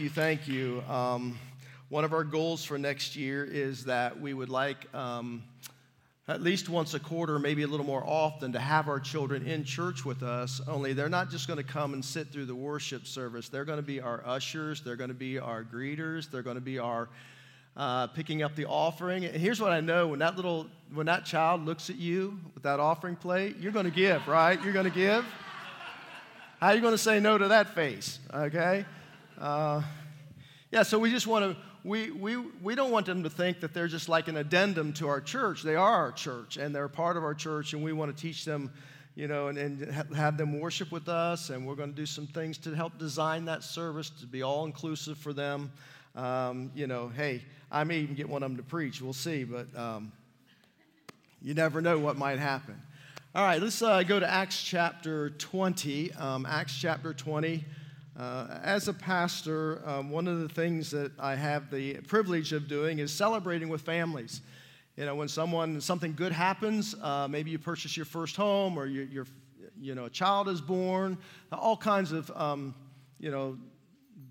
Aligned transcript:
you, 0.00 0.08
thank 0.08 0.48
you. 0.48 0.82
Um, 0.88 1.38
one 1.88 2.04
of 2.04 2.12
our 2.12 2.24
goals 2.24 2.64
for 2.64 2.78
next 2.78 3.16
year 3.16 3.44
is 3.44 3.84
that 3.84 4.20
we 4.20 4.34
would 4.34 4.48
like 4.48 4.92
um, 4.94 5.42
at 6.28 6.42
least 6.42 6.68
once 6.68 6.94
a 6.94 7.00
quarter, 7.00 7.38
maybe 7.38 7.62
a 7.62 7.66
little 7.66 7.86
more 7.86 8.02
often, 8.04 8.52
to 8.52 8.58
have 8.58 8.88
our 8.88 8.98
children 8.98 9.46
in 9.46 9.64
church 9.64 10.04
with 10.04 10.22
us. 10.22 10.60
Only 10.66 10.92
they're 10.92 11.08
not 11.08 11.30
just 11.30 11.46
going 11.46 11.58
to 11.58 11.64
come 11.64 11.94
and 11.94 12.04
sit 12.04 12.28
through 12.28 12.46
the 12.46 12.54
worship 12.54 13.06
service. 13.06 13.48
They're 13.48 13.64
going 13.64 13.78
to 13.78 13.86
be 13.86 14.00
our 14.00 14.22
ushers. 14.26 14.82
They're 14.82 14.96
going 14.96 15.08
to 15.08 15.14
be 15.14 15.38
our 15.38 15.62
greeters. 15.62 16.30
They're 16.30 16.42
going 16.42 16.56
to 16.56 16.60
be 16.60 16.78
our 16.78 17.08
uh, 17.76 18.08
picking 18.08 18.42
up 18.42 18.56
the 18.56 18.66
offering. 18.66 19.24
And 19.24 19.36
here's 19.36 19.60
what 19.60 19.72
I 19.72 19.80
know: 19.80 20.08
when 20.08 20.18
that 20.18 20.36
little, 20.36 20.66
when 20.92 21.06
that 21.06 21.24
child 21.24 21.64
looks 21.64 21.90
at 21.90 21.96
you 21.96 22.38
with 22.54 22.64
that 22.64 22.80
offering 22.80 23.16
plate, 23.16 23.56
you're 23.60 23.72
going 23.72 23.84
to 23.86 23.90
give, 23.90 24.26
right? 24.26 24.62
You're 24.62 24.72
going 24.72 24.90
to 24.90 24.90
give. 24.90 25.24
How 26.60 26.68
are 26.68 26.74
you 26.74 26.80
going 26.80 26.94
to 26.94 26.98
say 26.98 27.20
no 27.20 27.36
to 27.38 27.48
that 27.48 27.74
face? 27.74 28.18
Okay. 28.32 28.84
Uh, 29.38 29.82
yeah, 30.70 30.82
so 30.82 30.98
we 30.98 31.10
just 31.10 31.26
want 31.26 31.44
to, 31.44 31.62
we, 31.84 32.10
we, 32.10 32.36
we 32.62 32.74
don't 32.74 32.90
want 32.90 33.06
them 33.06 33.22
to 33.22 33.30
think 33.30 33.60
that 33.60 33.74
they're 33.74 33.86
just 33.86 34.08
like 34.08 34.28
an 34.28 34.36
addendum 34.36 34.92
to 34.94 35.08
our 35.08 35.20
church. 35.20 35.62
They 35.62 35.76
are 35.76 35.94
our 35.94 36.12
church, 36.12 36.56
and 36.56 36.74
they're 36.74 36.88
part 36.88 37.16
of 37.16 37.22
our 37.22 37.34
church, 37.34 37.72
and 37.72 37.82
we 37.82 37.92
want 37.92 38.14
to 38.14 38.20
teach 38.20 38.44
them, 38.44 38.72
you 39.14 39.28
know, 39.28 39.48
and, 39.48 39.58
and 39.58 40.14
have 40.14 40.36
them 40.38 40.58
worship 40.58 40.90
with 40.90 41.08
us, 41.08 41.50
and 41.50 41.66
we're 41.66 41.74
going 41.74 41.90
to 41.90 41.96
do 41.96 42.06
some 42.06 42.26
things 42.26 42.58
to 42.58 42.74
help 42.74 42.98
design 42.98 43.44
that 43.44 43.62
service 43.62 44.10
to 44.10 44.26
be 44.26 44.42
all 44.42 44.64
inclusive 44.64 45.18
for 45.18 45.32
them. 45.32 45.70
Um, 46.14 46.70
you 46.74 46.86
know, 46.86 47.08
hey, 47.08 47.42
I 47.70 47.84
may 47.84 47.98
even 47.98 48.14
get 48.14 48.28
one 48.28 48.42
of 48.42 48.50
them 48.50 48.56
to 48.56 48.62
preach. 48.62 49.02
We'll 49.02 49.12
see, 49.12 49.44
but 49.44 49.66
um, 49.76 50.12
you 51.42 51.52
never 51.52 51.82
know 51.82 51.98
what 51.98 52.16
might 52.16 52.38
happen. 52.38 52.80
All 53.34 53.44
right, 53.44 53.60
let's 53.60 53.82
uh, 53.82 54.02
go 54.02 54.18
to 54.18 54.28
Acts 54.28 54.62
chapter 54.62 55.30
20. 55.30 56.12
Um, 56.14 56.46
Acts 56.46 56.74
chapter 56.74 57.12
20. 57.12 57.64
Uh, 58.18 58.58
as 58.62 58.88
a 58.88 58.94
pastor, 58.94 59.82
um, 59.84 60.08
one 60.08 60.26
of 60.26 60.40
the 60.40 60.48
things 60.48 60.90
that 60.90 61.12
I 61.18 61.34
have 61.34 61.70
the 61.70 61.94
privilege 62.08 62.54
of 62.54 62.66
doing 62.66 62.98
is 62.98 63.12
celebrating 63.12 63.68
with 63.68 63.82
families. 63.82 64.40
You 64.96 65.04
know, 65.04 65.14
when 65.14 65.28
someone 65.28 65.82
something 65.82 66.14
good 66.14 66.32
happens, 66.32 66.94
uh, 67.02 67.28
maybe 67.28 67.50
you 67.50 67.58
purchase 67.58 67.94
your 67.94 68.06
first 68.06 68.34
home, 68.34 68.78
or 68.78 68.86
your, 68.86 69.26
you 69.78 69.94
know, 69.94 70.06
a 70.06 70.10
child 70.10 70.48
is 70.48 70.62
born, 70.62 71.18
all 71.52 71.76
kinds 71.76 72.12
of, 72.12 72.30
um, 72.34 72.74
you 73.20 73.30
know, 73.30 73.58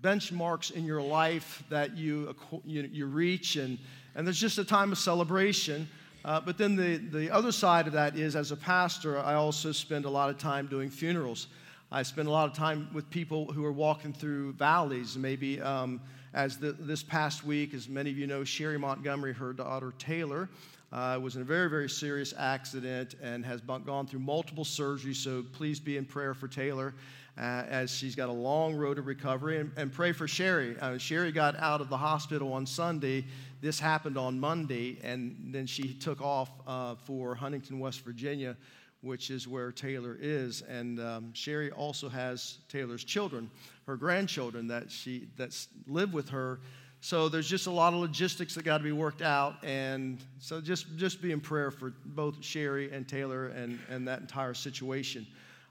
benchmarks 0.00 0.72
in 0.72 0.84
your 0.84 1.00
life 1.00 1.62
that 1.70 1.96
you, 1.96 2.34
you, 2.64 2.90
you 2.92 3.06
reach, 3.06 3.54
and, 3.54 3.78
and 4.16 4.26
there's 4.26 4.40
just 4.40 4.58
a 4.58 4.64
time 4.64 4.90
of 4.90 4.98
celebration. 4.98 5.88
Uh, 6.24 6.40
but 6.40 6.58
then 6.58 6.74
the, 6.74 6.96
the 6.96 7.30
other 7.30 7.52
side 7.52 7.86
of 7.86 7.92
that 7.92 8.16
is, 8.16 8.34
as 8.34 8.50
a 8.50 8.56
pastor, 8.56 9.20
I 9.20 9.34
also 9.34 9.70
spend 9.70 10.06
a 10.06 10.10
lot 10.10 10.28
of 10.28 10.38
time 10.38 10.66
doing 10.66 10.90
funerals. 10.90 11.46
I 11.92 12.02
spend 12.02 12.26
a 12.26 12.30
lot 12.32 12.48
of 12.50 12.56
time 12.56 12.88
with 12.92 13.08
people 13.10 13.52
who 13.52 13.64
are 13.64 13.72
walking 13.72 14.12
through 14.12 14.54
valleys. 14.54 15.16
Maybe 15.16 15.60
um, 15.60 16.00
as 16.34 16.58
the, 16.58 16.72
this 16.72 17.02
past 17.02 17.44
week, 17.44 17.74
as 17.74 17.88
many 17.88 18.10
of 18.10 18.18
you 18.18 18.26
know, 18.26 18.42
Sherry 18.42 18.76
Montgomery, 18.76 19.32
her 19.32 19.52
daughter 19.52 19.92
Taylor, 19.96 20.48
uh, 20.92 21.18
was 21.22 21.36
in 21.36 21.42
a 21.42 21.44
very, 21.44 21.70
very 21.70 21.88
serious 21.88 22.34
accident 22.36 23.14
and 23.22 23.44
has 23.44 23.60
gone 23.60 24.06
through 24.06 24.18
multiple 24.18 24.64
surgeries. 24.64 25.16
So 25.16 25.44
please 25.52 25.78
be 25.78 25.96
in 25.96 26.04
prayer 26.04 26.34
for 26.34 26.48
Taylor 26.48 26.92
uh, 27.38 27.64
as 27.68 27.94
she's 27.94 28.16
got 28.16 28.28
a 28.28 28.32
long 28.32 28.74
road 28.74 28.98
of 28.98 29.06
recovery. 29.06 29.58
And, 29.58 29.70
and 29.76 29.92
pray 29.92 30.10
for 30.10 30.26
Sherry. 30.26 30.76
Uh, 30.80 30.98
Sherry 30.98 31.30
got 31.30 31.56
out 31.60 31.80
of 31.80 31.88
the 31.88 31.96
hospital 31.96 32.52
on 32.52 32.66
Sunday. 32.66 33.24
This 33.60 33.78
happened 33.78 34.18
on 34.18 34.40
Monday, 34.40 34.98
and 35.04 35.36
then 35.52 35.66
she 35.66 35.94
took 35.94 36.20
off 36.20 36.50
uh, 36.66 36.96
for 37.04 37.36
Huntington, 37.36 37.78
West 37.78 38.04
Virginia 38.04 38.56
which 39.00 39.30
is 39.30 39.46
where 39.46 39.72
Taylor 39.72 40.16
is. 40.20 40.62
And 40.62 41.00
um, 41.00 41.32
Sherry 41.32 41.70
also 41.70 42.08
has 42.08 42.58
Taylor's 42.68 43.04
children, 43.04 43.50
her 43.86 43.96
grandchildren 43.96 44.68
that 44.68 44.90
she 44.90 45.28
that 45.36 45.56
live 45.86 46.12
with 46.12 46.28
her. 46.30 46.60
So 47.00 47.28
there's 47.28 47.48
just 47.48 47.66
a 47.66 47.70
lot 47.70 47.92
of 47.92 48.00
logistics 48.00 48.54
that 48.54 48.64
got 48.64 48.78
to 48.78 48.84
be 48.84 48.92
worked 48.92 49.22
out, 49.22 49.62
and 49.62 50.18
so 50.38 50.60
just 50.60 50.86
just 50.96 51.20
be 51.20 51.30
in 51.30 51.40
prayer 51.40 51.70
for 51.70 51.92
both 52.04 52.42
Sherry 52.42 52.90
and 52.90 53.06
Taylor 53.06 53.48
and 53.48 53.78
and 53.90 54.08
that 54.08 54.20
entire 54.20 54.54
situation, 54.54 55.26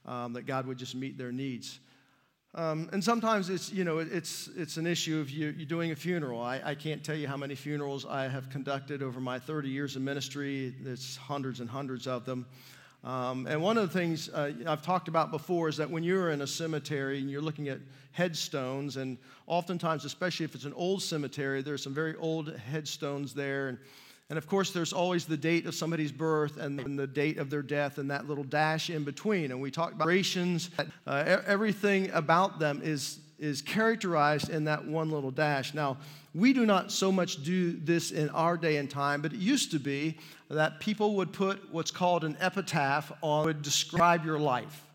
um, 0.06 0.34
that 0.34 0.46
God 0.46 0.68
would 0.68 0.78
just 0.78 0.96
meet 0.96 1.18
their 1.18 1.32
needs. 1.32 1.80
Um, 2.56 2.90
and 2.94 3.04
sometimes 3.04 3.50
it's 3.50 3.70
you 3.74 3.84
know 3.84 3.98
it's 3.98 4.48
it's 4.56 4.78
an 4.78 4.88
issue 4.88 5.20
of 5.20 5.30
you 5.30 5.54
you 5.58 5.66
doing 5.66 5.92
a 5.92 5.96
funeral. 5.96 6.42
I, 6.42 6.62
I 6.64 6.74
can't 6.74 7.04
tell 7.04 7.16
you 7.16 7.28
how 7.28 7.36
many 7.36 7.54
funerals 7.54 8.06
I 8.06 8.30
have 8.30 8.50
conducted 8.50 9.04
over 9.04 9.20
my 9.20 9.40
30 9.40 9.68
years 9.68 9.98
of 9.98 10.04
ministry. 10.04 10.74
It's 10.86 11.18
hundreds 11.18 11.60
and 11.60 11.70
hundreds 11.70 12.08
of 12.08 12.24
them. 12.24 12.46
Um, 13.06 13.46
and 13.46 13.62
one 13.62 13.78
of 13.78 13.88
the 13.88 14.00
things 14.00 14.30
uh, 14.30 14.52
I've 14.66 14.82
talked 14.82 15.08
about 15.08 15.30
before 15.30 15.70
is 15.70 15.78
that 15.78 15.88
when 15.88 16.04
you're 16.04 16.32
in 16.32 16.42
a 16.42 16.48
cemetery 16.48 17.20
and 17.20 17.30
you're 17.30 17.40
looking 17.40 17.70
at 17.70 17.78
headstones, 18.14 18.98
and 18.98 19.20
oftentimes, 19.46 20.06
especially 20.06 20.44
if 20.44 20.56
it's 20.56 20.66
an 20.66 20.74
old 20.74 21.04
cemetery, 21.04 21.62
there's 21.62 21.84
some 21.84 21.94
very 21.94 22.16
old 22.16 22.58
headstones 22.58 23.36
there. 23.36 23.68
And, 23.68 23.78
and 24.32 24.40
of 24.40 24.48
course, 24.48 24.72
there's 24.72 24.92
always 24.92 25.26
the 25.26 25.38
date 25.38 25.68
of 25.68 25.76
somebody's 25.76 26.12
birth 26.12 26.58
and 26.58 26.98
the 26.98 27.06
date 27.06 27.38
of 27.38 27.52
their 27.52 27.62
death 27.62 28.00
and 28.00 28.10
that 28.10 28.28
little 28.28 28.44
dash 28.44 28.90
in 28.90 29.04
between. 29.04 29.52
And 29.52 29.62
we 29.62 29.70
talk 29.70 29.94
about 29.94 30.06
generations, 30.06 30.72
uh, 31.06 31.42
everything 31.46 32.10
about 32.10 32.58
them 32.58 32.82
is, 32.84 33.20
is 33.38 33.62
characterized 33.62 34.50
in 34.50 34.66
that 34.66 34.86
one 34.86 35.10
little 35.12 35.32
dash. 35.32 35.74
Now, 35.74 35.98
we 36.34 36.54
do 36.54 36.66
not 36.66 36.92
so 36.92 37.12
much 37.12 37.44
do 37.44 37.74
this 37.74 38.12
in 38.12 38.30
our 38.30 38.58
day 38.58 38.78
and 38.78 38.90
time, 38.90 39.22
but 39.22 39.34
it 39.34 39.40
used 39.40 39.72
to 39.72 39.80
be 39.80 40.18
that 40.50 40.80
people 40.80 41.16
would 41.16 41.34
put 41.34 41.72
what's 41.72 41.92
called 41.92 42.24
an 42.24 42.38
epitaph 42.40 43.12
on, 43.22 43.46
would 43.46 43.62
describe 43.62 44.26
your 44.26 44.40
life. 44.40 44.86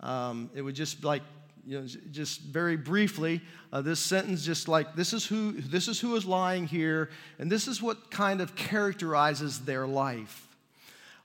Um, 0.00 0.50
it 0.54 0.62
would 0.62 0.74
just 0.74 1.04
like, 1.04 1.22
you 1.66 1.80
know, 1.80 1.86
just 2.10 2.42
very 2.42 2.76
briefly, 2.76 3.40
uh, 3.72 3.80
this 3.80 4.00
sentence 4.00 4.44
just 4.44 4.68
like, 4.68 4.94
this 4.94 5.12
is, 5.12 5.24
who, 5.24 5.52
this 5.52 5.88
is 5.88 5.98
who 5.98 6.14
is 6.16 6.26
lying 6.26 6.66
here, 6.66 7.10
and 7.38 7.50
this 7.50 7.66
is 7.66 7.80
what 7.80 8.10
kind 8.10 8.40
of 8.40 8.54
characterizes 8.54 9.60
their 9.60 9.86
life. 9.86 10.46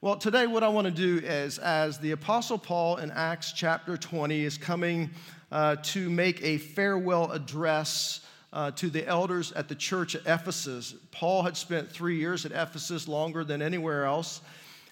Well, 0.02 0.16
today, 0.16 0.48
what 0.48 0.64
I 0.64 0.70
want 0.70 0.86
to 0.86 0.92
do 0.92 1.18
is, 1.18 1.60
as 1.60 1.98
the 1.98 2.12
Apostle 2.12 2.58
Paul 2.58 2.96
in 2.98 3.12
Acts 3.12 3.52
chapter 3.52 3.98
20 3.98 4.46
is 4.46 4.58
coming 4.58 5.10
uh, 5.52 5.76
to 5.78 6.10
make 6.10 6.44
a 6.44 6.58
farewell 6.58 7.32
address 7.32 8.22
uh, 8.52 8.72
to 8.72 8.90
the 8.90 9.06
elders 9.08 9.52
at 9.54 9.68
the 9.68 9.76
church 9.76 10.16
at 10.16 10.22
Ephesus. 10.26 10.96
Paul 11.12 11.44
had 11.44 11.56
spent 11.56 11.90
three 11.90 12.18
years 12.18 12.46
at 12.46 12.52
Ephesus, 12.52 13.08
longer 13.08 13.44
than 13.44 13.62
anywhere 13.62 14.06
else. 14.06 14.42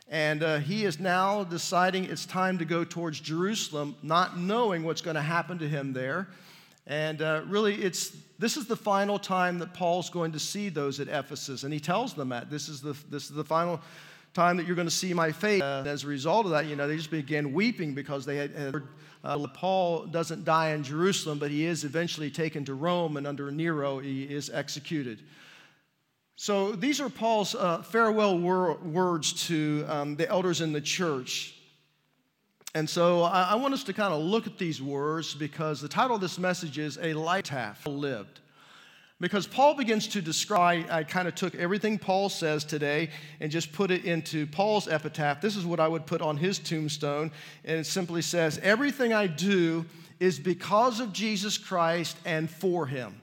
And 0.10 0.42
uh, 0.42 0.60
he 0.60 0.86
is 0.86 1.00
now 1.00 1.44
deciding 1.44 2.06
it's 2.06 2.26
time 2.26 2.60
to 2.60 2.66
go 2.66 2.84
towards 2.84 3.20
Jerusalem, 3.20 3.96
not 4.02 4.38
knowing 4.40 4.84
what's 4.84 5.02
going 5.02 5.16
to 5.16 5.22
happen 5.22 5.58
to 5.60 5.68
him 5.68 5.92
there. 5.92 6.28
And 6.86 7.22
uh, 7.22 7.42
really, 7.48 7.76
it's, 7.76 8.16
this 8.40 8.56
is 8.56 8.68
the 8.68 8.78
final 8.78 9.20
time 9.20 9.60
that 9.60 9.74
Paul's 9.74 10.10
going 10.10 10.32
to 10.32 10.40
see 10.40 10.70
those 10.70 11.02
at 11.02 11.10
Ephesus. 11.10 11.64
And 11.64 11.74
he 11.74 11.82
tells 11.82 12.14
them 12.14 12.30
that 12.30 12.50
this 12.50 12.70
is 12.70 12.80
the, 12.80 12.96
this 13.10 13.24
is 13.24 13.32
the 13.32 13.44
final 13.44 13.82
time 14.38 14.58
that 14.58 14.68
you're 14.68 14.76
going 14.76 14.88
to 14.88 14.94
see 14.94 15.14
my 15.14 15.32
face. 15.32 15.62
As 15.64 16.04
a 16.04 16.08
result 16.08 16.46
of 16.46 16.52
that, 16.52 16.68
you 16.68 16.76
know, 16.76 16.88
they 16.88 16.96
just 16.96 17.12
began 17.12 17.54
weeping 17.54 17.96
because 17.96 18.24
they 18.24 18.38
had, 18.38 18.52
had 18.52 18.76
uh, 19.24 19.48
Paul 19.48 20.06
doesn't 20.06 20.46
die 20.46 20.70
in 20.70 20.84
Jerusalem, 20.84 21.40
but 21.40 21.50
he 21.50 21.66
is 21.66 21.84
eventually 21.84 22.30
taken 22.30 22.64
to 22.66 22.76
Rome, 22.76 23.18
and 23.18 23.26
under 23.26 23.50
Nero, 23.52 24.00
he 24.00 24.24
is 24.24 24.50
executed. 24.50 25.24
So 26.36 26.72
these 26.74 27.02
are 27.02 27.10
Paul's 27.10 27.56
uh, 27.56 27.82
farewell 27.82 28.38
wor- 28.38 28.76
words 28.76 29.48
to 29.48 29.86
um, 29.90 30.16
the 30.16 30.30
elders 30.30 30.62
in 30.62 30.72
the 30.72 30.82
church. 30.82 31.56
And 32.76 32.88
so 32.88 33.24
I, 33.24 33.42
I 33.54 33.56
want 33.56 33.74
us 33.74 33.84
to 33.86 33.94
kind 33.94 34.14
of 34.14 34.22
look 34.22 34.46
at 34.46 34.60
these 34.60 34.80
words 34.80 35.34
because 35.34 35.82
the 35.82 35.88
title 35.88 36.16
of 36.16 36.22
this 36.22 36.38
message 36.38 36.78
is 36.78 37.00
A 37.02 37.14
Light 37.16 37.52
Life 37.52 37.88
Lived. 37.88 38.40
Because 39.20 39.48
Paul 39.48 39.74
begins 39.74 40.08
to 40.10 40.22
describe, 40.22 40.86
I 40.92 41.04
kind 41.04 41.28
of 41.28 41.34
took 41.34 41.56
everything 41.56 41.98
Paul 41.98 42.30
says 42.30 42.64
today 42.64 43.10
and 43.40 43.52
just 43.52 43.72
put 43.72 43.90
it 43.90 44.06
into 44.06 44.46
Paul's 44.46 44.88
epitaph. 44.88 45.42
This 45.42 45.56
is 45.56 45.66
what 45.66 45.80
I 45.80 45.88
would 45.88 46.06
put 46.06 46.22
on 46.22 46.38
his 46.38 46.60
tombstone. 46.60 47.32
And 47.66 47.80
it 47.80 47.86
simply 47.86 48.22
says, 48.22 48.60
Everything 48.62 49.14
I 49.14 49.26
do 49.26 49.86
is 50.20 50.38
because 50.38 51.00
of 51.00 51.14
Jesus 51.14 51.58
Christ 51.58 52.16
and 52.26 52.50
for 52.50 52.86
him. 52.86 53.20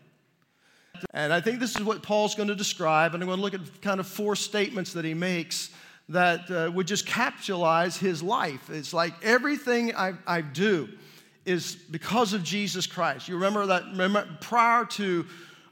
And 1.13 1.33
I 1.33 1.41
think 1.41 1.61
this 1.61 1.77
is 1.77 1.83
what 1.85 2.03
Paul's 2.03 2.35
going 2.35 2.49
to 2.49 2.57
describe. 2.57 3.15
And 3.15 3.23
I'm 3.23 3.29
going 3.29 3.39
to 3.39 3.43
look 3.43 3.55
at 3.55 3.81
kind 3.81 4.01
of 4.01 4.07
four 4.09 4.35
statements 4.35 4.93
that 4.95 5.05
he 5.05 5.15
makes 5.15 5.71
that 6.09 6.51
uh, 6.51 6.71
would 6.75 6.89
just 6.89 7.07
capitalize 7.07 7.97
his 7.97 8.23
life. 8.23 8.69
It's 8.69 8.93
like 8.93 9.15
everything 9.23 9.95
I, 9.95 10.15
I 10.27 10.41
do 10.41 10.89
is 11.45 11.77
because 11.77 12.33
of 12.33 12.43
Jesus 12.43 12.87
Christ. 12.87 13.29
You 13.29 13.37
remember 13.37 13.67
that 13.67 13.85
remember, 13.91 14.29
prior 14.41 14.85
to 14.87 15.25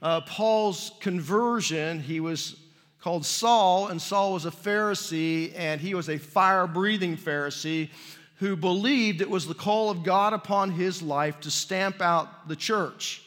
uh, 0.02 0.20
Paul's 0.22 0.92
conversion, 1.00 2.00
he 2.00 2.20
was 2.20 2.56
called 3.00 3.24
Saul, 3.24 3.88
and 3.88 4.00
Saul 4.00 4.34
was 4.34 4.44
a 4.44 4.50
Pharisee, 4.50 5.52
and 5.56 5.80
he 5.80 5.94
was 5.94 6.08
a 6.08 6.18
fire 6.18 6.66
breathing 6.66 7.16
Pharisee 7.16 7.88
who 8.36 8.56
believed 8.56 9.20
it 9.20 9.30
was 9.30 9.46
the 9.46 9.54
call 9.54 9.88
of 9.90 10.02
God 10.02 10.32
upon 10.32 10.72
his 10.72 11.00
life 11.00 11.40
to 11.40 11.50
stamp 11.50 12.00
out 12.00 12.48
the 12.48 12.56
church. 12.56 13.22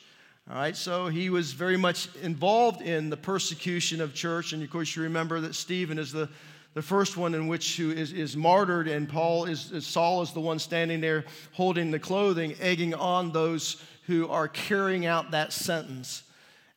All 0.50 0.58
right, 0.58 0.76
so 0.76 1.08
he 1.08 1.30
was 1.30 1.54
very 1.54 1.78
much 1.78 2.10
involved 2.22 2.82
in 2.82 3.10
the 3.10 3.18
persecution 3.18 4.02
of 4.02 4.14
church, 4.14 4.54
and 4.54 4.62
of 4.62 4.70
course, 4.70 4.96
you 4.96 5.04
remember 5.04 5.40
that 5.40 5.56
Stephen 5.56 5.98
is 5.98 6.12
the 6.12 6.30
the 6.76 6.82
first 6.82 7.16
one 7.16 7.34
in 7.34 7.48
which 7.48 7.78
who 7.78 7.90
is, 7.92 8.12
is 8.12 8.36
martyred, 8.36 8.90
and 8.90 9.08
Paul 9.08 9.46
is, 9.46 9.72
is 9.72 9.88
Saul 9.88 10.22
is 10.22 10.34
the 10.34 10.42
one 10.42 10.60
standing 10.60 11.00
there 11.00 11.24
holding 11.54 11.90
the 11.90 12.00
clothing, 12.00 12.54
egging 12.60 12.94
on 12.94 13.32
those 13.32 13.82
who 14.08 14.28
are 14.28 14.50
carrying 14.50 15.06
out 15.06 15.32
that 15.32 15.54
sentence. 15.54 16.24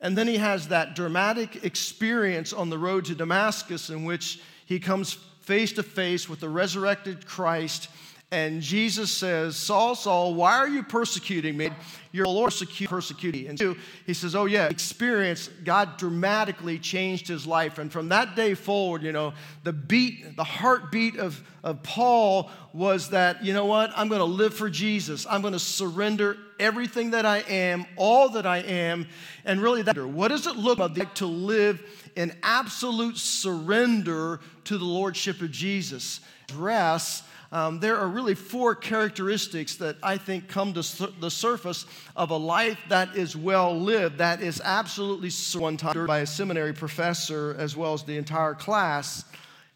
And 0.01 0.17
then 0.17 0.29
he 0.29 0.37
has 0.37 0.69
that 0.69 0.95
dramatic 0.95 1.65
experience 1.65 2.53
on 2.53 2.71
the 2.71 2.79
road 2.79 3.07
to 3.07 3.15
Damascus 3.15 3.91
in 3.91 4.05
which 4.05 4.41
he 4.65 4.79
comes 4.79 5.15
face 5.43 5.73
to 5.73 5.83
face 5.83 6.29
with 6.29 6.41
the 6.41 6.49
resurrected 6.49 7.27
Christ. 7.27 7.89
And 8.31 8.61
Jesus 8.61 9.11
says, 9.11 9.57
Saul, 9.57 9.95
Saul, 9.95 10.35
why 10.35 10.59
are 10.59 10.69
you 10.69 10.83
persecuting 10.83 11.57
me? 11.57 11.71
Your 12.13 12.27
Lord 12.27 12.53
persecuting. 12.85 13.47
And 13.47 13.57
two, 13.57 13.75
he 14.05 14.13
says, 14.13 14.35
Oh, 14.35 14.45
yeah, 14.45 14.67
experience, 14.67 15.49
God 15.65 15.97
dramatically 15.97 16.79
changed 16.79 17.27
his 17.27 17.47
life. 17.47 17.79
And 17.79 17.91
from 17.91 18.11
that 18.11 18.37
day 18.37 18.53
forward, 18.53 19.03
you 19.03 19.13
know, 19.13 19.33
the 19.65 19.73
beat, 19.73 20.37
the 20.37 20.45
heartbeat 20.45 21.17
of, 21.17 21.43
of 21.65 21.83
Paul 21.83 22.51
was 22.75 23.11
that, 23.11 23.43
you 23.43 23.55
know 23.55 23.65
what, 23.65 23.93
I'm 23.97 24.09
going 24.09 24.21
to 24.21 24.27
live 24.27 24.53
for 24.53 24.69
Jesus. 24.69 25.27
I'm 25.29 25.41
going 25.41 25.55
to 25.55 25.59
surrender 25.59 26.37
everything 26.61 27.13
that 27.13 27.25
I 27.25 27.39
am, 27.39 27.87
all 27.97 28.29
that 28.31 28.45
I 28.45 28.59
am. 28.59 29.07
And 29.47 29.63
really, 29.63 29.81
that, 29.83 29.97
what 29.97 30.29
does 30.29 30.47
it 30.47 30.57
look 30.57 30.79
like 30.79 31.15
to 31.17 31.27
live 31.27 31.83
in 32.15 32.37
absolute 32.43 33.17
surrender 33.17 34.41
to 34.65 34.77
the 34.77 34.85
Lordship 34.85 35.41
of 35.41 35.51
Jesus? 35.51 36.21
Dress 36.47 37.23
um, 37.51 37.81
there 37.81 37.97
are 37.97 38.09
really 38.09 38.35
four 38.35 38.75
characteristics 38.75 39.77
that 39.77 39.97
I 40.03 40.19
think 40.19 40.49
come 40.49 40.75
to 40.75 40.83
su- 40.83 41.13
the 41.19 41.31
surface 41.31 41.87
of 42.15 42.31
a 42.31 42.37
life 42.37 42.79
that 42.91 43.17
is 43.17 43.35
well 43.35 43.79
lived, 43.79 44.19
that 44.19 44.43
is 44.43 44.61
absolutely 44.63 45.31
one 45.59 45.79
time 45.79 46.07
by 46.07 46.19
a 46.19 46.27
seminary 46.27 46.75
professor 46.75 47.57
as 47.59 47.75
well 47.75 47.95
as 47.95 48.03
the 48.03 48.19
entire 48.19 48.55
class. 48.55 49.25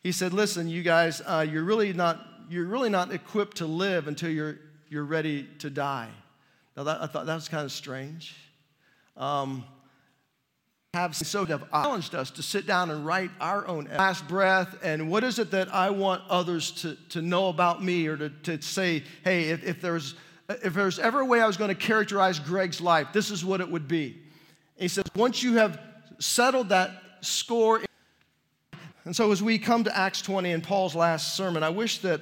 He 0.02 0.12
said, 0.12 0.34
"Listen, 0.34 0.68
you 0.68 0.82
guys, 0.82 1.22
uh, 1.24 1.46
you're 1.48 1.64
really 1.64 1.92
not 1.94 2.26
you're 2.50 2.66
really 2.66 2.90
not 2.90 3.12
equipped 3.12 3.58
to 3.58 3.66
live 3.66 4.06
until 4.06 4.30
you're 4.30 4.58
you're 4.90 5.04
ready 5.04 5.48
to 5.60 5.70
die." 5.70 6.10
Now 6.76 6.84
that, 6.84 7.00
I 7.00 7.06
thought 7.06 7.24
that 7.24 7.34
was 7.34 7.48
kind 7.48 7.64
of 7.64 7.72
strange. 7.72 8.34
Um, 9.16 9.64
have 10.94 11.16
so 11.16 11.46
have 11.46 11.70
challenged 11.70 12.14
us 12.14 12.30
to 12.30 12.42
sit 12.42 12.66
down 12.66 12.90
and 12.90 13.06
write 13.06 13.30
our 13.40 13.66
own 13.66 13.88
last 13.96 14.28
breath 14.28 14.76
and 14.82 15.10
what 15.10 15.24
is 15.24 15.38
it 15.38 15.50
that 15.52 15.72
I 15.72 15.88
want 15.88 16.20
others 16.28 16.70
to, 16.82 16.96
to 17.08 17.22
know 17.22 17.48
about 17.48 17.82
me 17.82 18.06
or 18.08 18.18
to, 18.18 18.28
to 18.28 18.60
say, 18.60 19.02
hey, 19.24 19.44
if, 19.44 19.64
if 19.64 19.80
there's 19.80 20.16
if 20.50 20.74
there's 20.74 20.98
ever 20.98 21.20
a 21.20 21.24
way 21.24 21.40
I 21.40 21.46
was 21.46 21.56
going 21.56 21.70
to 21.70 21.74
characterize 21.74 22.38
Greg's 22.38 22.78
life, 22.78 23.06
this 23.14 23.30
is 23.30 23.42
what 23.42 23.62
it 23.62 23.70
would 23.70 23.88
be. 23.88 24.08
And 24.76 24.82
he 24.82 24.88
says, 24.88 25.04
once 25.16 25.42
you 25.42 25.54
have 25.54 25.80
settled 26.18 26.68
that 26.68 26.90
score, 27.22 27.80
and 29.06 29.16
so 29.16 29.32
as 29.32 29.42
we 29.42 29.58
come 29.58 29.84
to 29.84 29.96
Acts 29.96 30.20
20 30.20 30.50
in 30.50 30.60
Paul's 30.60 30.94
last 30.94 31.38
sermon, 31.38 31.62
I 31.62 31.70
wish 31.70 32.00
that 32.00 32.20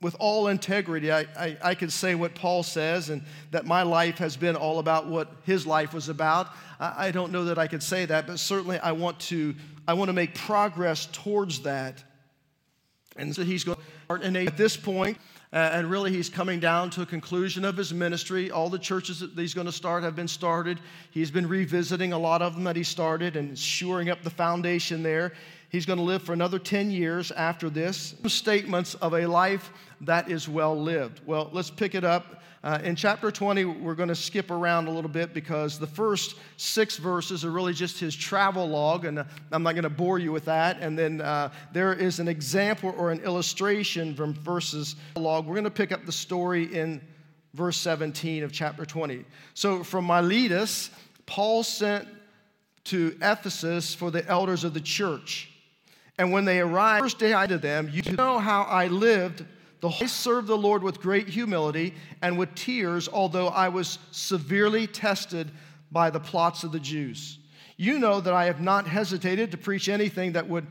with 0.00 0.16
all 0.18 0.48
integrity, 0.48 1.12
I, 1.12 1.26
I, 1.36 1.56
I, 1.62 1.74
could 1.74 1.92
say 1.92 2.14
what 2.14 2.34
Paul 2.34 2.62
says 2.62 3.10
and 3.10 3.22
that 3.50 3.66
my 3.66 3.82
life 3.82 4.16
has 4.18 4.34
been 4.36 4.56
all 4.56 4.78
about 4.78 5.06
what 5.06 5.30
his 5.44 5.66
life 5.66 5.92
was 5.92 6.08
about. 6.08 6.48
I, 6.78 7.08
I 7.08 7.10
don't 7.10 7.32
know 7.32 7.44
that 7.44 7.58
I 7.58 7.66
could 7.66 7.82
say 7.82 8.06
that, 8.06 8.26
but 8.26 8.38
certainly 8.38 8.78
I 8.78 8.92
want 8.92 9.20
to, 9.20 9.54
I 9.86 9.92
want 9.92 10.08
to 10.08 10.14
make 10.14 10.34
progress 10.34 11.06
towards 11.12 11.60
that. 11.62 12.02
And 13.16 13.34
so 13.34 13.42
he's 13.42 13.64
going 13.64 13.76
to 13.76 14.46
at 14.46 14.56
this 14.56 14.76
point, 14.76 15.18
uh, 15.52 15.70
and 15.72 15.90
really 15.90 16.12
he's 16.12 16.28
coming 16.28 16.60
down 16.60 16.90
to 16.90 17.02
a 17.02 17.06
conclusion 17.06 17.64
of 17.64 17.76
his 17.76 17.92
ministry. 17.92 18.50
All 18.50 18.70
the 18.70 18.78
churches 18.78 19.20
that 19.20 19.36
he's 19.36 19.52
going 19.52 19.66
to 19.66 19.72
start 19.72 20.02
have 20.02 20.16
been 20.16 20.28
started. 20.28 20.80
He's 21.10 21.30
been 21.30 21.48
revisiting 21.48 22.12
a 22.12 22.18
lot 22.18 22.40
of 22.40 22.54
them 22.54 22.64
that 22.64 22.76
he 22.76 22.84
started 22.84 23.36
and 23.36 23.58
shoring 23.58 24.08
up 24.08 24.22
the 24.22 24.30
foundation 24.30 25.02
there. 25.02 25.32
He's 25.70 25.86
going 25.86 25.98
to 25.98 26.04
live 26.04 26.22
for 26.22 26.32
another 26.32 26.58
10 26.58 26.90
years 26.90 27.30
after 27.30 27.70
this. 27.70 28.14
Statements 28.26 28.96
of 28.96 29.14
a 29.14 29.26
life 29.26 29.70
that 30.00 30.28
is 30.28 30.48
well 30.48 30.78
lived. 30.80 31.20
Well, 31.24 31.48
let's 31.52 31.70
pick 31.70 31.94
it 31.94 32.04
up. 32.04 32.42
Uh, 32.62 32.78
in 32.82 32.96
chapter 32.96 33.30
20, 33.30 33.64
we're 33.64 33.94
going 33.94 34.08
to 34.08 34.14
skip 34.14 34.50
around 34.50 34.88
a 34.88 34.90
little 34.90 35.08
bit 35.08 35.32
because 35.32 35.78
the 35.78 35.86
first 35.86 36.34
six 36.56 36.96
verses 36.96 37.44
are 37.44 37.52
really 37.52 37.72
just 37.72 38.00
his 38.00 38.14
travel 38.14 38.68
log, 38.68 39.04
and 39.04 39.20
uh, 39.20 39.24
I'm 39.52 39.62
not 39.62 39.72
going 39.72 39.84
to 39.84 39.88
bore 39.88 40.18
you 40.18 40.32
with 40.32 40.44
that. 40.46 40.78
And 40.80 40.98
then 40.98 41.20
uh, 41.20 41.50
there 41.72 41.94
is 41.94 42.18
an 42.18 42.28
example 42.28 42.92
or 42.98 43.12
an 43.12 43.20
illustration 43.20 44.14
from 44.14 44.34
verses 44.34 44.96
log. 45.16 45.46
We're 45.46 45.54
going 45.54 45.64
to 45.64 45.70
pick 45.70 45.92
up 45.92 46.04
the 46.04 46.12
story 46.12 46.64
in 46.64 47.00
verse 47.54 47.78
17 47.78 48.42
of 48.42 48.52
chapter 48.52 48.84
20. 48.84 49.24
So 49.54 49.84
from 49.84 50.04
Miletus, 50.04 50.90
Paul 51.26 51.62
sent 51.62 52.08
to 52.84 53.16
Ephesus 53.22 53.94
for 53.94 54.10
the 54.10 54.26
elders 54.26 54.64
of 54.64 54.74
the 54.74 54.80
church. 54.80 55.49
And 56.18 56.32
when 56.32 56.44
they 56.44 56.60
arrived, 56.60 57.02
first 57.02 57.18
day 57.18 57.34
I 57.34 57.46
to 57.46 57.58
them, 57.58 57.90
you 57.92 58.02
know 58.12 58.38
how 58.38 58.62
I 58.62 58.88
lived. 58.88 59.44
The 59.80 59.88
I 59.88 60.06
served 60.06 60.48
the 60.48 60.56
Lord 60.56 60.82
with 60.82 61.00
great 61.00 61.28
humility 61.28 61.94
and 62.20 62.38
with 62.38 62.54
tears, 62.54 63.08
although 63.08 63.48
I 63.48 63.68
was 63.68 63.98
severely 64.10 64.86
tested 64.86 65.50
by 65.90 66.10
the 66.10 66.20
plots 66.20 66.64
of 66.64 66.72
the 66.72 66.80
Jews. 66.80 67.38
You 67.78 67.98
know 67.98 68.20
that 68.20 68.34
I 68.34 68.44
have 68.44 68.60
not 68.60 68.86
hesitated 68.86 69.50
to 69.52 69.56
preach 69.56 69.88
anything 69.88 70.32
that 70.32 70.46
would 70.48 70.66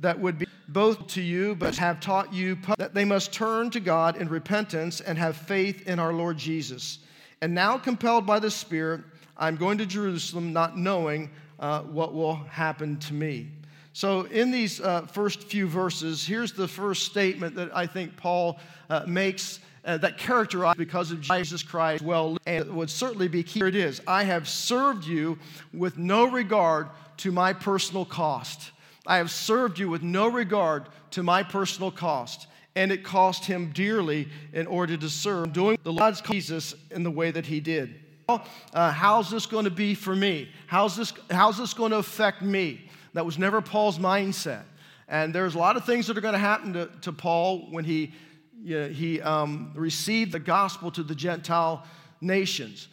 that 0.00 0.18
would 0.18 0.38
be 0.38 0.46
both 0.68 1.06
to 1.06 1.22
you, 1.22 1.54
but 1.54 1.76
have 1.76 2.00
taught 2.00 2.32
you 2.32 2.58
that 2.76 2.94
they 2.94 3.04
must 3.04 3.32
turn 3.32 3.70
to 3.70 3.80
God 3.80 4.16
in 4.16 4.28
repentance 4.28 5.00
and 5.00 5.16
have 5.16 5.36
faith 5.36 5.86
in 5.86 5.98
our 5.98 6.12
Lord 6.12 6.36
Jesus. 6.36 6.98
And 7.40 7.54
now, 7.54 7.78
compelled 7.78 8.26
by 8.26 8.38
the 8.38 8.50
Spirit, 8.50 9.02
I'm 9.36 9.56
going 9.56 9.78
to 9.78 9.86
Jerusalem, 9.86 10.52
not 10.52 10.76
knowing 10.76 11.30
uh, 11.58 11.82
what 11.82 12.14
will 12.14 12.34
happen 12.34 12.98
to 12.98 13.14
me. 13.14 13.48
So, 13.94 14.22
in 14.22 14.50
these 14.50 14.80
uh, 14.80 15.02
first 15.02 15.44
few 15.44 15.66
verses, 15.66 16.26
here's 16.26 16.52
the 16.52 16.66
first 16.66 17.04
statement 17.04 17.54
that 17.56 17.76
I 17.76 17.86
think 17.86 18.16
Paul 18.16 18.58
uh, 18.88 19.04
makes 19.06 19.60
uh, 19.84 19.98
that 19.98 20.16
characterizes 20.16 20.78
because 20.78 21.10
of 21.10 21.20
Jesus 21.20 21.62
Christ 21.62 22.02
well, 22.02 22.38
and 22.46 22.74
would 22.74 22.88
certainly 22.88 23.28
be 23.28 23.42
key. 23.42 23.60
Here 23.60 23.68
it 23.68 23.76
is 23.76 24.00
I 24.06 24.24
have 24.24 24.48
served 24.48 25.04
you 25.04 25.38
with 25.74 25.98
no 25.98 26.24
regard 26.24 26.88
to 27.18 27.32
my 27.32 27.52
personal 27.52 28.04
cost. 28.04 28.70
I 29.06 29.16
have 29.16 29.30
served 29.30 29.78
you 29.78 29.88
with 29.88 30.02
no 30.02 30.28
regard 30.28 30.86
to 31.12 31.22
my 31.22 31.42
personal 31.42 31.90
cost. 31.90 32.46
And 32.74 32.90
it 32.90 33.04
cost 33.04 33.44
him 33.44 33.70
dearly 33.74 34.28
in 34.54 34.66
order 34.66 34.96
to 34.96 35.10
serve, 35.10 35.52
doing 35.52 35.78
the 35.82 35.92
Lord's 35.92 36.22
Jesus 36.22 36.74
in 36.90 37.02
the 37.02 37.10
way 37.10 37.30
that 37.30 37.44
he 37.44 37.60
did. 37.60 37.96
Uh, 38.26 38.90
how's 38.90 39.30
this 39.30 39.44
going 39.44 39.66
to 39.66 39.70
be 39.70 39.94
for 39.94 40.16
me? 40.16 40.48
How's 40.66 40.96
this, 40.96 41.12
how's 41.30 41.58
this 41.58 41.74
going 41.74 41.90
to 41.90 41.98
affect 41.98 42.40
me? 42.40 42.88
That 43.14 43.26
was 43.26 43.38
never 43.38 43.60
Paul's 43.60 43.98
mindset. 43.98 44.62
And 45.08 45.34
there's 45.34 45.54
a 45.54 45.58
lot 45.58 45.76
of 45.76 45.84
things 45.84 46.06
that 46.06 46.16
are 46.16 46.22
going 46.22 46.32
to 46.32 46.38
happen 46.38 46.72
to, 46.72 46.86
to 47.02 47.12
Paul 47.12 47.70
when 47.70 47.84
he, 47.84 48.12
you 48.62 48.80
know, 48.80 48.88
he 48.88 49.20
um, 49.20 49.72
received 49.74 50.32
the 50.32 50.38
gospel 50.38 50.90
to 50.92 51.02
the 51.02 51.14
Gentile 51.14 51.84
nations. 52.20 52.88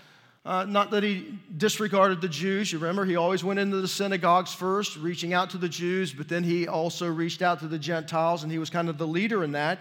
Uh, 0.45 0.65
not 0.65 0.89
that 0.91 1.03
he 1.03 1.37
disregarded 1.57 2.21
the 2.21 2.27
Jews. 2.27 2.71
You 2.71 2.79
remember, 2.79 3.05
he 3.05 3.15
always 3.15 3.43
went 3.43 3.59
into 3.59 3.81
the 3.81 3.87
synagogues 3.87 4.53
first, 4.53 4.97
reaching 4.97 5.33
out 5.33 5.51
to 5.51 5.57
the 5.57 5.69
Jews, 5.69 6.11
but 6.11 6.27
then 6.27 6.43
he 6.43 6.67
also 6.67 7.07
reached 7.07 7.41
out 7.41 7.59
to 7.59 7.67
the 7.67 7.79
Gentiles, 7.79 8.43
and 8.43 8.51
he 8.51 8.57
was 8.57 8.69
kind 8.69 8.89
of 8.89 8.97
the 8.97 9.07
leader 9.07 9.43
in 9.43 9.51
that. 9.51 9.79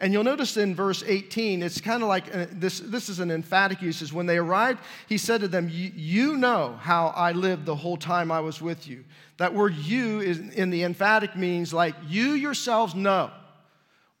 And 0.00 0.12
you'll 0.12 0.24
notice 0.24 0.56
in 0.56 0.74
verse 0.74 1.02
18, 1.04 1.62
it's 1.62 1.80
kind 1.80 2.02
of 2.02 2.08
like 2.08 2.34
uh, 2.34 2.46
this, 2.52 2.78
this 2.78 3.08
is 3.08 3.18
an 3.18 3.30
emphatic 3.30 3.82
usage. 3.82 4.12
When 4.12 4.26
they 4.26 4.38
arrived, 4.38 4.80
he 5.08 5.18
said 5.18 5.40
to 5.40 5.48
them, 5.48 5.68
You 5.72 6.36
know 6.36 6.78
how 6.80 7.08
I 7.08 7.32
lived 7.32 7.66
the 7.66 7.74
whole 7.74 7.96
time 7.96 8.30
I 8.30 8.40
was 8.40 8.62
with 8.62 8.86
you. 8.86 9.04
That 9.38 9.54
word 9.54 9.74
you 9.74 10.20
is 10.20 10.38
in 10.38 10.70
the 10.70 10.84
emphatic 10.84 11.36
means 11.36 11.72
like 11.72 11.94
you 12.06 12.32
yourselves 12.32 12.94
know. 12.94 13.30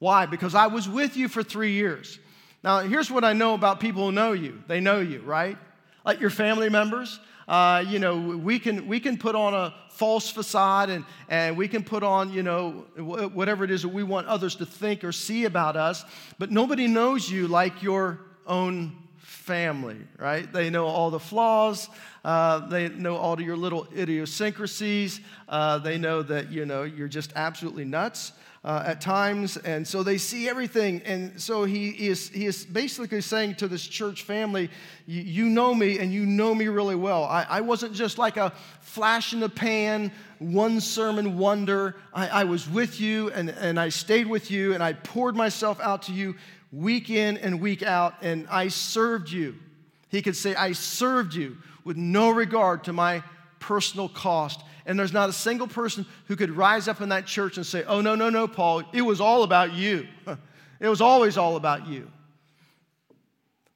Why? 0.00 0.26
Because 0.26 0.54
I 0.54 0.66
was 0.66 0.88
with 0.88 1.16
you 1.16 1.28
for 1.28 1.42
three 1.42 1.72
years. 1.72 2.18
Now, 2.64 2.80
here's 2.80 3.10
what 3.10 3.24
I 3.24 3.32
know 3.32 3.54
about 3.54 3.78
people 3.78 4.06
who 4.06 4.12
know 4.12 4.32
you 4.32 4.62
they 4.66 4.80
know 4.80 5.00
you, 5.00 5.20
right? 5.20 5.56
Like 6.04 6.20
your 6.20 6.30
family 6.30 6.68
members. 6.68 7.20
Uh, 7.48 7.82
you 7.88 7.98
know, 7.98 8.18
we 8.18 8.58
can, 8.58 8.86
we 8.86 9.00
can 9.00 9.16
put 9.16 9.34
on 9.34 9.54
a 9.54 9.74
false 9.88 10.30
facade 10.30 10.90
and, 10.90 11.04
and 11.28 11.56
we 11.56 11.66
can 11.66 11.82
put 11.82 12.02
on, 12.02 12.30
you 12.30 12.42
know, 12.42 12.84
whatever 12.98 13.64
it 13.64 13.70
is 13.70 13.82
that 13.82 13.88
we 13.88 14.02
want 14.02 14.26
others 14.26 14.54
to 14.56 14.66
think 14.66 15.02
or 15.02 15.12
see 15.12 15.46
about 15.46 15.74
us, 15.74 16.04
but 16.38 16.50
nobody 16.50 16.86
knows 16.86 17.30
you 17.30 17.48
like 17.48 17.82
your 17.82 18.20
own 18.46 18.92
family, 19.16 19.96
right? 20.18 20.52
They 20.52 20.68
know 20.68 20.86
all 20.86 21.10
the 21.10 21.18
flaws. 21.18 21.88
Uh, 22.22 22.68
they 22.68 22.90
know 22.90 23.16
all 23.16 23.40
your 23.40 23.56
little 23.56 23.88
idiosyncrasies. 23.96 25.20
Uh, 25.48 25.78
they 25.78 25.96
know 25.96 26.22
that, 26.22 26.52
you 26.52 26.66
know, 26.66 26.82
you're 26.82 27.08
just 27.08 27.32
absolutely 27.34 27.86
nuts 27.86 28.32
uh, 28.64 28.82
at 28.86 29.00
times, 29.00 29.56
and 29.56 29.86
so 29.86 30.02
they 30.02 30.18
see 30.18 30.48
everything. 30.48 31.00
And 31.04 31.40
so 31.40 31.64
he 31.64 31.90
is, 31.90 32.28
he 32.28 32.46
is 32.46 32.64
basically 32.64 33.20
saying 33.20 33.56
to 33.56 33.68
this 33.68 33.86
church 33.86 34.22
family, 34.22 34.70
You 35.06 35.48
know 35.48 35.74
me, 35.74 35.98
and 35.98 36.12
you 36.12 36.26
know 36.26 36.54
me 36.54 36.68
really 36.68 36.96
well. 36.96 37.24
I, 37.24 37.46
I 37.48 37.60
wasn't 37.60 37.94
just 37.94 38.18
like 38.18 38.36
a 38.36 38.52
flash 38.80 39.32
in 39.32 39.40
the 39.40 39.48
pan, 39.48 40.12
one 40.38 40.80
sermon 40.80 41.38
wonder. 41.38 41.96
I, 42.12 42.28
I 42.28 42.44
was 42.44 42.68
with 42.68 43.00
you, 43.00 43.30
and, 43.30 43.50
and 43.50 43.78
I 43.78 43.90
stayed 43.90 44.26
with 44.26 44.50
you, 44.50 44.74
and 44.74 44.82
I 44.82 44.92
poured 44.92 45.36
myself 45.36 45.80
out 45.80 46.02
to 46.02 46.12
you 46.12 46.34
week 46.72 47.10
in 47.10 47.38
and 47.38 47.60
week 47.60 47.82
out, 47.82 48.14
and 48.22 48.46
I 48.50 48.68
served 48.68 49.30
you. 49.30 49.54
He 50.08 50.22
could 50.22 50.36
say, 50.36 50.54
I 50.54 50.72
served 50.72 51.34
you 51.34 51.58
with 51.84 51.96
no 51.96 52.30
regard 52.30 52.84
to 52.84 52.92
my 52.92 53.22
personal 53.60 54.08
cost. 54.08 54.62
And 54.88 54.98
there's 54.98 55.12
not 55.12 55.28
a 55.28 55.32
single 55.34 55.68
person 55.68 56.06
who 56.26 56.34
could 56.34 56.50
rise 56.50 56.88
up 56.88 57.02
in 57.02 57.10
that 57.10 57.26
church 57.26 57.58
and 57.58 57.64
say, 57.64 57.84
Oh, 57.84 58.00
no, 58.00 58.14
no, 58.14 58.30
no, 58.30 58.48
Paul, 58.48 58.82
it 58.92 59.02
was 59.02 59.20
all 59.20 59.44
about 59.44 59.72
you. 59.72 60.08
It 60.80 60.88
was 60.88 61.00
always 61.00 61.36
all 61.36 61.56
about 61.56 61.88
you. 61.88 62.08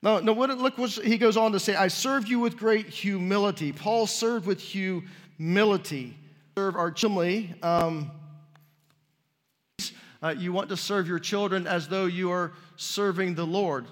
No, 0.02 0.20
no, 0.20 0.32
what, 0.32 0.56
look 0.56 0.78
what 0.78 0.90
he 0.90 1.18
goes 1.18 1.36
on 1.36 1.50
to 1.50 1.58
say. 1.58 1.74
I 1.74 1.88
served 1.88 2.28
you 2.28 2.38
with 2.38 2.56
great 2.56 2.86
humility. 2.86 3.72
Paul 3.72 4.06
served 4.06 4.46
with 4.46 4.60
humility. 4.60 6.16
Serve 6.56 6.76
our 6.76 6.92
children. 6.92 7.56
Um, 7.60 8.12
uh, 10.22 10.34
you 10.38 10.52
want 10.52 10.68
to 10.68 10.76
serve 10.76 11.08
your 11.08 11.18
children 11.18 11.66
as 11.66 11.88
though 11.88 12.06
you 12.06 12.30
are 12.30 12.52
serving 12.76 13.34
the 13.34 13.46
Lord. 13.46 13.86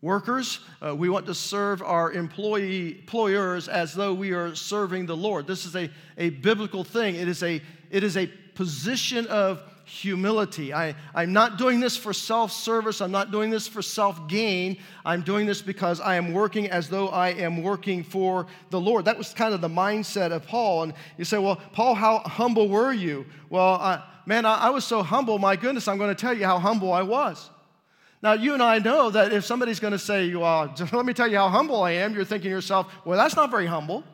Workers, 0.00 0.60
uh, 0.80 0.94
we 0.94 1.08
want 1.08 1.26
to 1.26 1.34
serve 1.34 1.82
our 1.82 2.12
employee, 2.12 3.00
employers 3.00 3.66
as 3.68 3.94
though 3.94 4.14
we 4.14 4.30
are 4.30 4.54
serving 4.54 5.06
the 5.06 5.16
Lord. 5.16 5.48
This 5.48 5.66
is 5.66 5.74
a, 5.74 5.90
a 6.16 6.30
biblical 6.30 6.84
thing. 6.84 7.16
It 7.16 7.26
is 7.26 7.42
a, 7.42 7.60
it 7.90 8.04
is 8.04 8.16
a 8.16 8.28
position 8.54 9.26
of 9.26 9.60
humility. 9.84 10.72
I, 10.72 10.94
I'm 11.14 11.32
not 11.32 11.58
doing 11.58 11.80
this 11.80 11.96
for 11.96 12.12
self 12.12 12.52
service. 12.52 13.00
I'm 13.00 13.10
not 13.10 13.32
doing 13.32 13.50
this 13.50 13.66
for 13.66 13.82
self 13.82 14.28
gain. 14.28 14.76
I'm 15.04 15.22
doing 15.22 15.46
this 15.46 15.62
because 15.62 16.00
I 16.00 16.14
am 16.14 16.32
working 16.32 16.70
as 16.70 16.88
though 16.88 17.08
I 17.08 17.30
am 17.30 17.62
working 17.64 18.04
for 18.04 18.46
the 18.70 18.80
Lord. 18.80 19.04
That 19.04 19.18
was 19.18 19.34
kind 19.34 19.52
of 19.52 19.60
the 19.60 19.68
mindset 19.68 20.30
of 20.30 20.46
Paul. 20.46 20.84
And 20.84 20.94
you 21.16 21.24
say, 21.24 21.38
well, 21.38 21.56
Paul, 21.72 21.94
how 21.94 22.20
humble 22.20 22.68
were 22.68 22.92
you? 22.92 23.26
Well, 23.50 23.74
uh, 23.80 24.02
man, 24.26 24.44
I, 24.44 24.66
I 24.66 24.70
was 24.70 24.84
so 24.84 25.02
humble. 25.02 25.40
My 25.40 25.56
goodness, 25.56 25.88
I'm 25.88 25.98
going 25.98 26.14
to 26.14 26.20
tell 26.20 26.36
you 26.36 26.44
how 26.44 26.60
humble 26.60 26.92
I 26.92 27.02
was. 27.02 27.50
Now, 28.22 28.32
you 28.32 28.52
and 28.54 28.62
I 28.62 28.78
know 28.78 29.10
that 29.10 29.32
if 29.32 29.44
somebody's 29.44 29.78
going 29.78 29.92
to 29.92 29.98
say, 29.98 30.34
well, 30.34 30.74
let 30.92 31.06
me 31.06 31.12
tell 31.12 31.28
you 31.28 31.36
how 31.36 31.48
humble 31.48 31.82
I 31.82 31.92
am, 31.92 32.14
you're 32.14 32.24
thinking 32.24 32.50
to 32.50 32.54
yourself, 32.54 32.92
well, 33.04 33.16
that's 33.16 33.36
not 33.36 33.50
very 33.50 33.66
humble. 33.66 34.04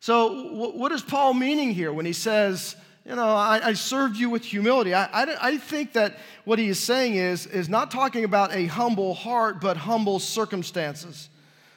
So, 0.00 0.70
what 0.70 0.92
is 0.92 1.02
Paul 1.02 1.34
meaning 1.34 1.72
here 1.72 1.92
when 1.92 2.06
he 2.06 2.12
says, 2.12 2.76
you 3.04 3.14
know, 3.14 3.28
I, 3.28 3.60
I 3.62 3.72
served 3.72 4.16
you 4.16 4.30
with 4.30 4.44
humility? 4.44 4.94
I, 4.94 5.04
I, 5.06 5.36
I 5.40 5.58
think 5.58 5.92
that 5.94 6.18
what 6.44 6.58
he 6.58 6.68
is 6.68 6.78
saying 6.78 7.14
is, 7.14 7.46
is 7.46 7.68
not 7.68 7.90
talking 7.90 8.24
about 8.24 8.54
a 8.54 8.66
humble 8.66 9.14
heart, 9.14 9.60
but 9.60 9.76
humble 9.76 10.18
circumstances. 10.18 11.28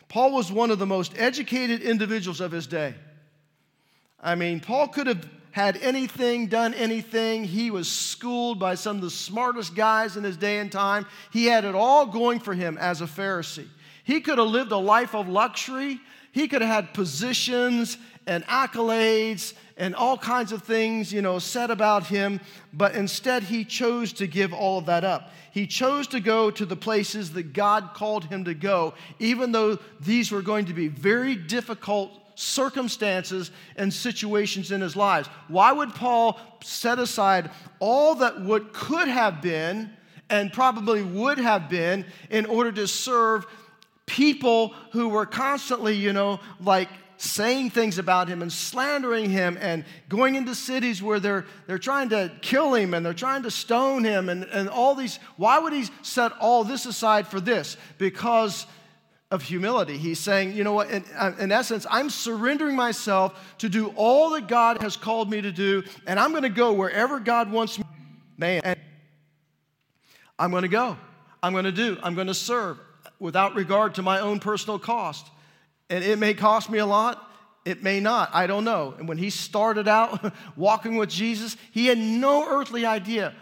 Paul 0.10 0.34
was 0.34 0.52
one 0.52 0.72
of 0.72 0.80
the 0.80 0.86
most 0.86 1.14
educated 1.18 1.82
individuals 1.82 2.42
of 2.42 2.52
his 2.52 2.68
day. 2.68 2.96
I 4.22 4.36
mean, 4.36 4.60
Paul 4.60 4.88
could 4.88 5.08
have 5.08 5.26
had 5.52 5.78
anything, 5.78 6.48
done 6.48 6.74
anything. 6.74 7.44
He 7.44 7.72
was 7.72 7.90
schooled 7.90 8.60
by 8.60 8.76
some 8.76 8.98
of 8.98 9.02
the 9.02 9.10
smartest 9.10 9.76
guys 9.76 10.16
in 10.18 10.24
his 10.24 10.38
day 10.38 10.60
and 10.60 10.72
time. 10.72 11.06
He 11.32 11.46
had 11.46 11.66
it 11.66 11.76
all 11.76 12.06
going 12.06 12.40
for 12.40 12.54
him 12.54 12.78
as 12.78 13.02
a 13.02 13.06
Pharisee. 13.06 13.68
He 14.04 14.22
could 14.22 14.38
have 14.38 14.48
lived 14.48 14.72
a 14.72 14.78
life 14.78 15.16
of 15.16 15.28
luxury. 15.28 16.00
He 16.32 16.48
could 16.48 16.62
have 16.62 16.86
had 16.86 16.94
positions 16.94 17.98
and 18.28 18.46
accolades 18.46 19.54
and 19.78 19.96
all 19.96 20.18
kinds 20.18 20.52
of 20.52 20.62
things, 20.64 21.12
you 21.12 21.22
know, 21.22 21.40
said 21.40 21.72
about 21.72 22.06
him, 22.06 22.40
but 22.74 22.94
instead 22.96 23.44
he 23.44 23.64
chose 23.64 24.12
to 24.14 24.28
give 24.28 24.54
all 24.54 24.78
of 24.78 24.86
that 24.86 25.04
up. 25.04 25.32
He 25.52 25.66
chose 25.66 26.06
to 26.08 26.20
go 26.20 26.52
to 26.52 26.66
the 26.66 26.76
places 26.76 27.32
that 27.34 27.54
God 27.54 27.92
called 27.94 28.26
him 28.26 28.44
to 28.46 28.54
go, 28.54 28.94
even 29.20 29.52
though 29.52 29.80
these 30.02 30.32
were 30.32 30.42
going 30.42 30.66
to 30.66 30.74
be 30.74 30.90
very 30.90 31.36
difficult 31.36 32.12
circumstances 32.40 33.52
and 33.76 33.94
situations 33.94 34.72
in 34.72 34.80
his 34.80 34.96
lives. 34.96 35.28
Why 35.50 35.74
would 35.74 35.94
Paul 35.94 36.40
set 36.64 36.98
aside 36.98 37.52
all 37.80 38.16
that 38.16 38.40
what 38.40 38.72
could 38.72 39.10
have 39.10 39.42
been 39.42 39.90
and 40.30 40.54
probably 40.54 41.04
would 41.04 41.38
have 41.38 41.70
been 41.70 42.06
in 42.30 42.46
order 42.46 42.72
to 42.72 42.88
serve 42.88 43.46
people 44.06 44.74
who 44.94 45.10
were 45.10 45.26
constantly, 45.26 45.96
you 45.96 46.14
know, 46.14 46.40
like 46.62 46.88
saying 47.18 47.72
things 47.72 47.98
about 47.98 48.30
him 48.30 48.42
and 48.42 48.54
slandering 48.54 49.30
him 49.30 49.58
and 49.60 49.84
going 50.08 50.36
into 50.36 50.56
cities 50.56 51.04
where 51.04 51.20
they're, 51.20 51.46
they're 51.68 51.78
trying 51.78 52.08
to 52.08 52.32
kill 52.42 52.74
him 52.74 52.94
and 52.94 53.06
they're 53.06 53.14
trying 53.14 53.44
to 53.44 53.52
stone 53.52 54.06
him 54.06 54.30
and, 54.30 54.46
and 54.46 54.70
all 54.70 54.96
these. 54.96 55.20
Why 55.36 55.60
would 55.60 55.74
he 55.74 55.86
set 56.04 56.32
all 56.40 56.64
this 56.64 56.86
aside 56.86 57.28
for 57.28 57.42
this? 57.42 57.76
Because 57.98 58.66
of 59.32 59.44
humility. 59.44 59.98
He's 59.98 60.20
saying, 60.20 60.54
you 60.54 60.64
know 60.64 60.74
what, 60.74 60.90
in, 60.90 61.04
uh, 61.16 61.34
in, 61.40 61.52
essence, 61.52 61.86
I'm 61.90 62.10
surrendering 62.10 62.76
myself 62.76 63.56
to 63.60 63.70
do 63.70 63.94
all 63.96 64.32
that 64.32 64.48
God 64.48 64.82
has 64.82 64.98
called 64.98 65.30
me 65.30 65.42
to 65.42 65.52
do, 65.52 65.84
and 66.08 66.20
I'm 66.20 66.32
going 66.32 66.44
to 66.44 66.50
go 66.50 66.74
wherever 66.74 67.20
God 67.20 67.52
wants 67.52 67.78
me. 67.78 67.86
Man, 68.38 68.76
I'm 70.40 70.52
going 70.52 70.64
to 70.64 70.70
go. 70.70 70.98
I'm 71.44 71.54
going 71.54 71.66
to 71.66 71.72
do. 71.72 71.98
I'm 72.02 72.16
going 72.16 72.28
to 72.28 72.34
serve 72.34 72.80
without 73.20 73.56
regard 73.56 73.96
to 73.96 74.02
my 74.02 74.20
own 74.20 74.40
personal 74.40 74.80
cost. 74.80 75.28
And 75.90 76.04
it 76.04 76.18
may 76.18 76.34
cost 76.34 76.70
me 76.70 76.80
a 76.80 76.86
lot. 76.86 77.26
It 77.66 77.84
may 77.84 78.00
not. 78.00 78.30
I 78.34 78.48
don't 78.48 78.64
know. 78.64 78.96
And 78.98 79.08
when 79.08 79.18
he 79.18 79.30
started 79.30 79.88
out 79.88 80.34
walking 80.56 80.96
with 80.96 81.10
Jesus, 81.10 81.58
he 81.72 81.88
had 81.88 81.98
no 81.98 82.48
earthly 82.48 82.86
idea 82.86 83.36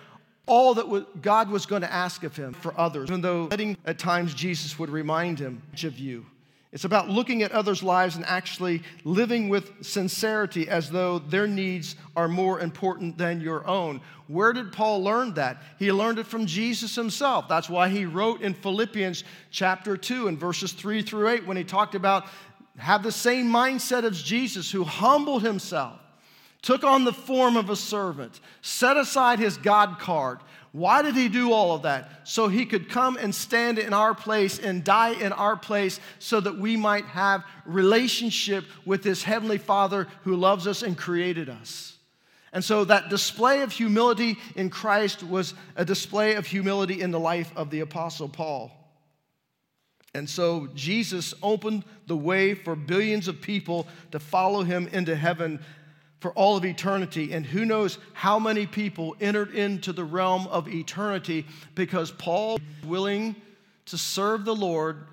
all 0.48 0.74
that 0.74 1.22
God 1.22 1.50
was 1.50 1.66
going 1.66 1.84
to 1.84 1.94
ask 1.94 2.24
of 2.24 2.36
him 2.36 2.54
for 2.54 2.74
others, 2.80 3.10
even 3.10 3.22
though 3.22 3.50
at 3.86 4.00
times 4.00 4.34
Jesus 4.34 4.80
would 4.80 4.90
remind 4.90 5.38
him 5.38 5.62
of 5.84 6.00
you. 6.00 6.26
It's 6.74 6.84
about 6.84 7.10
looking 7.10 7.44
at 7.44 7.52
others' 7.54 7.82
lives 7.82 8.18
and 8.18 8.26
actually 8.26 8.84
living 9.04 9.48
with 9.48 9.86
sincerity 9.86 10.68
as 10.68 10.90
though 10.90 11.20
their 11.20 11.48
needs 11.48 11.96
are 12.16 12.28
more 12.28 12.60
important 12.60 13.18
than 13.18 13.40
your 13.40 13.66
own. 13.66 14.02
Where 14.28 14.52
did 14.52 14.74
Paul 14.74 15.04
learn 15.04 15.34
that? 15.36 15.62
He 15.80 15.92
learned 15.92 16.20
it 16.20 16.28
from 16.28 16.46
Jesus 16.46 16.94
himself. 16.94 17.48
That's 17.48 17.70
why 17.70 17.88
he 17.88 18.06
wrote 18.06 18.42
in 18.42 18.54
Philippians 18.54 19.24
chapter 19.50 19.96
2 19.96 20.28
and 20.28 20.38
verses 20.38 20.74
3 20.74 21.02
through 21.02 21.30
8 21.30 21.48
when 21.48 21.58
he 21.58 21.64
talked 21.64 21.96
about 21.96 22.26
have 22.78 23.02
the 23.02 23.12
same 23.12 23.48
mindset 23.48 24.04
as 24.04 24.22
Jesus 24.22 24.70
who 24.70 24.84
humbled 24.84 25.44
himself 25.44 26.00
took 26.62 26.84
on 26.84 27.04
the 27.04 27.14
form 27.14 27.56
of 27.56 27.70
a 27.70 27.76
servant, 27.76 28.40
set 28.62 28.98
aside 28.98 29.40
his 29.40 29.58
God 29.58 30.00
card. 30.00 30.40
Why 30.72 31.02
did 31.02 31.16
he 31.16 31.30
do 31.30 31.54
all 31.54 31.74
of 31.74 31.84
that? 31.84 32.28
So 32.28 32.48
he 32.48 32.66
could 32.66 32.90
come 32.90 33.18
and 33.18 33.34
stand 33.34 33.80
in 33.80 33.94
our 33.94 34.14
place 34.14 34.60
and 34.60 34.84
die 34.84 35.14
in 35.14 35.32
our 35.32 35.56
place 35.56 36.00
so 36.20 36.40
that 36.40 36.58
we 36.58 36.78
might 36.78 37.06
have 37.06 37.44
relationship 37.66 38.66
with 38.86 39.02
this 39.02 39.24
heavenly 39.24 39.58
Father 39.58 40.08
who 40.24 40.36
loves 40.36 40.68
us 40.68 40.84
and 40.84 40.98
created 40.98 41.50
us. 41.50 41.98
And 42.54 42.64
so 42.64 42.86
that 42.86 43.10
display 43.10 43.62
of 43.62 43.72
humility 43.72 44.38
in 44.56 44.70
Christ 44.70 45.24
was 45.24 45.54
a 45.76 45.86
display 45.86 46.36
of 46.36 46.46
humility 46.46 47.02
in 47.02 47.12
the 47.12 47.20
life 47.20 47.52
of 47.56 47.70
the 47.70 47.80
apostle 47.82 48.30
Paul. 48.30 48.72
And 50.14 50.30
so 50.30 50.68
Jesus 50.74 51.34
opened 51.44 51.84
the 52.08 52.18
way 52.18 52.56
for 52.56 52.76
billions 52.76 53.28
of 53.28 53.42
people 53.42 53.88
to 54.12 54.20
follow 54.20 54.64
him 54.64 54.88
into 54.92 55.16
heaven 55.16 55.60
for 56.20 56.32
all 56.32 56.58
of 56.58 56.66
eternity. 56.66 57.34
And 57.34 57.46
who 57.46 57.66
knows 57.66 58.00
how 58.14 58.40
many 58.40 58.66
people 58.66 59.16
entered 59.22 59.54
into 59.54 59.94
the 59.94 60.04
realm 60.04 60.48
of 60.48 60.68
eternity 60.68 61.46
because 61.76 62.12
Paul 62.12 62.60
willing 62.86 63.36
to 63.86 63.98
serve 63.98 64.46
the 64.46 64.56
Lord. 64.56 65.06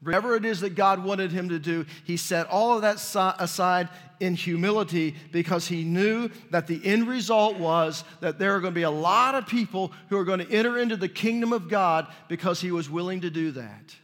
Whatever 0.00 0.34
it 0.34 0.44
is 0.44 0.60
that 0.60 0.74
God 0.74 1.04
wanted 1.04 1.30
him 1.30 1.48
to 1.50 1.58
do, 1.58 1.86
he 2.04 2.16
set 2.16 2.48
all 2.48 2.74
of 2.74 2.82
that 2.82 2.96
aside 3.40 3.88
in 4.18 4.34
humility 4.34 5.14
because 5.30 5.66
he 5.66 5.84
knew 5.84 6.28
that 6.50 6.66
the 6.66 6.80
end 6.84 7.08
result 7.08 7.56
was 7.56 8.04
that 8.20 8.38
there 8.38 8.54
are 8.54 8.60
going 8.60 8.72
to 8.72 8.78
be 8.78 8.82
a 8.82 8.90
lot 8.90 9.34
of 9.34 9.46
people 9.46 9.92
who 10.08 10.16
are 10.16 10.24
going 10.24 10.40
to 10.40 10.50
enter 10.50 10.78
into 10.78 10.96
the 10.96 11.08
kingdom 11.08 11.52
of 11.52 11.68
God 11.68 12.06
because 12.28 12.60
he 12.60 12.72
was 12.72 12.90
willing 12.90 13.20
to 13.20 13.30
do 13.30 13.52
that. 13.52 13.96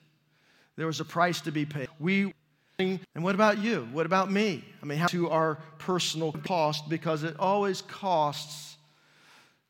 There 0.77 0.87
was 0.87 1.01
a 1.01 1.05
price 1.05 1.41
to 1.43 1.51
be 1.51 1.67
paid. 1.67 1.89
We 1.99 2.33
and 2.79 3.01
what 3.17 3.35
about 3.35 3.59
you? 3.59 3.89
What 3.91 4.07
about 4.07 4.31
me? 4.31 4.65
I 4.81 4.87
mean, 4.87 4.99
how 4.99 5.09
to 5.09 5.31
our 5.31 5.57
personal 5.79 6.31
cost 6.31 6.89
because 6.89 7.25
it 7.25 7.35
always 7.41 7.83
costs 7.83 8.77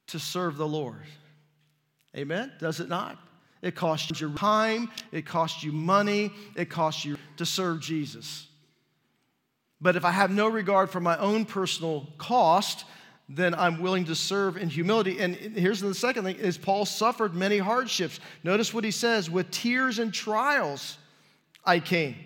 to 0.08 0.18
serve 0.18 0.58
the 0.58 0.68
Lord. 0.68 1.06
Amen? 2.14 2.52
Does 2.60 2.80
it 2.80 2.88
not? 2.90 3.18
It 3.62 3.74
costs 3.74 4.20
you 4.20 4.34
time, 4.34 4.90
it 5.10 5.24
costs 5.24 5.64
you 5.64 5.72
money, 5.72 6.30
it 6.54 6.68
costs 6.68 7.06
you 7.06 7.16
to 7.38 7.46
serve 7.46 7.80
Jesus. 7.80 8.46
But 9.80 9.96
if 9.96 10.04
I 10.04 10.10
have 10.10 10.30
no 10.30 10.46
regard 10.46 10.90
for 10.90 11.00
my 11.00 11.16
own 11.16 11.46
personal 11.46 12.08
cost, 12.18 12.84
then 13.26 13.54
I'm 13.54 13.80
willing 13.80 14.04
to 14.06 14.14
serve 14.14 14.58
in 14.58 14.68
humility. 14.68 15.18
And 15.18 15.34
here's 15.34 15.80
the 15.80 15.94
second 15.94 16.24
thing 16.24 16.36
is 16.36 16.58
Paul 16.58 16.84
suffered 16.84 17.34
many 17.34 17.56
hardships. 17.56 18.20
Notice 18.44 18.74
what 18.74 18.84
he 18.84 18.90
says, 18.90 19.30
with 19.30 19.50
tears 19.50 19.98
and 19.98 20.12
trials 20.12 20.98
I 21.64 21.80
came. 21.80 22.16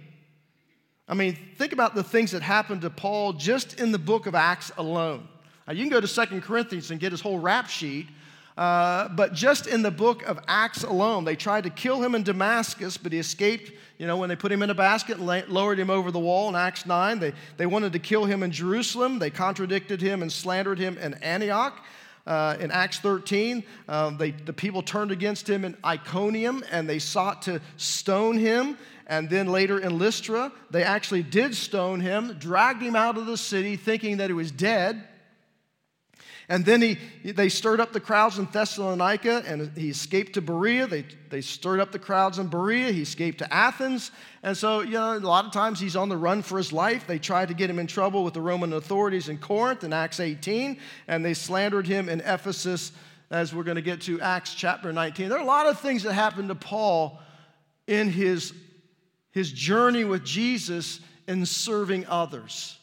I 1.09 1.15
mean, 1.15 1.37
think 1.57 1.73
about 1.73 1.95
the 1.95 2.03
things 2.03 2.31
that 2.31 2.43
happened 2.43 2.83
to 2.83 2.91
Paul 2.91 3.33
just 3.33 3.81
in 3.81 3.93
the 3.93 3.99
book 3.99 4.27
of 4.27 4.35
Acts 4.35 4.71
alone. 4.79 5.27
Now, 5.67 5.75
you 5.75 5.83
can 5.83 5.91
go 5.91 6.01
to 6.01 6.09
Second 6.09 6.43
Corinthians 6.43 6.91
and 6.91 7.01
get 7.01 7.13
his 7.13 7.21
whole 7.21 7.39
rap 7.39 7.69
sheet, 7.69 8.07
uh, 8.57 9.09
but 9.09 9.33
just 9.33 9.67
in 9.67 9.83
the 9.83 9.91
book 9.91 10.23
of 10.25 10.39
Acts 10.47 10.85
alone, 10.85 11.25
they 11.25 11.37
tried 11.37 11.65
to 11.65 11.71
kill 11.71 12.03
him 12.03 12.15
in 12.15 12.23
Damascus, 12.23 12.97
but 12.97 13.13
he 13.13 13.19
escaped. 13.19 13.73
You 13.99 14.07
know, 14.07 14.17
when 14.17 14.29
they 14.29 14.37
put 14.37 14.53
him 14.53 14.63
in 14.63 14.71
a 14.71 14.75
basket 14.75 15.19
and 15.19 15.49
lowered 15.49 15.79
him 15.79 15.89
over 15.91 16.11
the 16.11 16.19
wall 16.19 16.49
in 16.49 16.57
Acts 16.57 16.87
9, 16.87 17.19
they, 17.19 17.33
they 17.57 17.67
wanted 17.67 17.93
to 17.93 17.99
kill 17.99 18.25
him 18.25 18.43
in 18.43 18.51
Jerusalem. 18.51 19.19
They 19.19 19.31
contradicted 19.31 20.01
him 20.01 20.23
and 20.23 20.33
slandered 20.33 20.79
him 20.79 20.99
in 20.99 21.15
Antioch. 21.15 21.79
Uh, 22.27 22.57
in 22.61 22.71
Acts 22.71 22.99
13, 23.01 23.65
uh, 23.89 24.11
they, 24.11 24.31
the 24.31 24.53
people 24.53 24.83
turned 24.83 25.11
against 25.11 25.49
him 25.49 25.65
in 25.65 25.77
Iconium 25.85 26.65
and 26.71 26.89
they 26.89 26.99
sought 26.99 27.43
to 27.43 27.61
stone 27.77 28.39
him. 28.39 28.79
And 29.07 29.29
then 29.29 29.49
later 29.49 29.79
in 29.79 29.99
Lystra, 29.99 30.53
they 30.71 30.85
actually 30.85 31.25
did 31.25 31.55
stone 31.55 32.01
him, 32.01 32.37
dragged 32.39 32.81
him 32.83 32.95
out 32.95 33.19
of 33.19 33.27
the 33.27 33.37
city 33.37 33.77
thinking 33.77 34.19
that 34.19 34.31
he 34.31 34.35
was 34.35 34.53
dead. 34.53 35.03
And 36.53 36.67
then 36.67 36.83
he, 36.83 36.99
they 37.33 37.49
stirred 37.49 37.81
up 37.81 37.95
the 37.95 38.01
crowds 38.01 38.39
in 38.39 38.45
Thessalonica 38.45 39.43
and 39.47 39.75
he 39.75 39.89
escaped 39.89 40.35
to 40.35 40.43
Berea. 40.43 40.87
They, 40.87 41.07
they 41.31 41.41
stirred 41.41 41.81
up 41.81 41.93
the 41.93 41.99
crowds 41.99 42.39
in 42.39 42.49
Berea. 42.49 42.93
He 42.93 43.01
escaped 43.01 43.39
to 43.39 43.51
Athens. 43.51 44.11
And 44.43 44.55
so, 44.55 44.83
you 44.83 44.91
know, 44.91 45.17
a 45.17 45.19
lot 45.19 45.47
of 45.47 45.53
times 45.53 45.81
he's 45.81 45.97
on 45.97 46.11
the 46.11 46.17
run 46.19 46.43
for 46.43 46.59
his 46.59 46.71
life. 46.71 47.07
They 47.07 47.19
tried 47.19 47.49
to 47.49 47.55
get 47.55 47.71
him 47.71 47.79
in 47.79 47.87
trouble 47.87 48.23
with 48.23 48.35
the 48.35 48.43
Roman 48.43 48.75
authorities 48.75 49.31
in 49.31 49.39
Corinth 49.39 49.83
in 49.83 49.95
Acts 49.95 50.21
18, 50.21 50.79
and 51.09 51.25
they 51.25 51.33
slandered 51.33 51.87
him 51.87 52.11
in 52.11 52.21
Ephesus, 52.21 52.93
as 53.31 53.55
we're 53.55 53.63
going 53.63 53.77
to 53.77 53.81
get 53.81 54.03
to 54.03 54.21
Acts 54.21 54.55
chapter 54.55 54.93
19. 54.93 55.31
There 55.31 55.39
are 55.39 55.43
a 55.43 55.47
lot 55.47 55.65
of 55.65 55.81
things 55.81 56.03
that 56.03 56.13
happened 56.13 56.49
to 56.49 56.55
Paul 56.55 57.19
in 57.87 58.11
his, 58.11 58.53
his 59.31 59.51
journey 59.51 60.05
with 60.05 60.23
Jesus 60.23 61.01
in 61.27 61.47
serving 61.47 62.05
others. 62.09 62.79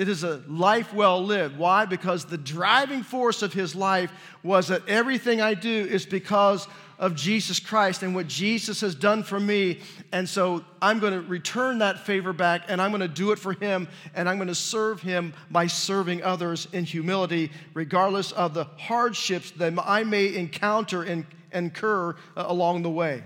It 0.00 0.08
is 0.08 0.24
a 0.24 0.42
life 0.48 0.94
well 0.94 1.22
lived. 1.22 1.58
Why? 1.58 1.84
Because 1.84 2.24
the 2.24 2.38
driving 2.38 3.02
force 3.02 3.42
of 3.42 3.52
his 3.52 3.74
life 3.74 4.10
was 4.42 4.68
that 4.68 4.88
everything 4.88 5.42
I 5.42 5.52
do 5.52 5.68
is 5.68 6.06
because 6.06 6.66
of 6.98 7.14
Jesus 7.14 7.60
Christ 7.60 8.02
and 8.02 8.14
what 8.14 8.26
Jesus 8.26 8.80
has 8.80 8.94
done 8.94 9.22
for 9.22 9.38
me. 9.38 9.80
And 10.10 10.26
so 10.26 10.64
I'm 10.80 11.00
going 11.00 11.12
to 11.12 11.20
return 11.20 11.80
that 11.80 12.06
favor 12.06 12.32
back 12.32 12.62
and 12.68 12.80
I'm 12.80 12.92
going 12.92 13.02
to 13.02 13.08
do 13.08 13.32
it 13.32 13.38
for 13.38 13.52
him 13.52 13.88
and 14.14 14.26
I'm 14.26 14.38
going 14.38 14.48
to 14.48 14.54
serve 14.54 15.02
him 15.02 15.34
by 15.50 15.66
serving 15.66 16.22
others 16.22 16.66
in 16.72 16.86
humility, 16.86 17.52
regardless 17.74 18.32
of 18.32 18.54
the 18.54 18.64
hardships 18.78 19.50
that 19.50 19.74
I 19.84 20.04
may 20.04 20.34
encounter 20.34 21.02
and 21.02 21.26
incur 21.52 22.16
uh, 22.38 22.44
along 22.46 22.84
the 22.84 22.90
way. 22.90 23.22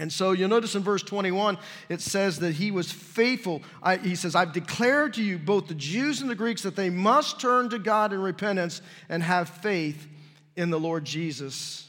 And 0.00 0.10
so 0.10 0.32
you'll 0.32 0.48
notice 0.48 0.74
in 0.74 0.82
verse 0.82 1.02
21, 1.02 1.58
it 1.90 2.00
says 2.00 2.38
that 2.38 2.54
he 2.54 2.70
was 2.70 2.90
faithful. 2.90 3.60
I, 3.82 3.98
he 3.98 4.14
says, 4.14 4.34
I've 4.34 4.54
declared 4.54 5.12
to 5.14 5.22
you, 5.22 5.36
both 5.36 5.68
the 5.68 5.74
Jews 5.74 6.22
and 6.22 6.30
the 6.30 6.34
Greeks, 6.34 6.62
that 6.62 6.74
they 6.74 6.88
must 6.88 7.38
turn 7.38 7.68
to 7.68 7.78
God 7.78 8.14
in 8.14 8.22
repentance 8.22 8.80
and 9.10 9.22
have 9.22 9.50
faith 9.50 10.08
in 10.56 10.70
the 10.70 10.80
Lord 10.80 11.04
Jesus. 11.04 11.86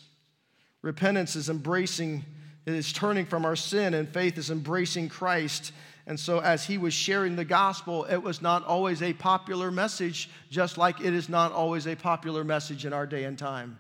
Repentance 0.82 1.38
is 1.38 1.50
embracing, 1.50 2.26
it 2.66 2.74
is 2.74 2.92
turning 2.92 3.26
from 3.26 3.46
our 3.46 3.56
sin, 3.56 3.94
and 3.94 4.10
faith 4.10 4.38
is 4.38 4.52
embracing 4.52 5.08
Christ. 5.08 5.72
And 6.06 6.20
so, 6.20 6.40
as 6.40 6.66
he 6.66 6.78
was 6.78 6.94
sharing 6.94 7.38
the 7.38 7.46
gospel, 7.46 8.04
it 8.04 8.18
was 8.18 8.42
not 8.42 8.66
always 8.66 9.02
a 9.02 9.14
popular 9.14 9.72
message, 9.72 10.30
just 10.50 10.78
like 10.78 11.00
it 11.00 11.14
is 11.14 11.30
not 11.30 11.54
always 11.54 11.88
a 11.88 11.96
popular 11.96 12.44
message 12.44 12.86
in 12.86 12.92
our 12.92 13.08
day 13.08 13.24
and 13.24 13.40
time. 13.40 13.80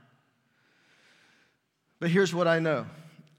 But 2.00 2.12
here's 2.12 2.34
what 2.34 2.48
I 2.48 2.60
know 2.60 2.86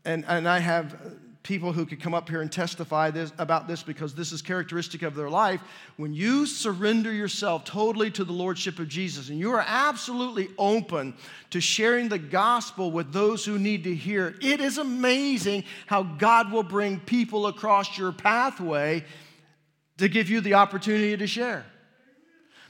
and, 0.05 0.25
and 0.27 0.49
I 0.49 0.59
have 0.59 0.97
people 1.43 1.73
who 1.73 1.85
could 1.85 2.01
come 2.01 2.15
up 2.15 2.29
here 2.29 2.41
and 2.41 2.53
testify 2.53 3.11
this, 3.11 3.33
about 3.39 3.67
this 3.67 3.83
because 3.83 4.15
this 4.15 4.31
is 4.31 4.43
characteristic 4.43 5.03
of 5.03 5.15
their 5.15 5.29
life. 5.29 5.61
When 5.97 6.15
you 6.15 6.47
surrender 6.47 7.13
yourself 7.13 7.65
totally 7.65 8.11
to 8.13 8.25
the 8.25 8.33
Lordship 8.33 8.79
of 8.79 8.89
Jesus 8.89 9.29
and 9.29 9.39
you 9.39 9.51
are 9.53 9.65
absolutely 9.67 10.51
open 10.57 11.15
to 11.51 11.61
sharing 11.61 12.09
the 12.09 12.19
gospel 12.19 12.93
with 12.93 13.13
those 13.13 13.45
who 13.45 13.59
need 13.59 13.85
to 13.85 13.95
hear 13.95 14.37
it, 14.41 14.61
is 14.61 14.79
amazing 14.79 15.65
how 15.87 16.05
God 16.05 16.53
will 16.53 16.63
bring 16.63 17.01
people 17.01 17.49
across 17.49 17.99
your 17.99 18.13
pathway 18.13 19.05
to 19.99 20.09
give 20.09 20.31
you 20.31 20.41
the 20.41 20.55
opportunity 20.55 21.17
to 21.17 21.27
share. 21.27 21.65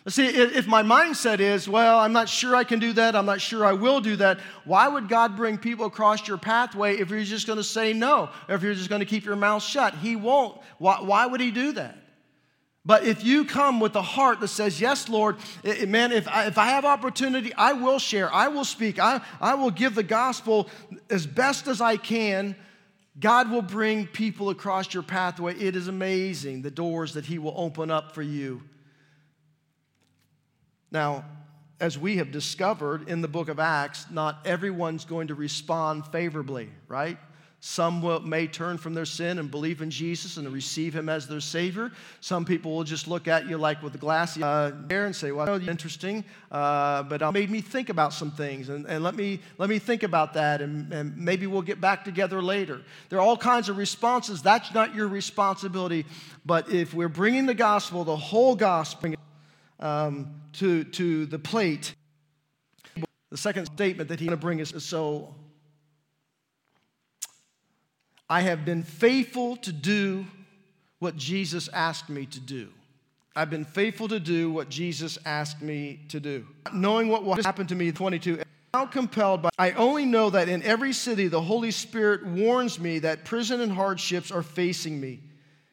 See, 0.08 0.26
if 0.26 0.66
my 0.66 0.82
mindset 0.82 1.38
is, 1.38 1.68
well, 1.68 2.00
I'm 2.00 2.12
not 2.12 2.28
sure 2.28 2.56
I 2.56 2.64
can 2.64 2.80
do 2.80 2.92
that, 2.94 3.14
I'm 3.14 3.26
not 3.26 3.40
sure 3.40 3.64
I 3.64 3.72
will 3.72 4.00
do 4.00 4.16
that, 4.16 4.40
why 4.64 4.88
would 4.88 5.08
God 5.08 5.36
bring 5.36 5.58
people 5.58 5.86
across 5.86 6.26
your 6.26 6.38
pathway 6.38 6.96
if 6.96 7.10
you're 7.10 7.22
just 7.22 7.46
going 7.46 7.58
to 7.58 7.64
say 7.64 7.92
no, 7.92 8.28
or 8.48 8.56
if 8.56 8.62
you're 8.62 8.74
just 8.74 8.88
going 8.88 8.98
to 8.98 9.06
keep 9.06 9.24
your 9.24 9.36
mouth 9.36 9.62
shut? 9.62 9.94
He 9.94 10.16
won't. 10.16 10.60
Why, 10.78 11.00
why 11.00 11.26
would 11.26 11.40
He 11.40 11.52
do 11.52 11.72
that? 11.72 11.98
But 12.84 13.04
if 13.04 13.22
you 13.22 13.44
come 13.44 13.78
with 13.78 13.94
a 13.94 14.02
heart 14.02 14.40
that 14.40 14.48
says, 14.48 14.80
Yes, 14.80 15.08
Lord, 15.08 15.36
it, 15.62 15.88
man, 15.88 16.10
if 16.10 16.26
I, 16.26 16.46
if 16.46 16.58
I 16.58 16.66
have 16.66 16.84
opportunity, 16.84 17.54
I 17.54 17.72
will 17.74 18.00
share, 18.00 18.32
I 18.32 18.48
will 18.48 18.64
speak, 18.64 18.98
I, 18.98 19.20
I 19.40 19.54
will 19.54 19.70
give 19.70 19.94
the 19.94 20.02
gospel 20.02 20.68
as 21.10 21.26
best 21.26 21.68
as 21.68 21.80
I 21.80 21.96
can. 21.96 22.56
God 23.20 23.50
will 23.52 23.62
bring 23.62 24.08
people 24.08 24.50
across 24.50 24.92
your 24.92 25.04
pathway. 25.04 25.54
It 25.54 25.76
is 25.76 25.86
amazing 25.86 26.62
the 26.62 26.72
doors 26.72 27.14
that 27.14 27.26
He 27.26 27.38
will 27.38 27.54
open 27.56 27.88
up 27.88 28.16
for 28.16 28.22
you. 28.22 28.62
Now, 30.92 31.24
as 31.80 31.98
we 31.98 32.18
have 32.18 32.30
discovered 32.30 33.08
in 33.08 33.22
the 33.22 33.28
book 33.28 33.48
of 33.48 33.58
Acts, 33.58 34.06
not 34.10 34.38
everyone's 34.44 35.04
going 35.04 35.28
to 35.28 35.34
respond 35.34 36.06
favorably, 36.06 36.68
right? 36.86 37.18
Some 37.64 38.02
will, 38.02 38.18
may 38.20 38.48
turn 38.48 38.76
from 38.76 38.92
their 38.92 39.04
sin 39.04 39.38
and 39.38 39.48
believe 39.48 39.82
in 39.82 39.90
Jesus 39.90 40.36
and 40.36 40.52
receive 40.52 40.94
Him 40.94 41.08
as 41.08 41.28
their 41.28 41.40
Savior. 41.40 41.92
Some 42.20 42.44
people 42.44 42.74
will 42.74 42.82
just 42.82 43.06
look 43.06 43.28
at 43.28 43.48
you 43.48 43.56
like 43.56 43.82
with 43.84 43.94
a 43.94 43.98
glassy 43.98 44.42
uh, 44.42 44.72
hair 44.90 45.06
and 45.06 45.14
say, 45.14 45.30
"Well, 45.30 45.60
you 45.60 45.66
know, 45.66 45.70
interesting," 45.70 46.24
uh, 46.50 47.04
but 47.04 47.22
it 47.22 47.32
made 47.32 47.50
me 47.50 47.60
think 47.60 47.88
about 47.88 48.12
some 48.12 48.32
things, 48.32 48.68
and, 48.68 48.84
and 48.86 49.04
let 49.04 49.14
me 49.14 49.38
let 49.58 49.70
me 49.70 49.78
think 49.78 50.02
about 50.02 50.34
that, 50.34 50.60
and, 50.60 50.92
and 50.92 51.16
maybe 51.16 51.46
we'll 51.46 51.62
get 51.62 51.80
back 51.80 52.04
together 52.04 52.42
later. 52.42 52.82
There 53.10 53.20
are 53.20 53.22
all 53.22 53.36
kinds 53.36 53.68
of 53.68 53.76
responses. 53.76 54.42
That's 54.42 54.74
not 54.74 54.92
your 54.92 55.06
responsibility. 55.06 56.04
But 56.44 56.68
if 56.72 56.92
we're 56.92 57.08
bringing 57.08 57.46
the 57.46 57.54
gospel, 57.54 58.02
the 58.02 58.16
whole 58.16 58.56
gospel 58.56 59.14
um, 59.82 60.40
to, 60.54 60.84
to 60.84 61.26
the 61.26 61.38
plate. 61.38 61.94
The 63.30 63.36
second 63.36 63.66
statement 63.66 64.08
that 64.08 64.20
he's 64.20 64.28
going 64.28 64.38
to 64.38 64.40
bring 64.40 64.60
is 64.60 64.72
so 64.82 65.34
I 68.30 68.40
have 68.40 68.64
been 68.64 68.82
faithful 68.82 69.56
to 69.56 69.72
do 69.72 70.24
what 71.00 71.16
Jesus 71.16 71.68
asked 71.72 72.08
me 72.08 72.24
to 72.26 72.40
do. 72.40 72.68
I've 73.34 73.50
been 73.50 73.64
faithful 73.64 74.08
to 74.08 74.20
do 74.20 74.50
what 74.50 74.68
Jesus 74.68 75.18
asked 75.26 75.60
me 75.60 76.00
to 76.08 76.20
do. 76.20 76.46
Knowing 76.72 77.08
what 77.08 77.24
will 77.24 77.34
happen 77.34 77.66
to 77.66 77.74
me 77.74 77.92
22 77.92 78.42
now 78.74 78.86
compelled 78.86 79.42
by 79.42 79.50
I 79.58 79.72
only 79.72 80.06
know 80.06 80.30
that 80.30 80.48
in 80.48 80.62
every 80.62 80.94
city 80.94 81.28
the 81.28 81.42
Holy 81.42 81.70
Spirit 81.70 82.24
warns 82.24 82.78
me 82.78 83.00
that 83.00 83.24
prison 83.26 83.60
and 83.60 83.70
hardships 83.70 84.30
are 84.30 84.42
facing 84.42 84.98
me. 84.98 85.20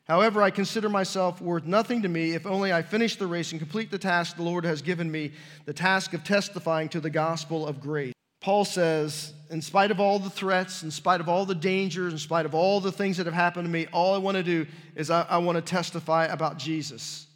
However, 0.10 0.42
I 0.42 0.50
consider 0.50 0.90
myself 0.90 1.40
worth 1.40 1.66
nothing 1.66 2.02
to 2.02 2.10
me 2.10 2.32
if 2.32 2.48
only 2.48 2.74
I 2.74 2.82
finish 2.82 3.16
the 3.16 3.28
race 3.28 3.52
and 3.52 3.62
complete 3.62 3.92
the 3.92 4.00
task 4.00 4.38
the 4.38 4.42
Lord 4.42 4.66
has 4.66 4.82
given 4.82 5.12
me, 5.12 5.34
the 5.66 5.74
task 5.74 6.16
of 6.16 6.24
testifying 6.24 6.90
to 6.90 7.00
the 7.00 7.12
gospel 7.12 7.68
of 7.68 7.80
grace. 7.80 8.14
Paul 8.42 8.66
says, 8.66 9.34
in 9.52 9.62
spite 9.62 9.92
of 9.92 10.00
all 10.00 10.18
the 10.18 10.30
threats, 10.32 10.82
in 10.82 10.90
spite 10.90 11.22
of 11.22 11.30
all 11.30 11.46
the 11.46 11.54
dangers, 11.54 12.12
in 12.12 12.18
spite 12.18 12.48
of 12.48 12.56
all 12.56 12.80
the 12.82 12.92
things 12.92 13.18
that 13.18 13.28
have 13.28 13.36
happened 13.36 13.66
to 13.66 13.72
me, 13.72 13.86
all 13.94 14.16
I 14.16 14.18
want 14.18 14.36
to 14.36 14.44
do 14.44 14.66
is 14.96 15.12
I, 15.12 15.28
I 15.30 15.38
want 15.38 15.58
to 15.58 15.62
testify 15.62 16.26
about 16.26 16.58
Jesus 16.58 17.28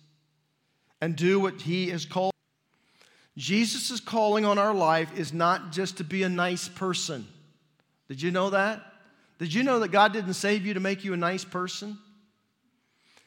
and 1.00 1.16
do 1.16 1.40
what 1.40 1.62
he 1.62 1.90
has 1.90 2.06
called. 2.06 2.34
Jesus' 3.38 4.00
calling 4.00 4.46
on 4.46 4.58
our 4.58 4.74
life 4.74 5.16
is 5.16 5.32
not 5.32 5.72
just 5.72 5.98
to 5.98 6.04
be 6.04 6.24
a 6.24 6.30
nice 6.30 6.70
person. 6.70 7.28
Did 8.08 8.20
you 8.20 8.32
know 8.32 8.50
that? 8.50 8.82
Did 9.38 9.54
you 9.54 9.62
know 9.62 9.78
that 9.80 9.90
God 9.90 10.12
didn't 10.12 10.34
save 10.34 10.66
you 10.66 10.74
to 10.74 10.80
make 10.80 11.04
you 11.04 11.14
a 11.14 11.18
nice 11.18 11.44
person? 11.44 12.00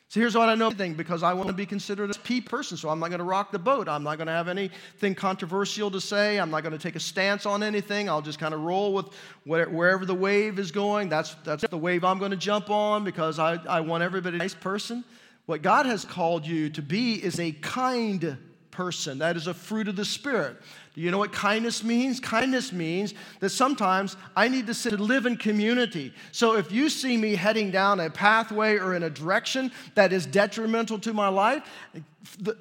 So 0.08 0.20
here's 0.20 0.36
what 0.36 0.48
I 0.48 0.54
know 0.54 0.70
thing 0.70 0.94
because 0.94 1.24
I 1.24 1.32
want 1.32 1.48
to 1.48 1.52
be 1.52 1.66
considered 1.66 2.10
a 2.10 2.16
a 2.16 2.18
P 2.20 2.40
person, 2.40 2.76
so 2.76 2.88
I'm 2.88 3.00
not 3.00 3.08
going 3.08 3.18
to 3.18 3.24
rock 3.24 3.50
the 3.50 3.58
boat. 3.58 3.88
I'm 3.88 4.04
not 4.04 4.18
going 4.18 4.28
to 4.28 4.32
have 4.32 4.46
anything 4.46 5.16
controversial 5.16 5.90
to 5.90 6.00
say. 6.00 6.38
I'm 6.38 6.50
not 6.50 6.62
going 6.62 6.72
to 6.72 6.78
take 6.78 6.94
a 6.94 7.00
stance 7.00 7.44
on 7.44 7.64
anything. 7.64 8.08
I'll 8.08 8.22
just 8.22 8.38
kind 8.38 8.54
of 8.54 8.60
roll 8.60 8.94
with 8.94 9.08
wherever 9.44 10.04
the 10.04 10.14
wave 10.14 10.60
is 10.60 10.70
going. 10.70 11.08
That's, 11.08 11.34
that's 11.44 11.66
the 11.66 11.78
wave 11.78 12.04
I'm 12.04 12.18
going 12.20 12.30
to 12.30 12.36
jump 12.36 12.70
on 12.70 13.02
because 13.02 13.40
I, 13.40 13.54
I 13.68 13.80
want 13.80 14.04
everybody 14.04 14.36
a 14.36 14.38
nice 14.38 14.54
person. 14.54 15.04
What 15.46 15.62
God 15.62 15.86
has 15.86 16.04
called 16.04 16.46
you 16.46 16.70
to 16.70 16.82
be 16.82 17.14
is 17.14 17.40
a 17.40 17.50
kind 17.52 18.38
person. 18.76 19.18
That 19.18 19.36
is 19.36 19.46
a 19.46 19.54
fruit 19.54 19.88
of 19.88 19.96
the 19.96 20.04
Spirit. 20.04 20.58
Do 20.94 21.00
you 21.00 21.10
know 21.10 21.18
what 21.18 21.32
kindness 21.32 21.82
means? 21.82 22.20
Kindness 22.20 22.72
means 22.72 23.14
that 23.40 23.48
sometimes 23.50 24.16
I 24.36 24.48
need 24.48 24.66
to 24.66 24.74
sit 24.74 24.92
and 24.92 25.00
live 25.00 25.24
in 25.24 25.38
community. 25.38 26.12
So 26.32 26.56
if 26.56 26.70
you 26.70 26.90
see 26.90 27.16
me 27.16 27.36
heading 27.36 27.70
down 27.70 28.00
a 28.00 28.10
pathway 28.10 28.76
or 28.76 28.94
in 28.94 29.02
a 29.02 29.10
direction 29.10 29.72
that 29.94 30.12
is 30.12 30.26
detrimental 30.26 30.98
to 31.00 31.14
my 31.14 31.28
life, 31.28 31.62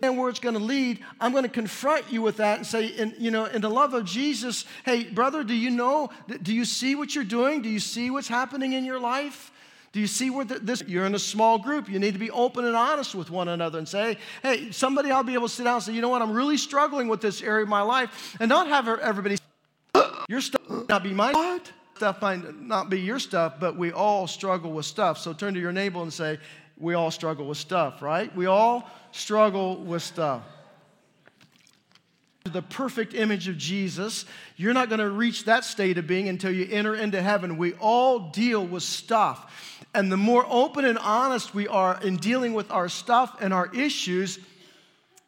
and 0.04 0.18
where 0.18 0.30
it's 0.30 0.40
going 0.40 0.56
to 0.56 0.64
lead, 0.64 1.00
I'm 1.20 1.32
going 1.32 1.44
to 1.44 1.50
confront 1.50 2.12
you 2.12 2.22
with 2.22 2.38
that 2.38 2.58
and 2.60 2.66
say, 2.66 2.86
in, 2.88 3.14
you 3.18 3.32
know, 3.32 3.46
in 3.46 3.62
the 3.62 3.70
love 3.70 3.94
of 3.94 4.06
Jesus, 4.06 4.64
hey, 4.86 5.04
brother, 5.04 5.44
do 5.44 5.54
you 5.54 5.70
know, 5.70 6.12
do 6.44 6.54
you 6.54 6.66
see 6.66 6.96
what 6.96 7.14
you're 7.14 7.24
doing? 7.24 7.62
Do 7.62 7.70
you 7.70 7.80
see 7.80 8.10
what's 8.10 8.28
happening 8.28 8.74
in 8.74 8.86
your 8.86 9.00
life? 9.00 9.52
Do 9.96 10.02
you 10.02 10.08
see 10.08 10.30
where 10.30 10.44
this? 10.44 10.84
You're 10.88 11.06
in 11.06 11.16
a 11.16 11.20
small 11.20 11.58
group. 11.58 11.88
You 11.88 12.00
need 12.00 12.16
to 12.16 12.20
be 12.20 12.30
open 12.30 12.66
and 12.66 12.76
honest 12.76 13.16
with 13.16 13.30
one 13.30 13.48
another 13.48 13.80
and 13.80 13.88
say, 13.88 14.18
hey, 14.44 14.70
somebody 14.72 15.10
I'll 15.10 15.24
be 15.24 15.36
able 15.36 15.48
to 15.48 15.54
sit 15.54 15.64
down 15.64 15.76
and 15.76 15.84
say, 15.84 15.94
you 15.94 16.02
know 16.02 16.10
what, 16.10 16.22
I'm 16.22 16.34
really 16.34 16.58
struggling 16.58 17.08
with 17.08 17.22
this 17.22 17.42
area 17.42 17.64
of 17.64 17.70
my 17.70 17.82
life. 17.82 18.36
And 18.42 18.50
not 18.50 18.68
have 18.68 18.90
everybody, 18.90 19.38
your 20.28 20.42
stuff 20.42 20.90
not 20.90 21.02
be 21.02 21.14
my 21.14 21.32
what? 21.32 21.72
stuff 21.96 22.22
might 22.22 22.60
not 22.60 22.90
be 22.90 23.00
your 23.00 23.20
stuff, 23.20 23.54
but 23.58 23.78
we 23.78 23.94
all 23.94 24.28
struggle 24.28 24.74
with 24.74 24.86
stuff. 24.86 25.18
So 25.18 25.32
turn 25.32 25.54
to 25.54 25.62
your 25.62 25.72
neighbor 25.72 26.02
and 26.02 26.12
say, 26.12 26.40
we 26.78 26.94
all 26.94 27.10
struggle 27.10 27.48
with 27.48 27.58
stuff, 27.58 28.02
right? 28.02 28.36
We 28.36 28.48
all 28.48 28.92
struggle 29.14 29.78
with 29.78 30.04
stuff 30.04 30.44
the 32.52 32.62
perfect 32.62 33.16
image 33.16 33.48
of 33.48 33.58
Jesus. 33.58 34.26
You're 34.56 34.74
not 34.74 34.88
going 34.88 35.00
to 35.00 35.10
reach 35.10 35.46
that 35.46 35.66
state 35.66 35.98
of 35.98 36.06
being 36.06 36.30
until 36.30 36.52
you 36.52 36.68
enter 36.72 36.94
into 36.94 37.22
heaven. 37.22 37.58
We 37.58 37.74
all 37.74 38.30
deal 38.30 38.66
with 38.66 38.84
stuff. 38.84 39.75
And 39.96 40.12
the 40.12 40.18
more 40.18 40.46
open 40.50 40.84
and 40.84 40.98
honest 40.98 41.56
we 41.56 41.68
are 41.70 42.00
in 42.04 42.18
dealing 42.18 42.54
with 42.54 42.70
our 42.70 42.90
stuff 42.90 43.38
and 43.40 43.54
our 43.54 43.74
issues, 43.74 44.40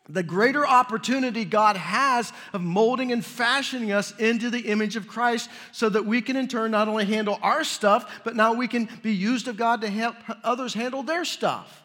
the 0.09 0.23
greater 0.23 0.67
opportunity 0.67 1.45
God 1.45 1.77
has 1.77 2.33
of 2.53 2.61
molding 2.61 3.11
and 3.11 3.23
fashioning 3.23 3.91
us 3.91 4.15
into 4.17 4.49
the 4.49 4.59
image 4.59 4.95
of 4.95 5.07
Christ 5.07 5.49
so 5.71 5.89
that 5.89 6.05
we 6.05 6.21
can 6.21 6.35
in 6.35 6.47
turn 6.47 6.71
not 6.71 6.87
only 6.87 7.05
handle 7.05 7.39
our 7.41 7.63
stuff, 7.63 8.21
but 8.23 8.35
now 8.35 8.53
we 8.53 8.67
can 8.67 8.89
be 9.01 9.13
used 9.13 9.47
of 9.47 9.57
God 9.57 9.81
to 9.81 9.89
help 9.89 10.15
others 10.43 10.73
handle 10.73 11.03
their 11.03 11.25
stuff. 11.25 11.83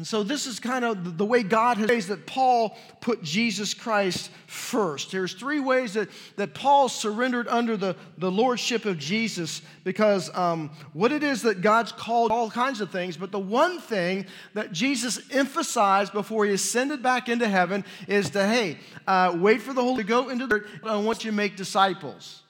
And 0.00 0.06
so, 0.06 0.22
this 0.22 0.46
is 0.46 0.58
kind 0.58 0.82
of 0.82 1.18
the 1.18 1.26
way 1.26 1.42
God 1.42 1.76
has 1.76 1.90
ways 1.90 2.06
that 2.06 2.24
Paul 2.24 2.74
put 3.02 3.22
Jesus 3.22 3.74
Christ 3.74 4.30
first. 4.46 5.12
There's 5.12 5.34
three 5.34 5.60
ways 5.60 5.92
that, 5.92 6.08
that 6.36 6.54
Paul 6.54 6.88
surrendered 6.88 7.46
under 7.48 7.76
the, 7.76 7.94
the 8.16 8.30
lordship 8.30 8.86
of 8.86 8.96
Jesus 8.96 9.60
because 9.84 10.34
um, 10.34 10.70
what 10.94 11.12
it 11.12 11.22
is 11.22 11.42
that 11.42 11.60
God's 11.60 11.92
called 11.92 12.32
all 12.32 12.50
kinds 12.50 12.80
of 12.80 12.90
things, 12.90 13.18
but 13.18 13.30
the 13.30 13.38
one 13.38 13.78
thing 13.78 14.24
that 14.54 14.72
Jesus 14.72 15.20
emphasized 15.32 16.14
before 16.14 16.46
he 16.46 16.54
ascended 16.54 17.02
back 17.02 17.28
into 17.28 17.46
heaven 17.46 17.84
is 18.08 18.30
to, 18.30 18.42
hey, 18.42 18.78
uh, 19.06 19.36
wait 19.38 19.60
for 19.60 19.74
the 19.74 19.82
Holy 19.82 20.02
to 20.02 20.08
go 20.08 20.30
into 20.30 20.46
the 20.46 20.64
I 20.82 20.96
want 20.96 21.26
you 21.26 21.30
to 21.30 21.36
make 21.36 21.56
disciples. 21.56 22.40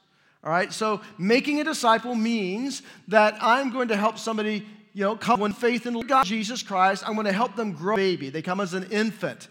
All 0.44 0.52
right, 0.52 0.72
so 0.72 1.00
making 1.18 1.60
a 1.60 1.64
disciple 1.64 2.14
means 2.14 2.82
that 3.08 3.36
I'm 3.40 3.72
going 3.72 3.88
to 3.88 3.96
help 3.96 4.18
somebody 4.18 4.64
you 4.92 5.04
know, 5.04 5.16
come 5.16 5.40
with 5.40 5.54
faith 5.54 5.86
in 5.86 5.98
God, 6.00 6.26
Jesus 6.26 6.62
Christ. 6.62 7.04
I'm 7.06 7.14
going 7.14 7.26
to 7.26 7.32
help 7.32 7.56
them 7.56 7.72
grow 7.72 7.96
baby. 7.96 8.30
They 8.30 8.42
come 8.42 8.60
as 8.60 8.74
an 8.74 8.88
infant. 8.90 9.48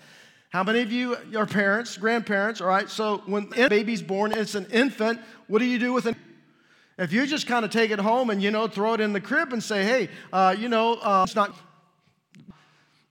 How 0.49 0.63
many 0.63 0.81
of 0.81 0.91
you 0.91 1.15
are 1.35 1.45
parents, 1.45 1.95
grandparents? 1.97 2.59
All 2.59 2.67
right, 2.67 2.89
so 2.89 3.21
when 3.25 3.49
a 3.55 3.69
baby's 3.69 4.01
born, 4.01 4.31
it's 4.31 4.55
an 4.55 4.65
infant. 4.71 5.19
What 5.47 5.59
do 5.59 5.65
you 5.65 5.79
do 5.79 5.93
with 5.93 6.07
an 6.07 6.15
if 6.99 7.13
you 7.13 7.25
just 7.25 7.47
kind 7.47 7.63
of 7.63 7.71
take 7.71 7.91
it 7.91 7.99
home 7.99 8.29
and 8.29 8.43
you 8.43 8.51
know 8.51 8.67
throw 8.67 8.93
it 8.93 8.99
in 8.99 9.13
the 9.13 9.21
crib 9.21 9.53
and 9.53 9.63
say, 9.63 9.85
hey, 9.85 10.09
uh, 10.33 10.53
you 10.59 10.67
know, 10.67 10.95
uh, 10.95 11.23
it's 11.25 11.33
not. 11.33 11.55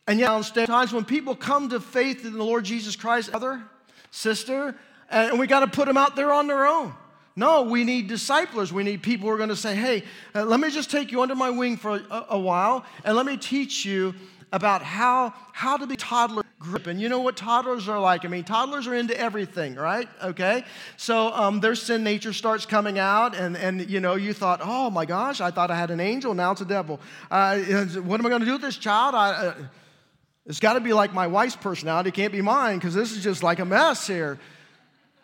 And 0.06 0.20
yet, 0.20 0.28
times 0.66 0.92
when 0.92 1.06
people 1.06 1.34
come 1.34 1.70
to 1.70 1.80
faith 1.80 2.26
in 2.26 2.34
the 2.34 2.44
Lord 2.44 2.66
Jesus 2.66 2.96
Christ, 2.96 3.30
brother, 3.30 3.62
sister, 4.10 4.74
and 5.10 5.38
we 5.38 5.46
got 5.46 5.60
to 5.60 5.66
put 5.66 5.86
them 5.86 5.96
out 5.96 6.16
there 6.16 6.34
on 6.34 6.46
their 6.46 6.66
own. 6.66 6.92
No, 7.38 7.62
we 7.62 7.85
need 7.85 8.09
disciplers. 8.09 8.72
We 8.72 8.83
need 8.83 9.01
people 9.01 9.29
who 9.29 9.33
are 9.33 9.37
going 9.37 9.48
to 9.48 9.55
say, 9.55 9.77
hey, 9.77 10.03
uh, 10.35 10.44
let 10.44 10.59
me 10.59 10.72
just 10.72 10.90
take 10.90 11.12
you 11.12 11.22
under 11.22 11.37
my 11.37 11.51
wing 11.51 11.77
for 11.77 11.92
a, 11.92 12.27
a, 12.31 12.38
while 12.38 12.85
and 13.05 13.14
let 13.16 13.27
me 13.27 13.37
teach 13.37 13.85
you 13.85 14.12
about 14.51 14.83
how, 14.83 15.33
how 15.53 15.77
to 15.77 15.87
be 15.87 15.94
toddler 15.94 16.42
grip. 16.59 16.88
And 16.88 17.01
you 17.01 17.09
know 17.09 17.20
what 17.20 17.37
toddlers 17.37 17.88
are 17.88 18.01
like? 18.01 18.24
I 18.24 18.29
mean, 18.29 18.42
toddlers 18.42 18.88
are 18.88 18.94
into 18.94 19.16
everything, 19.16 19.77
right? 19.77 20.09
Okay? 20.20 20.64
So 20.96 21.29
um, 21.33 21.61
their 21.61 21.77
sin 21.77 22.03
nature 22.03 22.33
starts 22.33 22.66
coming 22.66 22.98
out, 22.98 23.37
and, 23.37 23.57
and 23.57 23.88
you 23.88 24.01
know, 24.01 24.16
you 24.16 24.33
thought, 24.33 24.59
oh 24.61 24.90
my 24.90 25.05
gosh, 25.05 25.40
I 25.40 25.53
thought 25.53 25.70
I 25.70 25.77
had 25.77 25.92
an 25.92 26.01
angel, 26.01 26.35
now 26.35 26.51
it's 26.51 26.61
a 26.61 26.64
devil. 26.64 26.98
Uh, 27.31 27.61
what 28.01 28.18
am 28.18 28.27
I 28.27 28.31
going 28.31 28.40
to 28.40 28.46
do 28.46 28.55
with 28.55 28.62
this 28.62 28.79
child? 28.79 29.14
I, 29.14 29.31
uh, 29.31 29.55
it's 30.44 30.59
got 30.59 30.72
to 30.72 30.81
be 30.81 30.92
like 30.92 31.14
my 31.14 31.29
wife's 31.29 31.55
personality, 31.55 32.09
it 32.09 32.14
can't 32.14 32.33
be 32.33 32.42
mine, 32.42 32.79
because 32.79 32.94
this 32.94 33.12
is 33.12 33.22
just 33.22 33.44
like 33.44 33.61
a 33.61 33.64
mess 33.64 34.09
here. 34.09 34.40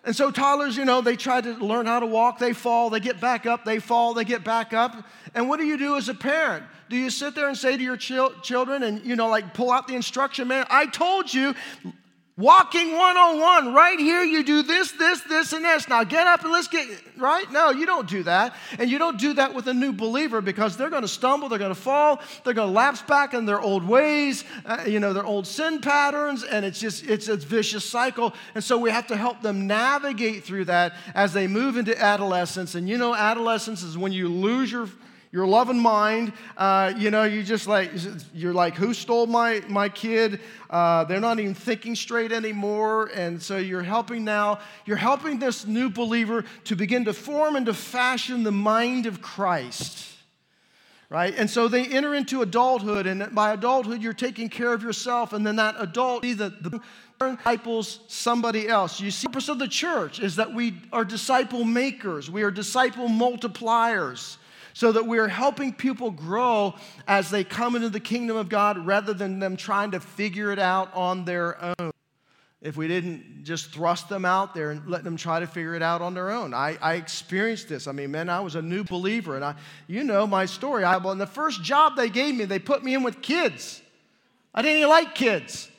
And 0.05 0.15
so 0.15 0.31
toddlers, 0.31 0.77
you 0.77 0.85
know, 0.85 1.01
they 1.01 1.17
try 1.17 1.41
to 1.41 1.53
learn 1.55 1.87
how 1.87 1.99
to 1.99 2.07
walk, 2.07 2.39
they 2.39 2.53
fall, 2.53 2.91
they 2.91 3.01
get 3.01 3.21
back 3.21 3.47
up, 3.47 3.65
they 3.65 3.79
fall, 3.79 4.13
they 4.13 4.25
get 4.25 4.45
back 4.45 4.75
up. 4.75 5.05
And 5.35 5.49
what 5.49 5.59
do 5.59 5.65
you 5.65 5.79
do 5.79 5.97
as 5.97 6.11
a 6.11 6.15
parent? 6.15 6.65
Do 6.91 6.97
you 6.97 7.09
sit 7.09 7.35
there 7.35 7.49
and 7.49 7.57
say 7.57 7.77
to 7.77 7.83
your 7.83 7.97
children 7.97 8.83
and, 8.83 9.05
you 9.05 9.17
know, 9.17 9.29
like 9.29 9.55
pull 9.55 9.71
out 9.71 9.89
the 9.89 9.95
instruction 9.95 10.49
man? 10.49 10.67
I 10.69 10.87
told 10.87 11.33
you, 11.33 11.55
Walking 12.37 12.97
101, 12.97 13.75
right 13.75 13.97
here, 13.97 14.25
you 14.25 14.43
do 14.43 14.65
this, 14.65 14.91
this, 14.91 15.21
this, 15.21 15.53
and 15.53 15.65
this. 15.65 15.89
Now 15.89 16.03
get 16.03 16.27
up 16.27 16.43
and 16.43 16.51
let's 16.51 16.67
get, 16.67 16.89
right? 17.17 17.49
No, 17.53 17.71
you 17.71 17.87
don't 17.87 18.09
do 18.09 18.25
that. 18.25 18.57
And 18.77 18.91
you 18.91 18.99
don't 18.99 19.21
do 19.21 19.35
that 19.35 19.55
with 19.55 19.69
a 19.69 19.75
new 19.75 19.93
believer 19.93 20.41
because 20.41 20.77
they're 20.77 20.91
going 20.91 21.03
to 21.03 21.09
stumble, 21.09 21.49
they're 21.49 21.61
going 21.61 21.73
to 21.73 21.81
fall, 21.81 22.21
they're 22.43 22.53
going 22.53 22.71
to 22.71 22.75
lapse 22.75 23.03
back 23.03 23.35
in 23.35 23.47
their 23.47 23.61
old 23.61 23.87
ways, 23.87 24.43
uh, 24.67 24.83
you 24.85 24.99
know, 24.99 25.13
their 25.13 25.25
old 25.25 25.47
sin 25.47 25.81
patterns, 25.81 26.43
and 26.43 26.65
it's 26.65 26.81
just, 26.81 27.07
it's 27.07 27.29
a 27.29 27.37
vicious 27.37 27.85
cycle. 27.85 28.35
And 28.57 28.65
so 28.65 28.79
we 28.79 28.91
have 28.91 29.07
to 29.09 29.17
help 29.17 29.41
them 29.41 29.69
navigate 29.69 30.43
through 30.43 30.65
that 30.65 30.95
as 31.15 31.35
they 31.35 31.47
move 31.47 31.77
into 31.77 31.97
adolescence. 31.97 32.75
And 32.75 32.89
you 32.89 32.99
know, 32.99 33.15
adolescence 33.15 33.85
is 33.85 33.97
when 33.97 34.11
you 34.11 34.27
lose 34.27 34.73
your 34.73 34.89
your 35.35 35.49
loving 35.49 35.81
mind. 35.81 36.33
Uh, 36.57 36.93
you 36.97 37.11
know, 37.11 37.25
you 37.25 37.43
just 37.43 37.67
like, 37.67 37.91
you're 38.33 38.55
like, 38.55 38.77
who 38.77 38.95
stole 38.95 39.27
my, 39.27 39.61
my 39.69 39.89
kid? 39.89 40.39
Uh, 40.71 41.03
they're 41.03 41.19
not 41.19 41.41
even 41.41 41.55
thinking 41.55 41.97
straight 41.97 42.31
anymore. 42.31 43.11
And 43.13 43.43
so 43.43 43.57
you're 43.57 43.83
helping 43.83 44.25
now, 44.25 44.61
you're 44.87 44.97
helping 44.97 45.41
this 45.41 45.67
new 45.67 45.91
believer 45.91 46.45
to 46.67 46.77
begin 46.77 47.05
to 47.07 47.13
form 47.13 47.57
and 47.57 47.67
to 47.67 47.75
fashion 47.75 48.45
the 48.45 48.53
mind 48.53 49.07
of 49.07 49.21
Christ. 49.21 50.07
Right? 51.11 51.35
And 51.37 51.51
so 51.51 51.67
they 51.67 51.85
enter 51.85 52.15
into 52.15 52.43
adulthood, 52.43 53.07
and 53.07 53.35
by 53.35 53.53
adulthood, 53.53 54.03
you're 54.03 54.13
taking 54.13 54.49
care 54.49 54.73
of 54.73 54.83
yourself, 54.83 55.33
and 55.33 55.47
then 55.47 55.57
that 55.57 55.75
adult, 55.79 56.23
the, 56.23 56.35
the 56.61 56.81
disciples 57.19 58.01
somebody 58.07 58.69
else. 58.69 59.01
You 59.01 59.11
see, 59.11 59.27
the 59.27 59.31
purpose 59.31 59.49
of 59.49 59.59
the 59.59 59.69
church 59.69 60.19
is 60.19 60.37
that 60.37 60.55
we 60.55 60.75
are 60.93 61.05
disciple 61.05 61.65
makers, 61.65 62.31
we 62.31 62.43
are 62.43 62.51
disciple 62.51 63.09
multipliers 63.09 64.39
so 64.75 64.93
that 64.93 65.07
we're 65.07 65.29
helping 65.29 65.73
people 65.73 66.11
grow 66.11 66.75
as 67.09 67.31
they 67.31 67.45
come 67.45 67.77
into 67.77 67.89
the 67.89 68.01
kingdom 68.01 68.37
of 68.37 68.49
God 68.49 68.85
rather 68.85 69.15
than 69.15 69.39
them 69.39 69.57
trying 69.57 69.93
to 69.93 70.01
figure 70.01 70.53
it 70.53 70.59
out 70.59 70.93
on 70.95 71.25
their 71.25 71.57
own. 71.63 71.93
If 72.61 72.77
we 72.77 72.89
didn't 72.89 73.45
just 73.45 73.73
thrust 73.73 74.09
them 74.09 74.25
out 74.25 74.55
there 74.55 74.71
and 74.71 74.87
let 74.89 75.05
them 75.05 75.17
try 75.17 75.39
to 75.39 75.47
figure 75.47 75.75
it 75.75 75.83
out 75.83 76.03
on 76.03 76.15
their 76.15 76.31
own. 76.31 76.53
I, 76.53 76.77
I 76.81 76.95
experienced 76.95 77.69
this. 77.69 77.87
I 77.87 77.93
mean, 77.93 78.11
man, 78.11 78.29
I 78.29 78.41
was 78.41 78.55
a 78.57 78.63
new 78.63 78.83
believer, 78.83 79.37
and 79.37 79.45
I, 79.45 79.55
you 79.87 80.03
know 80.03 80.27
my 80.27 80.47
story. 80.47 80.83
I, 80.83 80.97
well, 80.97 81.13
in 81.13 81.19
the 81.19 81.27
first 81.27 81.63
job 81.63 81.95
they 81.95 82.09
gave 82.09 82.35
me, 82.35 82.47
they 82.47 82.59
put 82.59 82.83
me 82.83 82.95
in 82.95 83.03
with 83.03 83.23
kids. 83.23 83.81
I 84.55 84.63
didn't 84.63 84.79
even 84.79 84.89
like 84.89 85.15
kids. 85.15 85.71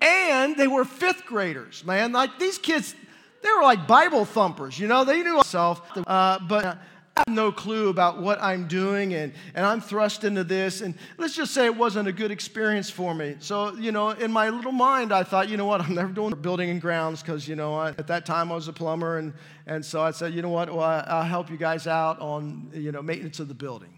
And 0.00 0.56
they 0.56 0.66
were 0.66 0.84
fifth 0.84 1.26
graders, 1.26 1.84
man. 1.84 2.12
Like 2.12 2.38
these 2.38 2.58
kids, 2.58 2.94
they 3.42 3.50
were 3.56 3.62
like 3.62 3.86
Bible 3.86 4.24
thumpers, 4.24 4.78
you 4.78 4.88
know, 4.88 5.04
they 5.04 5.22
knew 5.22 5.36
myself. 5.36 5.82
Uh, 6.06 6.38
but 6.48 6.78
have 7.16 7.28
no 7.28 7.50
clue 7.50 7.88
about 7.88 8.20
what 8.20 8.42
I'm 8.42 8.68
doing, 8.68 9.14
and, 9.14 9.32
and 9.54 9.64
I'm 9.64 9.80
thrust 9.80 10.24
into 10.24 10.44
this. 10.44 10.82
And 10.82 10.94
let's 11.16 11.34
just 11.34 11.54
say 11.54 11.64
it 11.64 11.74
wasn't 11.74 12.08
a 12.08 12.12
good 12.12 12.30
experience 12.30 12.90
for 12.90 13.14
me. 13.14 13.36
So, 13.38 13.74
you 13.74 13.90
know, 13.90 14.10
in 14.10 14.30
my 14.30 14.50
little 14.50 14.72
mind, 14.72 15.12
I 15.12 15.22
thought, 15.22 15.48
you 15.48 15.56
know 15.56 15.64
what, 15.64 15.80
I'm 15.80 15.94
never 15.94 16.12
doing 16.12 16.34
building 16.34 16.68
and 16.68 16.80
grounds 16.80 17.22
because, 17.22 17.48
you 17.48 17.56
know, 17.56 17.74
I, 17.74 17.88
at 17.90 18.06
that 18.08 18.26
time 18.26 18.52
I 18.52 18.54
was 18.54 18.68
a 18.68 18.72
plumber. 18.72 19.18
And, 19.18 19.32
and 19.66 19.84
so 19.84 20.02
I 20.02 20.10
said, 20.10 20.34
you 20.34 20.42
know 20.42 20.50
what, 20.50 20.72
well, 20.72 21.04
I'll 21.06 21.22
help 21.22 21.50
you 21.50 21.56
guys 21.56 21.86
out 21.86 22.20
on, 22.20 22.70
you 22.74 22.92
know, 22.92 23.00
maintenance 23.00 23.40
of 23.40 23.48
the 23.48 23.54
building. 23.54 23.96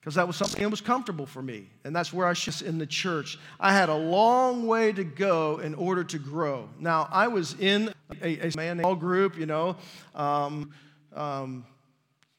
Because 0.00 0.14
that 0.14 0.26
was 0.26 0.36
something 0.36 0.62
that 0.62 0.68
was 0.68 0.80
comfortable 0.80 1.26
for 1.26 1.42
me. 1.42 1.68
And 1.84 1.96
that's 1.96 2.12
where 2.12 2.26
I 2.26 2.30
was 2.30 2.62
in 2.62 2.78
the 2.78 2.86
church. 2.86 3.38
I 3.58 3.72
had 3.72 3.88
a 3.88 3.96
long 3.96 4.66
way 4.66 4.92
to 4.92 5.02
go 5.02 5.58
in 5.58 5.74
order 5.74 6.04
to 6.04 6.18
grow. 6.18 6.68
Now, 6.78 7.08
I 7.10 7.26
was 7.26 7.58
in 7.58 7.92
a, 8.22 8.50
a 8.50 8.56
man 8.56 8.82
group, 8.98 9.36
you 9.36 9.46
know. 9.46 9.76
Um, 10.14 10.72
um, 11.12 11.64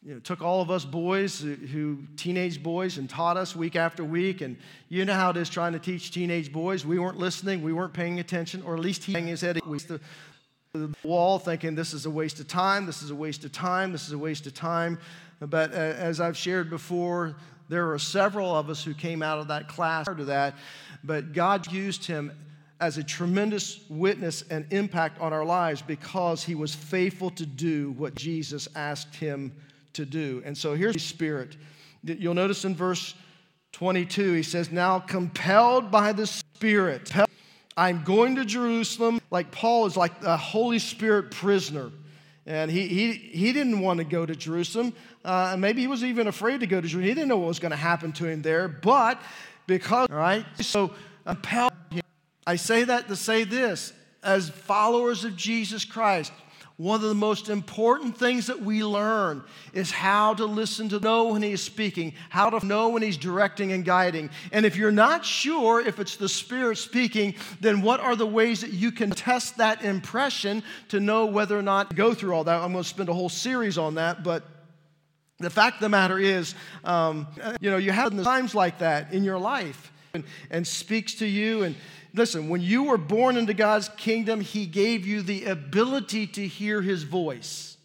you 0.08 0.13
know, 0.13 0.20
took 0.22 0.41
all 0.41 0.62
of 0.62 0.72
us 0.72 0.86
boys 0.86 1.41
who, 1.41 1.98
teenage 2.15 2.63
boys 2.63 2.98
and 2.98 3.10
taught 3.10 3.36
us 3.36 3.58
week 3.58 3.76
after 3.76 4.06
week. 4.06 4.39
And 4.39 4.56
you 4.88 5.04
know 5.04 5.13
how 5.13 5.32
it 5.32 5.38
is 5.38 5.50
trying 5.50 5.74
to 5.74 5.80
teach 5.80 6.12
teenage 6.12 6.54
boys. 6.54 6.86
We 6.86 6.98
weren't 6.98 7.17
listening. 7.17 7.62
We 7.62 7.74
weren't 7.74 7.91
paying 7.91 8.22
attention 8.22 8.63
or 8.63 8.76
at 8.76 8.80
least 8.80 9.04
he 9.04 9.12
hung 9.12 9.28
his 9.28 9.41
head 9.41 9.58
against 9.58 9.89
the, 9.89 10.00
the 10.72 10.96
wall 11.04 11.39
thinking 11.39 11.76
this 11.76 11.93
is 11.93 12.06
a 12.06 12.10
waste 12.10 12.39
of 12.39 12.48
time 12.48 12.86
this 12.86 13.02
is 13.02 13.10
a 13.10 13.15
waste 13.15 13.43
of 13.43 13.52
time 13.52 13.91
this 13.91 14.08
is 14.08 14.13
a 14.13 14.17
waste 14.17 14.48
of 14.48 14.54
time. 14.54 14.98
But 15.41 15.74
uh, 15.74 15.76
as 15.76 16.22
i've 16.22 16.38
shared 16.38 16.70
before 16.70 17.36
there 17.67 17.86
were 17.88 18.00
several 18.00 18.56
of 18.56 18.70
us 18.70 18.82
who 18.84 18.93
came 18.93 19.22
out 19.22 19.39
of 19.39 19.50
that 19.50 19.67
class 19.67 20.06
to 20.06 20.26
that. 20.26 20.56
But 21.04 21.34
god 21.34 21.70
used 21.70 22.06
him 22.06 22.32
as 22.80 22.98
a 22.98 23.04
tremendous 23.04 23.82
witness 23.89 24.43
and 24.50 24.72
impact 24.72 25.20
on 25.20 25.34
our 25.34 25.43
lives 25.43 25.82
because 25.82 26.43
he 26.43 26.56
was 26.56 26.74
faithful 26.74 27.30
to 27.32 27.46
do 27.46 27.91
what 27.98 28.15
jesus 28.15 28.70
asked 28.76 29.15
him 29.15 29.52
to 29.98 30.06
do. 30.06 30.42
And 30.46 30.58
so 30.58 30.74
here's 30.74 30.94
the 30.94 31.00
Spirit. 31.00 31.56
You'll 32.04 32.34
notice 32.34 32.66
in 32.66 32.76
verse 32.76 33.14
22, 33.74 34.34
he 34.34 34.44
says, 34.44 34.72
Now 34.72 35.00
compelled 35.00 35.92
by 35.92 36.14
the 36.14 36.26
Spirit, 36.26 37.12
I'm 37.76 38.04
going 38.04 38.36
to 38.36 38.46
Jerusalem. 38.46 39.22
Like 39.30 39.52
Paul 39.52 39.86
is 39.86 39.96
like 39.96 40.24
a 40.24 40.38
Holy 40.38 40.80
Spirit 40.80 41.32
prisoner. 41.32 41.92
And 42.48 42.72
he, 42.72 42.88
he, 42.88 43.12
he 43.12 43.54
didn't 43.54 43.82
want 43.82 43.98
to 43.98 44.06
go 44.06 44.26
to 44.26 44.36
Jerusalem. 44.36 44.94
Uh, 45.24 45.50
and 45.52 45.62
maybe 45.62 45.82
he 45.82 45.88
was 45.88 46.04
even 46.04 46.28
afraid 46.28 46.62
to 46.62 46.68
go 46.68 46.80
to 46.80 46.88
Jerusalem. 46.88 47.04
He 47.04 47.14
didn't 47.14 47.28
know 47.28 47.38
what 47.38 47.50
was 47.50 47.60
going 47.60 47.72
to 47.72 47.76
happen 47.76 48.14
to 48.14 48.26
him 48.26 48.42
there. 48.42 48.68
But 48.70 49.22
because, 49.68 50.08
all 50.10 50.18
right, 50.18 50.46
so 50.62 50.94
compelled. 51.26 51.74
I 52.48 52.56
say 52.56 52.86
that 52.86 53.10
to 53.10 53.16
say 53.18 53.44
this 53.44 53.92
as 54.24 54.50
followers 54.50 55.26
of 55.26 55.36
Jesus 55.36 55.84
Christ, 55.84 56.32
one 56.78 57.02
of 57.02 57.10
the 57.10 57.16
most 57.16 57.50
important 57.50 58.16
things 58.16 58.48
that 58.48 58.62
we 58.62 58.84
learn 58.84 59.44
is 59.74 59.90
how 59.90 60.36
to 60.36 60.46
listen 60.46 60.88
to 60.90 61.00
know 61.00 61.30
when 61.34 61.42
he's 61.42 61.62
speaking, 61.62 62.13
how 62.30 62.52
to 62.52 62.63
know 62.63 62.90
when 62.90 63.02
he's 63.02 63.18
directing 63.18 63.72
and 63.72 63.84
guiding. 63.84 64.30
And 64.52 64.63
if 64.63 64.76
you're 64.76 64.92
not 64.92 65.26
sure 65.26 65.82
if 65.82 66.00
it's 66.00 66.18
the 66.18 66.30
Spirit 66.30 66.78
speaking, 66.78 67.34
then 67.60 67.82
what 67.82 68.00
are 68.00 68.16
the 68.16 68.28
ways 68.28 68.62
that 68.62 68.74
you 68.74 68.92
can 68.92 69.10
test 69.10 69.58
that 69.58 69.84
impression 69.84 70.62
to 70.90 71.00
know 71.00 71.26
whether 71.26 71.58
or 71.58 71.63
not 71.63 71.96
go 71.96 72.13
through 72.13 72.36
all 72.36 72.44
that? 72.44 72.62
I'm 72.62 72.74
going 72.74 72.84
to 72.84 72.90
spend 72.90 73.10
a 73.10 73.13
whole 73.13 73.30
series 73.30 73.80
on 73.80 73.96
that, 73.96 74.24
but 74.24 74.44
the 75.40 75.50
fact 75.50 75.78
of 75.78 75.82
the 75.82 75.90
matter 75.90 76.20
is, 76.20 76.54
um, 76.84 77.28
you 77.60 77.72
know, 77.72 77.78
you 77.78 77.92
have 77.92 78.16
times 78.24 78.54
like 78.54 78.80
that 78.80 79.13
in 79.13 79.24
your 79.24 79.40
life. 79.40 79.92
and, 80.13 80.24
and 80.50 80.68
speaks 80.68 81.16
to 81.16 81.26
you. 81.26 81.63
And 81.63 81.76
listen, 82.17 82.49
when 82.49 82.62
you 82.62 82.84
were 82.84 82.97
born 82.97 83.38
into 83.38 83.53
God's 83.53 83.89
kingdom, 83.89 84.41
He 84.41 84.65
gave 84.65 85.06
you 85.06 85.21
the 85.21 85.45
ability 85.45 86.27
to 86.27 86.47
hear 86.47 86.82
His 86.82 87.03
voice. 87.03 87.77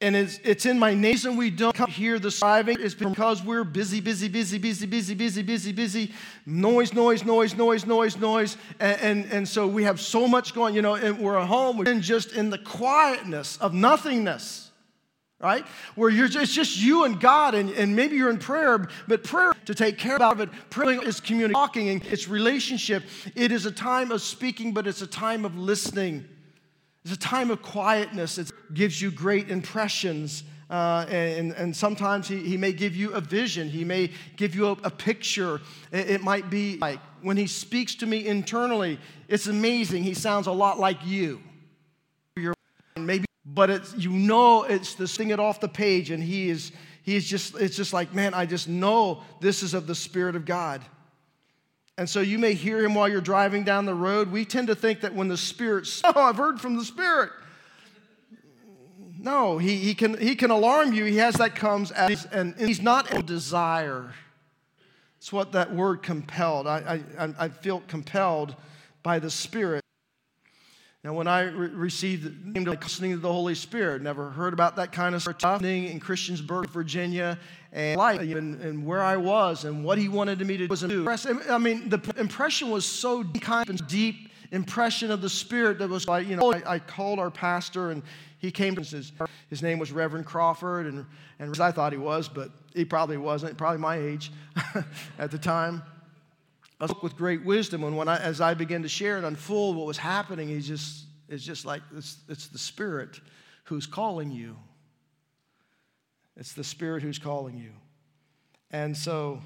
And 0.00 0.14
it's, 0.14 0.38
it's 0.44 0.66
in 0.66 0.78
my 0.78 0.92
nation 0.92 1.36
we 1.36 1.48
don't 1.48 1.88
hear 1.88 2.18
the 2.18 2.30
striving. 2.30 2.76
It's 2.78 2.94
because 2.94 3.42
we're 3.42 3.64
busy, 3.64 4.00
busy, 4.00 4.28
busy, 4.28 4.58
busy, 4.58 4.86
busy, 4.86 5.14
busy, 5.14 5.42
busy, 5.42 5.72
busy. 5.72 6.12
Noise, 6.44 6.92
noise, 6.92 7.24
noise, 7.24 7.56
noise, 7.56 7.86
noise, 7.86 8.18
noise. 8.18 8.58
And, 8.80 9.00
and, 9.00 9.32
and 9.32 9.48
so 9.48 9.66
we 9.66 9.84
have 9.84 9.98
so 9.98 10.28
much 10.28 10.52
going, 10.52 10.74
you 10.74 10.82
know, 10.82 10.96
and 10.96 11.18
we're 11.18 11.38
at 11.38 11.46
home. 11.46 11.78
We're 11.78 12.00
just 12.00 12.32
in 12.32 12.50
the 12.50 12.58
quietness 12.58 13.56
of 13.58 13.72
nothingness, 13.72 14.63
right? 15.40 15.64
Where 15.94 16.10
you're 16.10 16.28
just, 16.28 16.44
it's 16.44 16.54
just 16.54 16.80
you 16.80 17.04
and 17.04 17.20
God, 17.20 17.54
and, 17.54 17.70
and 17.70 17.94
maybe 17.94 18.16
you're 18.16 18.30
in 18.30 18.38
prayer, 18.38 18.88
but 19.06 19.24
prayer 19.24 19.52
to 19.66 19.74
take 19.74 19.98
care 19.98 20.20
of 20.22 20.40
it, 20.40 20.48
prayer 20.70 21.02
is 21.02 21.20
communicating, 21.20 21.54
talking, 21.54 21.88
and 21.90 22.04
it's 22.06 22.28
relationship. 22.28 23.02
It 23.34 23.52
is 23.52 23.66
a 23.66 23.72
time 23.72 24.10
of 24.10 24.22
speaking, 24.22 24.72
but 24.72 24.86
it's 24.86 25.02
a 25.02 25.06
time 25.06 25.44
of 25.44 25.56
listening. 25.56 26.24
It's 27.04 27.14
a 27.14 27.18
time 27.18 27.50
of 27.50 27.60
quietness. 27.60 28.38
It 28.38 28.50
gives 28.72 29.00
you 29.02 29.10
great 29.10 29.50
impressions. 29.50 30.44
Uh, 30.70 31.04
and, 31.10 31.52
and 31.52 31.76
sometimes 31.76 32.26
he, 32.26 32.38
he 32.38 32.56
may 32.56 32.72
give 32.72 32.96
you 32.96 33.12
a 33.12 33.20
vision. 33.20 33.68
He 33.68 33.84
may 33.84 34.10
give 34.36 34.54
you 34.54 34.68
a, 34.68 34.72
a 34.84 34.90
picture. 34.90 35.60
It, 35.92 36.10
it, 36.10 36.22
might 36.22 36.48
be 36.48 36.78
like 36.78 36.98
when 37.20 37.36
he 37.36 37.46
speaks 37.46 37.94
to 37.96 38.06
me 38.06 38.26
internally, 38.26 38.98
it's 39.28 39.46
amazing. 39.46 40.04
He 40.04 40.14
sounds 40.14 40.46
a 40.46 40.52
lot 40.52 40.78
like 40.78 41.04
you. 41.04 41.42
But 43.46 43.70
it's, 43.70 43.94
you 43.96 44.10
know 44.10 44.62
it's 44.62 44.94
the 44.94 45.06
sing 45.06 45.30
it 45.30 45.38
off 45.38 45.60
the 45.60 45.68
page, 45.68 46.10
and 46.10 46.22
he 46.22 46.48
is, 46.48 46.72
he 47.02 47.16
is 47.16 47.26
just, 47.26 47.56
it's 47.56 47.76
just 47.76 47.92
like, 47.92 48.14
man, 48.14 48.32
I 48.32 48.46
just 48.46 48.68
know 48.68 49.22
this 49.40 49.62
is 49.62 49.74
of 49.74 49.86
the 49.86 49.94
Spirit 49.94 50.36
of 50.36 50.44
God. 50.44 50.82
And 51.96 52.08
so 52.08 52.20
you 52.20 52.38
may 52.38 52.54
hear 52.54 52.84
him 52.84 52.94
while 52.94 53.08
you're 53.08 53.20
driving 53.20 53.62
down 53.62 53.84
the 53.84 53.94
road. 53.94 54.32
We 54.32 54.44
tend 54.44 54.68
to 54.68 54.74
think 54.74 55.02
that 55.02 55.14
when 55.14 55.28
the 55.28 55.36
Spirit, 55.36 55.88
oh, 56.04 56.20
I've 56.20 56.36
heard 56.36 56.60
from 56.60 56.76
the 56.76 56.84
Spirit. 56.84 57.30
No, 59.18 59.58
he, 59.58 59.76
he, 59.76 59.94
can, 59.94 60.18
he 60.18 60.34
can 60.34 60.50
alarm 60.50 60.92
you. 60.92 61.04
He 61.04 61.16
has 61.18 61.36
that 61.36 61.54
comes 61.54 61.90
as, 61.90 62.26
and 62.26 62.54
he's 62.56 62.82
not 62.82 63.16
a 63.16 63.22
desire. 63.22 64.12
It's 65.18 65.32
what 65.32 65.52
that 65.52 65.74
word 65.74 66.02
compelled. 66.02 66.66
I, 66.66 67.00
I, 67.18 67.34
I 67.38 67.48
feel 67.48 67.82
compelled 67.88 68.54
by 69.02 69.18
the 69.18 69.30
Spirit. 69.30 69.83
Now, 71.04 71.12
when 71.12 71.28
I 71.28 71.42
re- 71.42 71.68
received 71.68 72.54
the 72.54 72.70
listening 72.70 73.10
to 73.10 73.18
the 73.18 73.30
Holy 73.30 73.54
Spirit, 73.54 74.00
never 74.00 74.30
heard 74.30 74.54
about 74.54 74.76
that 74.76 74.90
kind 74.90 75.14
of 75.14 75.22
stuff 75.22 75.62
in 75.62 76.00
Christiansburg, 76.00 76.68
Virginia, 76.70 77.38
and 77.72 77.98
life, 77.98 78.20
and, 78.22 78.58
and, 78.62 78.86
where 78.86 79.02
I 79.02 79.18
was, 79.18 79.66
and 79.66 79.84
what 79.84 79.98
He 79.98 80.08
wanted 80.08 80.40
me 80.46 80.56
to 80.56 80.66
do. 80.66 81.06
I 81.50 81.58
mean, 81.58 81.90
the 81.90 82.00
impression 82.16 82.70
was 82.70 82.86
so 82.86 83.22
and 83.22 83.86
deep 83.86 84.30
impression 84.50 85.10
of 85.10 85.20
the 85.20 85.28
Spirit 85.28 85.78
that 85.80 85.90
was 85.90 86.08
like, 86.08 86.26
you 86.26 86.36
know, 86.36 86.54
I, 86.54 86.74
I 86.74 86.78
called 86.78 87.18
our 87.18 87.30
pastor, 87.30 87.90
and 87.90 88.02
he 88.38 88.50
came. 88.50 88.74
to 88.74 88.80
his, 88.80 89.12
his 89.50 89.62
name 89.62 89.78
was 89.78 89.92
Reverend 89.92 90.24
Crawford, 90.24 90.86
and 90.86 91.04
and 91.38 91.60
I 91.60 91.70
thought 91.70 91.92
he 91.92 91.98
was, 91.98 92.28
but 92.28 92.50
he 92.72 92.86
probably 92.86 93.18
wasn't. 93.18 93.58
Probably 93.58 93.78
my 93.78 93.96
age 93.96 94.32
at 95.18 95.30
the 95.30 95.38
time. 95.38 95.82
I 96.80 96.86
spoke 96.86 97.02
with 97.02 97.16
great 97.16 97.44
wisdom, 97.44 97.84
and 97.84 97.96
when 97.96 98.08
I, 98.08 98.18
as 98.18 98.40
I 98.40 98.54
began 98.54 98.82
to 98.82 98.88
share 98.88 99.16
and 99.16 99.24
unfold 99.24 99.76
what 99.76 99.86
was 99.86 99.96
happening, 99.96 100.48
he's 100.48 100.66
just 100.66 101.04
it's 101.28 101.44
just 101.44 101.64
like 101.64 101.82
it's, 101.96 102.18
it's 102.28 102.48
the 102.48 102.58
Spirit 102.58 103.20
who's 103.64 103.86
calling 103.86 104.30
you. 104.30 104.56
It's 106.36 106.52
the 106.52 106.64
Spirit 106.64 107.02
who's 107.02 107.18
calling 107.18 107.56
you. 107.56 107.70
And 108.70 108.96
so 108.96 109.40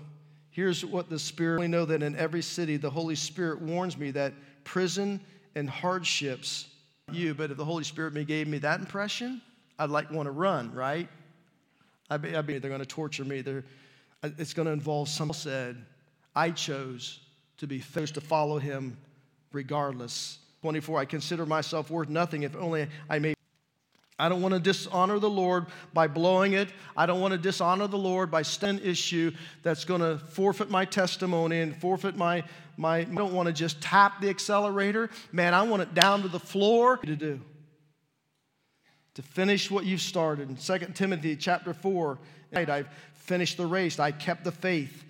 here's 0.50 0.84
what 0.84 1.08
the 1.08 1.18
Spirit, 1.18 1.60
we 1.60 1.68
know 1.68 1.84
that 1.84 2.02
in 2.02 2.16
every 2.16 2.42
city, 2.42 2.76
the 2.76 2.90
Holy 2.90 3.14
Spirit 3.14 3.60
warns 3.60 3.96
me 3.96 4.10
that 4.12 4.32
prison 4.64 5.20
and 5.54 5.68
hardships, 5.68 6.68
you, 7.12 7.34
but 7.34 7.50
if 7.50 7.56
the 7.56 7.64
Holy 7.64 7.84
Spirit 7.84 8.14
gave 8.26 8.48
me 8.48 8.58
that 8.58 8.80
impression, 8.80 9.40
I'd 9.78 9.90
like 9.90 10.10
want 10.10 10.26
to 10.26 10.32
run, 10.32 10.72
right? 10.74 11.08
I'd 12.10 12.22
be, 12.22 12.34
I'd 12.34 12.46
be 12.46 12.58
they're 12.58 12.70
going 12.70 12.80
to 12.80 12.86
torture 12.86 13.24
me. 13.24 13.42
They're, 13.42 13.64
it's 14.22 14.54
going 14.54 14.66
to 14.66 14.72
involve 14.72 15.08
some 15.08 15.32
said, 15.32 15.76
I 16.38 16.52
chose 16.52 17.18
to 17.56 17.66
be 17.66 17.80
faithful 17.80 18.20
to 18.20 18.26
follow 18.28 18.58
him 18.60 18.96
regardless. 19.52 20.38
24, 20.62 21.00
I 21.00 21.04
consider 21.04 21.44
myself 21.44 21.90
worth 21.90 22.08
nothing 22.08 22.44
if 22.44 22.54
only 22.54 22.86
I 23.10 23.18
may. 23.18 23.34
I 24.20 24.28
don't 24.28 24.40
want 24.40 24.54
to 24.54 24.60
dishonor 24.60 25.18
the 25.18 25.28
Lord 25.28 25.66
by 25.92 26.06
blowing 26.06 26.52
it. 26.52 26.68
I 26.96 27.06
don't 27.06 27.20
want 27.20 27.32
to 27.32 27.38
dishonor 27.38 27.88
the 27.88 27.98
Lord 27.98 28.30
by 28.30 28.44
an 28.62 28.78
issue 28.84 29.32
that's 29.64 29.84
going 29.84 30.00
to 30.00 30.18
forfeit 30.26 30.70
my 30.70 30.84
testimony 30.84 31.60
and 31.60 31.76
forfeit 31.76 32.16
my, 32.16 32.44
my. 32.76 32.98
I 32.98 33.04
don't 33.04 33.34
want 33.34 33.48
to 33.48 33.52
just 33.52 33.80
tap 33.80 34.20
the 34.20 34.28
accelerator. 34.28 35.10
Man, 35.32 35.54
I 35.54 35.62
want 35.62 35.82
it 35.82 35.92
down 35.92 36.22
to 36.22 36.28
the 36.28 36.38
floor 36.38 36.98
to 36.98 37.16
do. 37.16 37.40
To 39.14 39.22
finish 39.22 39.72
what 39.72 39.84
you've 39.84 40.00
started. 40.00 40.50
In 40.50 40.56
2 40.56 40.92
Timothy 40.94 41.34
chapter 41.34 41.74
4, 41.74 42.16
I've 42.54 42.88
finished 43.14 43.56
the 43.56 43.66
race. 43.66 43.98
I 43.98 44.12
kept 44.12 44.44
the 44.44 44.52
faith. 44.52 45.04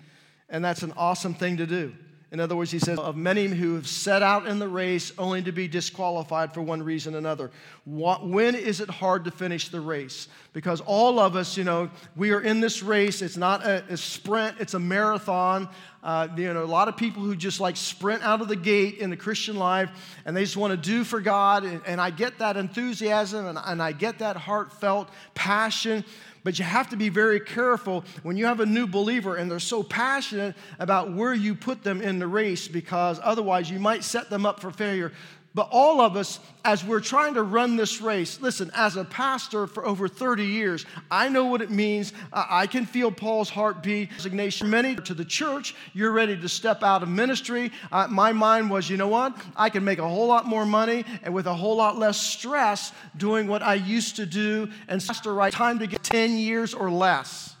And 0.49 0.63
that's 0.63 0.83
an 0.83 0.93
awesome 0.97 1.33
thing 1.33 1.57
to 1.57 1.65
do. 1.65 1.93
In 2.31 2.39
other 2.39 2.55
words, 2.55 2.69
he 2.69 2.77
says, 2.77 2.99
of 2.99 3.15
many 3.15 3.47
who 3.47 3.73
have 3.73 3.87
set 3.87 4.21
out 4.21 4.45
in 4.45 4.59
the 4.59 4.67
race 4.67 5.11
only 5.17 5.41
to 5.41 5.51
be 5.51 5.67
disqualified 5.67 6.53
for 6.53 6.61
one 6.61 6.83
reason 6.83 7.15
or 7.15 7.17
another. 7.17 7.49
When 7.85 8.53
is 8.53 8.81
it 8.81 8.89
hard 8.89 9.25
to 9.25 9.31
finish 9.31 9.69
the 9.69 9.81
race? 9.81 10.27
Because 10.53 10.79
all 10.81 11.19
of 11.19 11.35
us, 11.35 11.57
you 11.57 11.63
know, 11.63 11.89
we 12.15 12.31
are 12.31 12.41
in 12.41 12.59
this 12.59 12.83
race. 12.83 13.23
It's 13.23 13.37
not 13.37 13.65
a, 13.65 13.83
a 13.89 13.97
sprint, 13.97 14.57
it's 14.59 14.75
a 14.75 14.79
marathon. 14.79 15.69
Uh, 16.03 16.27
you 16.37 16.53
know, 16.53 16.63
a 16.63 16.65
lot 16.65 16.87
of 16.87 16.95
people 16.95 17.23
who 17.23 17.35
just 17.35 17.59
like 17.59 17.75
sprint 17.75 18.23
out 18.23 18.41
of 18.41 18.47
the 18.47 18.55
gate 18.55 18.99
in 18.99 19.09
the 19.09 19.17
Christian 19.17 19.57
life 19.57 19.89
and 20.23 20.37
they 20.37 20.43
just 20.43 20.55
want 20.55 20.71
to 20.71 20.77
do 20.77 21.03
for 21.03 21.19
God. 21.19 21.65
And, 21.65 21.81
and 21.85 21.99
I 21.99 22.09
get 22.09 22.37
that 22.39 22.55
enthusiasm 22.57 23.47
and, 23.47 23.57
and 23.61 23.81
I 23.81 23.91
get 23.91 24.19
that 24.19 24.37
heartfelt 24.37 25.09
passion. 25.33 26.05
But 26.43 26.57
you 26.57 26.65
have 26.65 26.89
to 26.89 26.95
be 26.95 27.09
very 27.09 27.39
careful 27.39 28.05
when 28.23 28.37
you 28.37 28.45
have 28.45 28.59
a 28.59 28.65
new 28.65 28.87
believer 28.87 29.35
and 29.35 29.49
they're 29.51 29.59
so 29.59 29.83
passionate 29.83 30.55
about 30.79 31.13
where 31.13 31.33
you 31.33 31.53
put 31.53 31.83
them 31.83 32.01
in 32.01 32.19
the 32.19 32.27
race 32.27 32.67
because 32.67 33.19
otherwise 33.21 33.69
you 33.69 33.79
might 33.79 34.03
set 34.03 34.29
them 34.29 34.45
up 34.45 34.59
for 34.59 34.71
failure. 34.71 35.11
But 35.55 35.69
all 35.71 35.99
of 35.99 36.15
us, 36.15 36.39
as 36.63 36.85
we're 36.85 36.99
trying 36.99 37.33
to 37.33 37.41
run 37.41 37.75
this 37.75 38.01
race, 38.01 38.39
listen, 38.39 38.69
as 38.75 38.97
a 38.97 39.03
pastor 39.03 39.65
for 39.65 39.83
over 39.83 40.07
30 40.07 40.45
years, 40.45 40.85
I 41.09 41.27
know 41.27 41.45
what 41.45 41.61
it 41.61 41.71
means. 41.71 42.13
I 42.31 42.67
can 42.67 42.85
feel 42.85 43.11
Paul's 43.11 43.49
heartbeat. 43.49 44.11
Resignation. 44.11 44.69
Many 44.69 44.95
to 44.95 45.13
the 45.15 45.25
church, 45.25 45.75
you're 45.93 46.11
ready 46.11 46.37
to 46.37 46.47
step 46.47 46.83
out 46.83 47.01
of 47.01 47.09
ministry. 47.09 47.71
Uh, 47.91 48.07
my 48.07 48.31
mind 48.31 48.69
was, 48.69 48.89
you 48.89 48.97
know 48.97 49.07
what? 49.07 49.35
I 49.55 49.69
can 49.69 49.83
make 49.83 49.97
a 49.97 50.07
whole 50.07 50.27
lot 50.27 50.45
more 50.45 50.67
money 50.67 51.03
and 51.23 51.33
with 51.33 51.47
a 51.47 51.53
whole 51.53 51.77
lot 51.77 51.97
less 51.97 52.21
stress 52.21 52.91
doing 53.17 53.47
what 53.47 53.63
I 53.63 53.73
used 53.73 54.17
to 54.17 54.27
do 54.27 54.69
and 54.87 55.01
the 55.01 55.31
right 55.31 55.51
time 55.51 55.79
to 55.79 55.87
get 55.87 56.03
10 56.03 56.37
years 56.37 56.73
or 56.75 56.91
less 56.91 57.55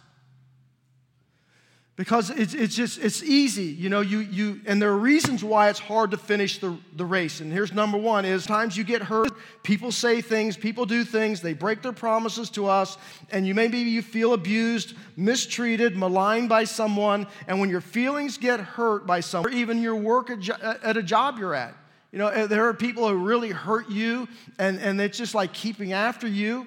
because 1.99 2.29
it's, 2.29 2.53
it's 2.53 2.75
just 2.77 2.97
it's 2.99 3.21
easy 3.23 3.65
you 3.65 3.89
know 3.89 3.99
you 3.99 4.19
you 4.19 4.61
and 4.65 4.81
there 4.81 4.89
are 4.89 4.97
reasons 4.97 5.43
why 5.43 5.67
it's 5.67 5.79
hard 5.79 6.11
to 6.11 6.17
finish 6.17 6.59
the, 6.59 6.73
the 6.95 7.03
race. 7.03 7.41
And 7.41 7.51
here's 7.51 7.73
number 7.73 7.97
one 7.97 8.23
is 8.23 8.45
times 8.45 8.77
you 8.77 8.85
get 8.85 9.01
hurt 9.01 9.33
people 9.63 9.91
say 9.91 10.21
things 10.21 10.55
people 10.55 10.85
do 10.85 11.03
things 11.03 11.41
they 11.41 11.51
break 11.51 11.81
their 11.81 11.91
promises 11.91 12.49
to 12.51 12.67
us 12.67 12.97
and 13.31 13.45
you 13.45 13.53
maybe 13.53 13.79
you 13.79 14.01
feel 14.01 14.31
abused 14.31 14.95
mistreated 15.17 15.97
maligned 15.97 16.47
by 16.47 16.63
someone 16.63 17.27
and 17.49 17.59
when 17.59 17.69
your 17.69 17.81
feelings 17.81 18.37
get 18.37 18.61
hurt 18.61 19.05
by 19.05 19.19
someone 19.19 19.51
or 19.51 19.55
even 19.57 19.81
your 19.81 19.95
work 19.95 20.31
at 20.31 20.95
a 20.95 21.03
job 21.03 21.37
you're 21.37 21.53
at 21.53 21.75
you 22.13 22.17
know 22.17 22.47
there 22.47 22.65
are 22.65 22.73
people 22.73 23.09
who 23.09 23.15
really 23.15 23.51
hurt 23.51 23.89
you 23.89 24.25
and 24.57 24.79
and 24.79 25.01
it's 25.01 25.17
just 25.17 25.35
like 25.35 25.51
keeping 25.51 25.91
after 25.91 26.29
you. 26.29 26.65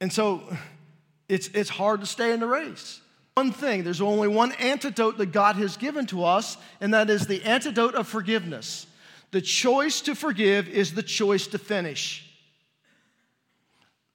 And 0.00 0.12
so 0.12 0.44
it's 1.28 1.48
it's 1.48 1.68
hard 1.68 1.98
to 1.98 2.06
stay 2.06 2.32
in 2.32 2.38
the 2.38 2.46
race 2.46 3.00
one 3.38 3.52
thing, 3.52 3.84
there's 3.84 4.00
only 4.00 4.26
one 4.26 4.50
antidote 4.52 5.16
that 5.18 5.30
God 5.30 5.54
has 5.56 5.76
given 5.76 6.06
to 6.06 6.24
us, 6.24 6.56
and 6.80 6.92
that 6.92 7.08
is 7.08 7.28
the 7.28 7.44
antidote 7.44 7.94
of 7.94 8.08
forgiveness. 8.08 8.84
The 9.30 9.40
choice 9.40 10.00
to 10.00 10.16
forgive 10.16 10.68
is 10.68 10.94
the 10.94 11.04
choice 11.04 11.46
to 11.48 11.58
finish. 11.58 12.28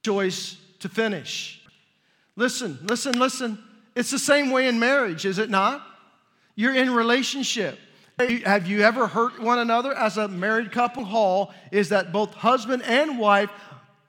Choice 0.04 0.58
to 0.80 0.90
finish. 0.90 1.62
Listen, 2.36 2.78
listen, 2.82 3.18
listen. 3.18 3.58
It's 3.94 4.10
the 4.10 4.18
same 4.18 4.50
way 4.50 4.68
in 4.68 4.78
marriage, 4.78 5.24
is 5.24 5.38
it 5.38 5.48
not? 5.48 5.80
You're 6.54 6.74
in 6.74 6.90
relationship. 6.90 7.78
Have 8.18 8.66
you 8.66 8.82
ever 8.82 9.06
hurt 9.06 9.40
one 9.40 9.58
another 9.58 9.94
as 9.96 10.18
a 10.18 10.28
married 10.28 10.70
couple? 10.70 11.02
Hall 11.02 11.54
is 11.72 11.88
that 11.88 12.12
both 12.12 12.34
husband 12.34 12.82
and 12.82 13.18
wife, 13.18 13.48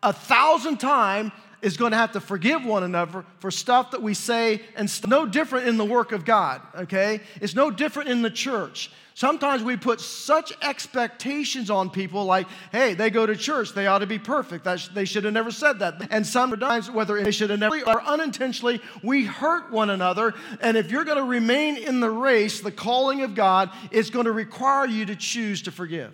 a 0.04 0.12
thousand 0.12 0.82
times, 0.82 1.32
is 1.66 1.78
going 1.78 1.92
to 1.92 1.98
have 1.98 2.12
to 2.12 2.22
forgive 2.22 2.64
one 2.64 2.84
another 2.84 3.26
for 3.40 3.50
stuff 3.50 3.90
that 3.92 4.02
we 4.02 4.14
say 4.14 4.62
and 4.76 4.88
st- 4.88 5.10
no 5.10 5.26
different 5.26 5.68
in 5.68 5.78
the 5.78 5.84
work 5.84 6.12
of 6.12 6.24
God, 6.24 6.62
okay? 6.76 7.22
It's 7.42 7.56
no 7.56 7.72
different 7.72 8.08
in 8.10 8.22
the 8.22 8.30
church. 8.30 8.92
Sometimes 9.16 9.64
we 9.64 9.76
put 9.76 10.00
such 10.00 10.54
expectations 10.62 11.72
on 11.72 11.90
people 11.90 12.26
like, 12.26 12.46
hey, 12.72 12.94
they 12.94 13.10
go 13.10 13.26
to 13.26 13.36
church, 13.36 13.74
they 13.74 13.88
ought 13.88 14.00
to 14.00 14.06
be 14.06 14.20
perfect. 14.20 14.68
Sh- 14.80 14.90
they 14.90 15.06
should 15.06 15.24
have 15.24 15.34
never 15.34 15.50
said 15.50 15.80
that. 15.80 16.10
And 16.12 16.28
sometimes, 16.28 16.92
whether 16.92 17.20
they 17.24 17.32
should 17.32 17.50
have 17.50 17.60
never 17.60 17.82
or 17.82 18.04
unintentionally, 18.04 18.80
we 19.02 19.26
hurt 19.26 19.72
one 19.72 19.90
another. 19.90 20.36
And 20.62 20.78
if 20.78 20.92
you're 20.92 21.06
going 21.06 21.18
to 21.18 21.24
remain 21.24 21.78
in 21.78 22.00
the 22.00 22.12
race, 22.12 22.60
the 22.60 22.72
calling 22.72 23.22
of 23.22 23.34
God 23.34 23.72
is 23.90 24.12
going 24.12 24.26
to 24.26 24.32
require 24.32 24.86
you 24.86 25.06
to 25.08 25.16
choose 25.16 25.64
to 25.64 25.72
forgive. 25.72 26.14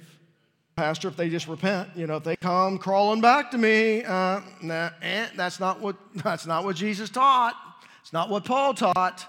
Pastor, 0.76 1.10
if 1.10 1.18
they 1.18 1.30
just 1.30 1.48
repent, 1.48 1.90
you 1.96 2.08
know, 2.08 2.16
if 2.16 2.24
they 2.24 2.36
come 2.36 2.78
crawling 2.78 3.22
back 3.22 3.52
to 3.52 3.58
me, 3.58 4.04
uh, 4.04 4.42
nah, 4.62 4.90
eh, 5.02 5.28
that's, 5.36 5.60
not 5.60 5.80
what, 5.82 5.98
that's 6.16 6.46
not 6.46 6.64
what 6.64 6.76
Jesus 6.76 7.10
taught. 7.10 7.56
It's 8.02 8.14
not 8.14 8.30
what 8.30 8.46
Paul 8.46 8.74
taught 8.74 9.28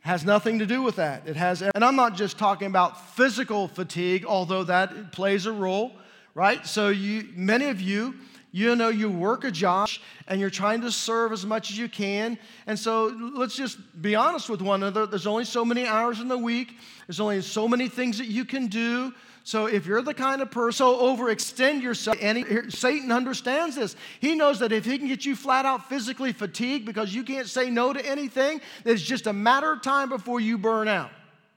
has 0.00 0.24
nothing 0.24 0.58
to 0.58 0.66
do 0.66 0.82
with 0.82 0.96
that. 0.96 1.28
It 1.28 1.36
has, 1.36 1.62
and 1.62 1.84
I'm 1.84 1.96
not 1.96 2.16
just 2.16 2.38
talking 2.38 2.68
about 2.68 3.14
physical 3.14 3.68
fatigue, 3.68 4.24
although 4.24 4.64
that 4.64 5.12
plays 5.12 5.46
a 5.46 5.52
role, 5.52 5.92
right? 6.34 6.66
So 6.66 6.88
you, 6.88 7.28
many 7.34 7.66
of 7.66 7.80
you, 7.80 8.14
you 8.52 8.74
know, 8.74 8.88
you 8.88 9.10
work 9.10 9.44
a 9.44 9.50
job 9.50 9.88
and 10.26 10.40
you're 10.40 10.50
trying 10.50 10.80
to 10.80 10.90
serve 10.90 11.32
as 11.32 11.46
much 11.46 11.70
as 11.70 11.78
you 11.78 11.88
can. 11.88 12.38
And 12.66 12.78
so 12.78 13.06
let's 13.34 13.54
just 13.54 13.78
be 14.02 14.14
honest 14.16 14.48
with 14.48 14.60
one 14.60 14.82
another. 14.82 15.06
There's 15.06 15.26
only 15.26 15.44
so 15.44 15.64
many 15.64 15.86
hours 15.86 16.20
in 16.20 16.28
the 16.28 16.38
week. 16.38 16.76
There's 17.06 17.20
only 17.20 17.42
so 17.42 17.68
many 17.68 17.88
things 17.88 18.18
that 18.18 18.26
you 18.26 18.44
can 18.44 18.66
do. 18.66 19.12
So 19.42 19.66
if 19.66 19.86
you're 19.86 20.02
the 20.02 20.14
kind 20.14 20.42
of 20.42 20.50
person, 20.50 20.78
so 20.78 20.98
overextend 20.98 21.82
yourself, 21.82 22.16
and 22.20 22.38
he, 22.38 22.70
Satan 22.70 23.10
understands 23.10 23.76
this. 23.76 23.96
He 24.20 24.34
knows 24.34 24.58
that 24.60 24.70
if 24.70 24.84
he 24.84 24.98
can 24.98 25.08
get 25.08 25.24
you 25.24 25.34
flat 25.34 25.64
out 25.64 25.88
physically 25.88 26.32
fatigued 26.32 26.84
because 26.84 27.14
you 27.14 27.24
can't 27.24 27.48
say 27.48 27.70
no 27.70 27.92
to 27.92 28.06
anything, 28.06 28.60
it's 28.84 29.02
just 29.02 29.26
a 29.26 29.32
matter 29.32 29.72
of 29.72 29.82
time 29.82 30.08
before 30.08 30.40
you 30.40 30.58
burn 30.58 30.88
out. 30.88 31.10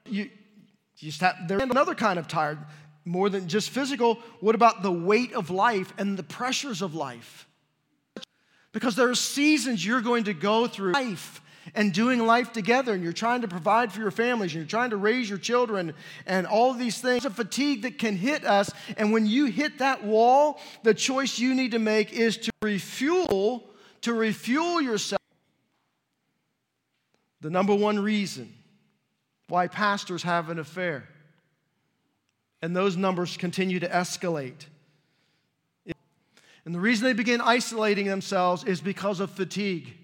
You, 0.06 0.24
you 0.24 1.10
just 1.10 1.20
have, 1.20 1.36
there's 1.46 1.62
another 1.62 1.94
kind 1.94 2.18
of 2.18 2.26
tired, 2.26 2.58
more 3.04 3.28
than 3.28 3.48
just 3.48 3.70
physical. 3.70 4.18
What 4.40 4.54
about 4.54 4.82
the 4.82 4.92
weight 4.92 5.34
of 5.34 5.50
life 5.50 5.92
and 5.98 6.16
the 6.16 6.22
pressures 6.22 6.80
of 6.80 6.94
life? 6.94 7.46
Because 8.72 8.96
there 8.96 9.08
are 9.08 9.14
seasons 9.14 9.84
you're 9.84 10.00
going 10.00 10.24
to 10.24 10.34
go 10.34 10.66
through 10.66 10.92
life 10.92 11.40
and 11.74 11.92
doing 11.92 12.26
life 12.26 12.52
together, 12.52 12.92
and 12.92 13.02
you're 13.02 13.12
trying 13.12 13.40
to 13.40 13.48
provide 13.48 13.92
for 13.92 14.00
your 14.00 14.10
families, 14.10 14.52
and 14.52 14.60
you're 14.60 14.68
trying 14.68 14.90
to 14.90 14.96
raise 14.96 15.28
your 15.28 15.38
children, 15.38 15.94
and 16.26 16.46
all 16.46 16.74
these 16.74 17.00
things. 17.00 17.24
a 17.24 17.30
fatigue 17.30 17.82
that 17.82 17.98
can 17.98 18.16
hit 18.16 18.44
us, 18.44 18.70
and 18.96 19.12
when 19.12 19.26
you 19.26 19.46
hit 19.46 19.78
that 19.78 20.04
wall, 20.04 20.60
the 20.82 20.94
choice 20.94 21.38
you 21.38 21.54
need 21.54 21.70
to 21.72 21.78
make 21.78 22.12
is 22.12 22.36
to 22.36 22.50
refuel, 22.62 23.64
to 24.02 24.12
refuel 24.12 24.80
yourself. 24.80 25.20
The 27.40 27.50
number 27.50 27.74
one 27.74 27.98
reason 27.98 28.52
why 29.48 29.68
pastors 29.68 30.22
have 30.22 30.50
an 30.50 30.58
affair, 30.58 31.08
and 32.60 32.74
those 32.74 32.96
numbers 32.96 33.36
continue 33.36 33.80
to 33.80 33.88
escalate. 33.88 34.66
And 36.64 36.74
the 36.74 36.80
reason 36.80 37.04
they 37.04 37.12
begin 37.12 37.40
isolating 37.42 38.06
themselves 38.06 38.64
is 38.64 38.80
because 38.80 39.20
of 39.20 39.30
fatigue. 39.30 39.94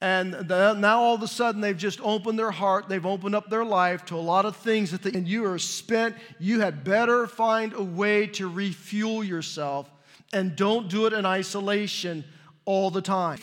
And 0.00 0.32
the, 0.32 0.72
now 0.74 1.00
all 1.00 1.14
of 1.14 1.22
a 1.22 1.28
sudden 1.28 1.60
they've 1.60 1.76
just 1.76 2.00
opened 2.00 2.38
their 2.38 2.50
heart, 2.50 2.88
they've 2.88 3.04
opened 3.04 3.34
up 3.34 3.50
their 3.50 3.64
life 3.64 4.06
to 4.06 4.16
a 4.16 4.20
lot 4.20 4.46
of 4.46 4.56
things 4.56 4.92
that 4.92 5.02
they, 5.02 5.12
and 5.12 5.28
you 5.28 5.44
are 5.44 5.58
spent. 5.58 6.16
You 6.38 6.60
had 6.60 6.84
better 6.84 7.26
find 7.26 7.74
a 7.74 7.82
way 7.82 8.26
to 8.28 8.48
refuel 8.48 9.22
yourself 9.22 9.90
and 10.32 10.56
don't 10.56 10.88
do 10.88 11.06
it 11.06 11.12
in 11.12 11.26
isolation 11.26 12.24
all 12.64 12.90
the 12.90 13.02
time. 13.02 13.38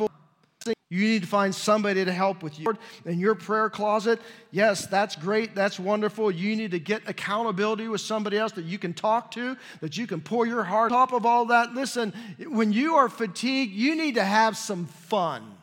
You 0.90 1.02
need 1.02 1.24
to 1.24 1.28
find 1.28 1.54
somebody 1.54 2.06
to 2.06 2.14
help 2.14 2.42
with 2.42 2.58
you. 2.58 2.74
In 3.06 3.20
your 3.20 3.36
prayer 3.36 3.70
closet, 3.70 4.22
yes, 4.52 4.86
that's 4.86 5.18
great, 5.18 5.54
that's 5.54 5.78
wonderful. 5.78 6.32
You 6.32 6.56
need 6.56 6.72
to 6.72 6.80
get 6.80 7.02
accountability 7.08 7.90
with 7.90 8.00
somebody 8.00 8.38
else 8.38 8.54
that 8.54 8.64
you 8.64 8.80
can 8.80 8.94
talk 8.94 9.32
to, 9.32 9.58
that 9.82 9.98
you 9.98 10.08
can 10.08 10.22
pour 10.22 10.48
your 10.48 10.64
heart. 10.64 10.94
On 10.94 10.98
top 10.98 11.14
of 11.14 11.26
all 11.26 11.46
that, 11.48 11.74
listen, 11.74 12.14
when 12.48 12.72
you 12.72 12.96
are 12.96 13.10
fatigued, 13.10 13.74
you 13.74 13.98
need 13.98 14.16
to 14.16 14.24
have 14.24 14.56
some 14.56 14.86
fun. 14.86 15.57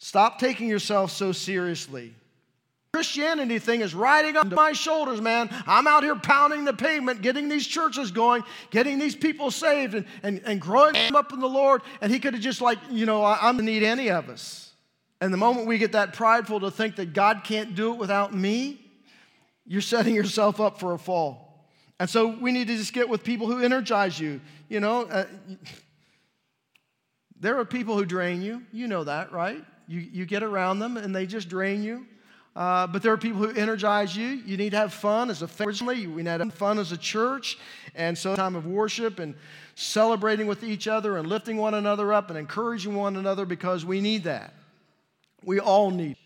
Stop 0.00 0.38
taking 0.38 0.66
yourself 0.66 1.12
so 1.12 1.30
seriously. 1.30 2.14
Christianity 2.92 3.60
thing 3.60 3.82
is 3.82 3.94
riding 3.94 4.36
on 4.36 4.48
my 4.48 4.72
shoulders, 4.72 5.20
man. 5.20 5.48
I'm 5.66 5.86
out 5.86 6.02
here 6.02 6.16
pounding 6.16 6.64
the 6.64 6.72
pavement, 6.72 7.22
getting 7.22 7.48
these 7.48 7.66
churches 7.66 8.10
going, 8.10 8.42
getting 8.70 8.98
these 8.98 9.14
people 9.14 9.50
saved, 9.50 9.94
and, 9.94 10.06
and, 10.22 10.40
and 10.44 10.60
growing 10.60 10.94
them 10.94 11.14
up 11.14 11.32
in 11.32 11.38
the 11.38 11.48
Lord. 11.48 11.82
And 12.00 12.10
he 12.10 12.18
could 12.18 12.34
have 12.34 12.42
just, 12.42 12.60
like, 12.60 12.78
you 12.90 13.06
know, 13.06 13.22
I, 13.22 13.38
I'm 13.42 13.58
need 13.64 13.84
any 13.84 14.10
of 14.10 14.28
us. 14.28 14.72
And 15.20 15.32
the 15.32 15.36
moment 15.36 15.68
we 15.68 15.78
get 15.78 15.92
that 15.92 16.14
prideful 16.14 16.60
to 16.60 16.70
think 16.70 16.96
that 16.96 17.12
God 17.12 17.42
can't 17.44 17.74
do 17.74 17.92
it 17.92 17.98
without 17.98 18.34
me, 18.34 18.80
you're 19.66 19.82
setting 19.82 20.14
yourself 20.14 20.60
up 20.60 20.80
for 20.80 20.94
a 20.94 20.98
fall. 20.98 21.68
And 22.00 22.08
so 22.08 22.26
we 22.40 22.50
need 22.50 22.68
to 22.68 22.76
just 22.76 22.94
get 22.94 23.08
with 23.08 23.22
people 23.22 23.46
who 23.46 23.62
energize 23.62 24.18
you. 24.18 24.40
You 24.70 24.80
know, 24.80 25.02
uh, 25.02 25.26
there 27.38 27.58
are 27.58 27.66
people 27.66 27.96
who 27.96 28.06
drain 28.06 28.40
you. 28.40 28.62
You 28.72 28.88
know 28.88 29.04
that, 29.04 29.30
right? 29.30 29.62
You, 29.90 30.06
you 30.12 30.24
get 30.24 30.44
around 30.44 30.78
them 30.78 30.96
and 30.96 31.12
they 31.12 31.26
just 31.26 31.48
drain 31.48 31.82
you. 31.82 32.06
Uh, 32.54 32.86
but 32.86 33.02
there 33.02 33.12
are 33.12 33.16
people 33.16 33.40
who 33.40 33.50
energize 33.50 34.16
you. 34.16 34.28
You 34.28 34.56
need 34.56 34.70
to 34.70 34.76
have 34.76 34.92
fun 34.92 35.30
as 35.30 35.42
a 35.42 35.48
family. 35.48 36.06
We 36.06 36.22
need 36.22 36.38
to 36.38 36.44
have 36.44 36.54
fun 36.54 36.78
as 36.78 36.92
a 36.92 36.96
church. 36.96 37.58
And 37.96 38.16
so, 38.16 38.36
time 38.36 38.54
of 38.54 38.66
worship 38.66 39.18
and 39.18 39.34
celebrating 39.74 40.46
with 40.46 40.62
each 40.62 40.86
other 40.86 41.16
and 41.16 41.28
lifting 41.28 41.56
one 41.56 41.74
another 41.74 42.12
up 42.12 42.30
and 42.30 42.38
encouraging 42.38 42.94
one 42.94 43.16
another 43.16 43.44
because 43.44 43.84
we 43.84 44.00
need 44.00 44.24
that. 44.24 44.54
We 45.44 45.58
all 45.58 45.90
need. 45.90 46.16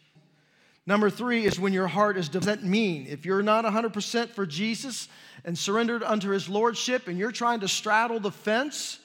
Number 0.84 1.08
three 1.08 1.46
is 1.46 1.58
when 1.58 1.72
your 1.72 1.86
heart 1.86 2.18
is 2.18 2.28
does 2.28 2.44
that 2.44 2.62
mean. 2.62 3.06
If 3.08 3.24
you're 3.24 3.42
not 3.42 3.64
100% 3.64 4.28
for 4.28 4.44
Jesus 4.44 5.08
and 5.42 5.56
surrendered 5.56 6.02
unto 6.02 6.28
his 6.28 6.50
lordship 6.50 7.08
and 7.08 7.18
you're 7.18 7.32
trying 7.32 7.60
to 7.60 7.68
straddle 7.68 8.20
the 8.20 8.30
fence, 8.30 8.98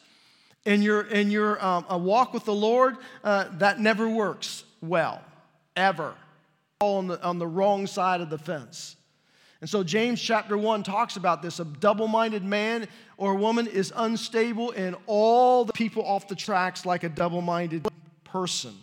in 0.66 0.82
your, 0.82 1.02
in 1.02 1.32
your 1.32 1.64
um, 1.64 1.86
a 1.90 1.98
walk 1.98 2.34
with 2.34 2.46
the 2.46 2.54
Lord, 2.54 2.98
uh, 3.24 3.46
that 3.58 3.80
never 3.80 4.08
works 4.08 4.64
well, 4.82 5.22
ever. 5.76 6.14
All 6.80 6.98
on 6.98 7.08
the, 7.08 7.22
on 7.24 7.40
the 7.40 7.48
wrong 7.48 7.88
side 7.88 8.22
of 8.22 8.30
the 8.30 8.38
fence. 8.38 8.96
And 9.62 9.70
so 9.70 9.84
James 9.84 10.22
chapter 10.22 10.58
1 10.58 10.84
talks 10.84 11.18
about 11.18 11.42
this. 11.42 11.60
A 11.60 11.66
double 11.66 12.08
minded 12.08 12.44
man 12.44 12.88
or 13.18 13.36
woman 13.36 13.68
is 13.68 13.92
unstable 13.96 14.72
and 14.72 14.96
all 15.06 15.66
the 15.66 15.74
people 15.74 16.06
off 16.06 16.30
the 16.30 16.36
tracks 16.36 16.86
like 16.86 17.04
a 17.04 17.10
double 17.10 17.42
minded 17.42 17.86
person. 18.24 18.74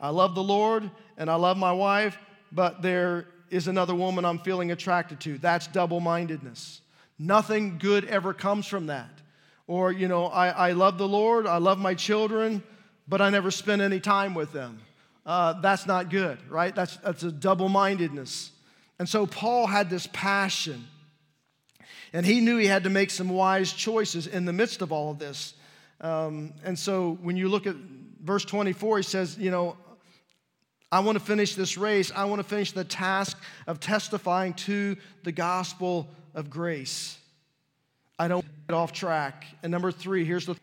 I 0.00 0.08
love 0.08 0.34
the 0.34 0.42
Lord 0.42 0.90
and 1.18 1.30
I 1.30 1.34
love 1.34 1.58
my 1.58 1.72
wife, 1.72 2.16
but 2.52 2.80
there 2.80 3.26
is 3.50 3.68
another 3.68 3.94
woman 3.94 4.24
I'm 4.24 4.38
feeling 4.38 4.72
attracted 4.72 5.20
to. 5.20 5.36
That's 5.38 5.66
double 5.66 6.00
mindedness. 6.00 6.80
Nothing 7.18 7.78
good 7.78 8.06
ever 8.06 8.32
comes 8.32 8.66
from 8.66 8.86
that. 8.86 9.13
Or, 9.66 9.92
you 9.92 10.08
know, 10.08 10.26
I, 10.26 10.48
I 10.48 10.72
love 10.72 10.98
the 10.98 11.08
Lord, 11.08 11.46
I 11.46 11.58
love 11.58 11.78
my 11.78 11.94
children, 11.94 12.62
but 13.08 13.20
I 13.20 13.30
never 13.30 13.50
spend 13.50 13.80
any 13.80 14.00
time 14.00 14.34
with 14.34 14.52
them. 14.52 14.80
Uh, 15.24 15.60
that's 15.60 15.86
not 15.86 16.10
good, 16.10 16.38
right? 16.50 16.74
That's, 16.74 16.96
that's 16.98 17.22
a 17.22 17.32
double 17.32 17.68
mindedness. 17.68 18.50
And 18.98 19.08
so 19.08 19.26
Paul 19.26 19.66
had 19.66 19.88
this 19.88 20.06
passion, 20.12 20.84
and 22.12 22.26
he 22.26 22.40
knew 22.40 22.58
he 22.58 22.66
had 22.66 22.84
to 22.84 22.90
make 22.90 23.10
some 23.10 23.30
wise 23.30 23.72
choices 23.72 24.26
in 24.26 24.44
the 24.44 24.52
midst 24.52 24.82
of 24.82 24.92
all 24.92 25.10
of 25.10 25.18
this. 25.18 25.54
Um, 26.00 26.52
and 26.62 26.78
so 26.78 27.18
when 27.22 27.36
you 27.36 27.48
look 27.48 27.66
at 27.66 27.74
verse 28.22 28.44
24, 28.44 28.98
he 28.98 29.02
says, 29.02 29.38
You 29.38 29.50
know, 29.50 29.76
I 30.92 31.00
want 31.00 31.18
to 31.18 31.24
finish 31.24 31.54
this 31.54 31.76
race. 31.76 32.12
I 32.14 32.24
want 32.26 32.40
to 32.40 32.48
finish 32.48 32.72
the 32.72 32.84
task 32.84 33.42
of 33.66 33.80
testifying 33.80 34.54
to 34.54 34.96
the 35.22 35.32
gospel 35.32 36.08
of 36.34 36.50
grace. 36.50 37.18
I 38.18 38.28
don't 38.28 38.44
get 38.68 38.74
off 38.74 38.92
track. 38.92 39.46
And 39.62 39.70
number 39.70 39.90
three, 39.90 40.24
here's 40.24 40.46
the 40.46 40.56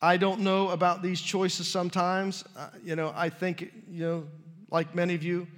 I 0.00 0.18
don't 0.18 0.40
know 0.40 0.68
about 0.68 1.02
these 1.02 1.20
choices 1.20 1.66
sometimes. 1.66 2.44
Uh, 2.56 2.68
you 2.84 2.96
know, 2.96 3.12
I 3.16 3.30
think, 3.30 3.72
you 3.90 4.04
know, 4.04 4.24
like 4.70 4.94
many 4.94 5.14
of 5.14 5.22
you, 5.22 5.48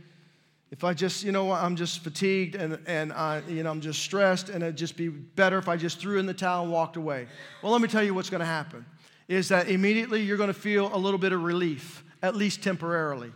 if 0.71 0.85
I 0.85 0.95
just, 0.95 1.25
you 1.25 1.33
know, 1.33 1.51
I'm 1.51 1.77
just 1.77 2.05
fatigued 2.05 2.55
and, 2.55 2.79
and 2.87 3.13
I, 3.13 3.43
you 3.49 3.63
know, 3.63 3.71
I'm 3.71 3.81
just 3.81 4.01
stressed 4.01 4.49
and 4.49 4.63
it'd 4.63 4.77
just 4.77 4.97
be 4.97 5.09
better 5.09 5.59
if 5.59 5.69
I 5.69 5.77
just 5.77 5.99
threw 5.99 6.19
in 6.19 6.27
the 6.27 6.35
towel 6.35 6.63
and 6.63 6.73
walked 6.73 6.97
away. 6.97 7.27
Well, 7.63 7.73
let 7.73 7.81
me 7.81 7.89
tell 7.89 8.03
you 8.03 8.15
what's 8.15 8.31
going 8.31 8.41
to 8.41 8.47
happen 8.47 8.87
is 9.27 9.49
that 9.49 9.69
immediately 9.69 10.23
you're 10.23 10.37
going 10.37 10.49
to 10.49 10.55
feel 10.55 10.95
a 10.95 10.97
little 10.97 11.19
bit 11.19 11.33
of 11.33 11.43
relief, 11.43 12.05
at 12.23 12.37
least 12.37 12.63
temporarily. 12.63 13.33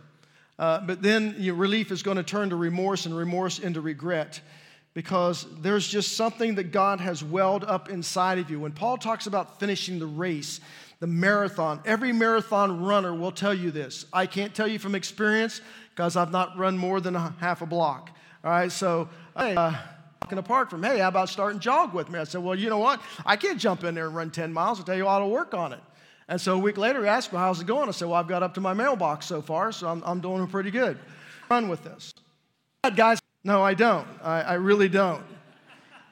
Uh, 0.57 0.79
but 0.79 1.01
then 1.01 1.35
your 1.37 1.55
relief 1.55 1.91
is 1.91 2.01
going 2.01 2.17
to 2.17 2.23
turn 2.23 2.49
to 2.49 2.55
remorse 2.55 3.05
and 3.05 3.15
remorse 3.15 3.59
into 3.59 3.81
regret 3.81 4.41
because 4.93 5.47
there's 5.61 5.87
just 5.87 6.15
something 6.15 6.55
that 6.55 6.71
God 6.71 6.99
has 6.99 7.23
welled 7.23 7.63
up 7.63 7.89
inside 7.89 8.37
of 8.37 8.49
you. 8.49 8.59
When 8.59 8.71
Paul 8.71 8.97
talks 8.97 9.25
about 9.25 9.59
finishing 9.59 9.99
the 9.99 10.05
race, 10.05 10.59
the 10.99 11.07
marathon, 11.07 11.81
every 11.85 12.13
marathon 12.13 12.83
runner 12.83 13.13
will 13.13 13.31
tell 13.31 13.53
you 13.53 13.71
this. 13.71 14.05
I 14.13 14.25
can't 14.25 14.53
tell 14.53 14.67
you 14.67 14.79
from 14.79 14.95
experience 14.95 15.61
because 15.89 16.15
I've 16.15 16.31
not 16.31 16.57
run 16.57 16.77
more 16.77 17.01
than 17.01 17.15
a 17.15 17.35
half 17.39 17.61
a 17.61 17.65
block. 17.65 18.11
All 18.43 18.51
right, 18.51 18.71
so 18.71 19.09
hey, 19.37 19.55
uh, 19.55 19.73
walking 20.21 20.37
apart 20.37 20.69
from, 20.69 20.83
hey, 20.83 20.99
how 20.99 21.07
about 21.07 21.29
starting 21.29 21.59
jog 21.59 21.93
with 21.93 22.09
me? 22.09 22.19
I 22.19 22.23
said, 22.23 22.43
well, 22.43 22.55
you 22.55 22.69
know 22.69 22.77
what? 22.77 23.01
I 23.25 23.35
can't 23.35 23.59
jump 23.59 23.83
in 23.83 23.95
there 23.95 24.05
and 24.07 24.15
run 24.15 24.31
10 24.31 24.53
miles. 24.53 24.79
I'll 24.79 24.85
tell 24.85 24.95
you, 24.95 25.07
I 25.07 25.15
ought 25.15 25.19
to 25.19 25.27
work 25.27 25.53
on 25.53 25.73
it. 25.73 25.79
And 26.27 26.39
so 26.39 26.55
a 26.55 26.57
week 26.57 26.77
later, 26.77 27.01
he 27.01 27.07
asked 27.07 27.33
me, 27.33 27.39
how's 27.39 27.59
it 27.59 27.67
going? 27.67 27.89
I 27.89 27.91
said, 27.91 28.07
well, 28.07 28.19
I've 28.19 28.27
got 28.27 28.43
up 28.43 28.53
to 28.53 28.61
my 28.61 28.73
mailbox 28.73 29.25
so 29.25 29.41
far, 29.41 29.71
so 29.71 29.87
I'm, 29.87 30.01
I'm 30.05 30.21
doing 30.21 30.47
pretty 30.47 30.71
good. 30.71 30.97
Run 31.49 31.67
with 31.67 31.83
this. 31.83 32.13
Guys, 32.95 33.19
no, 33.43 33.61
I 33.61 33.73
don't. 33.73 34.07
I, 34.21 34.41
I 34.41 34.53
really 34.53 34.89
don't. 34.89 35.23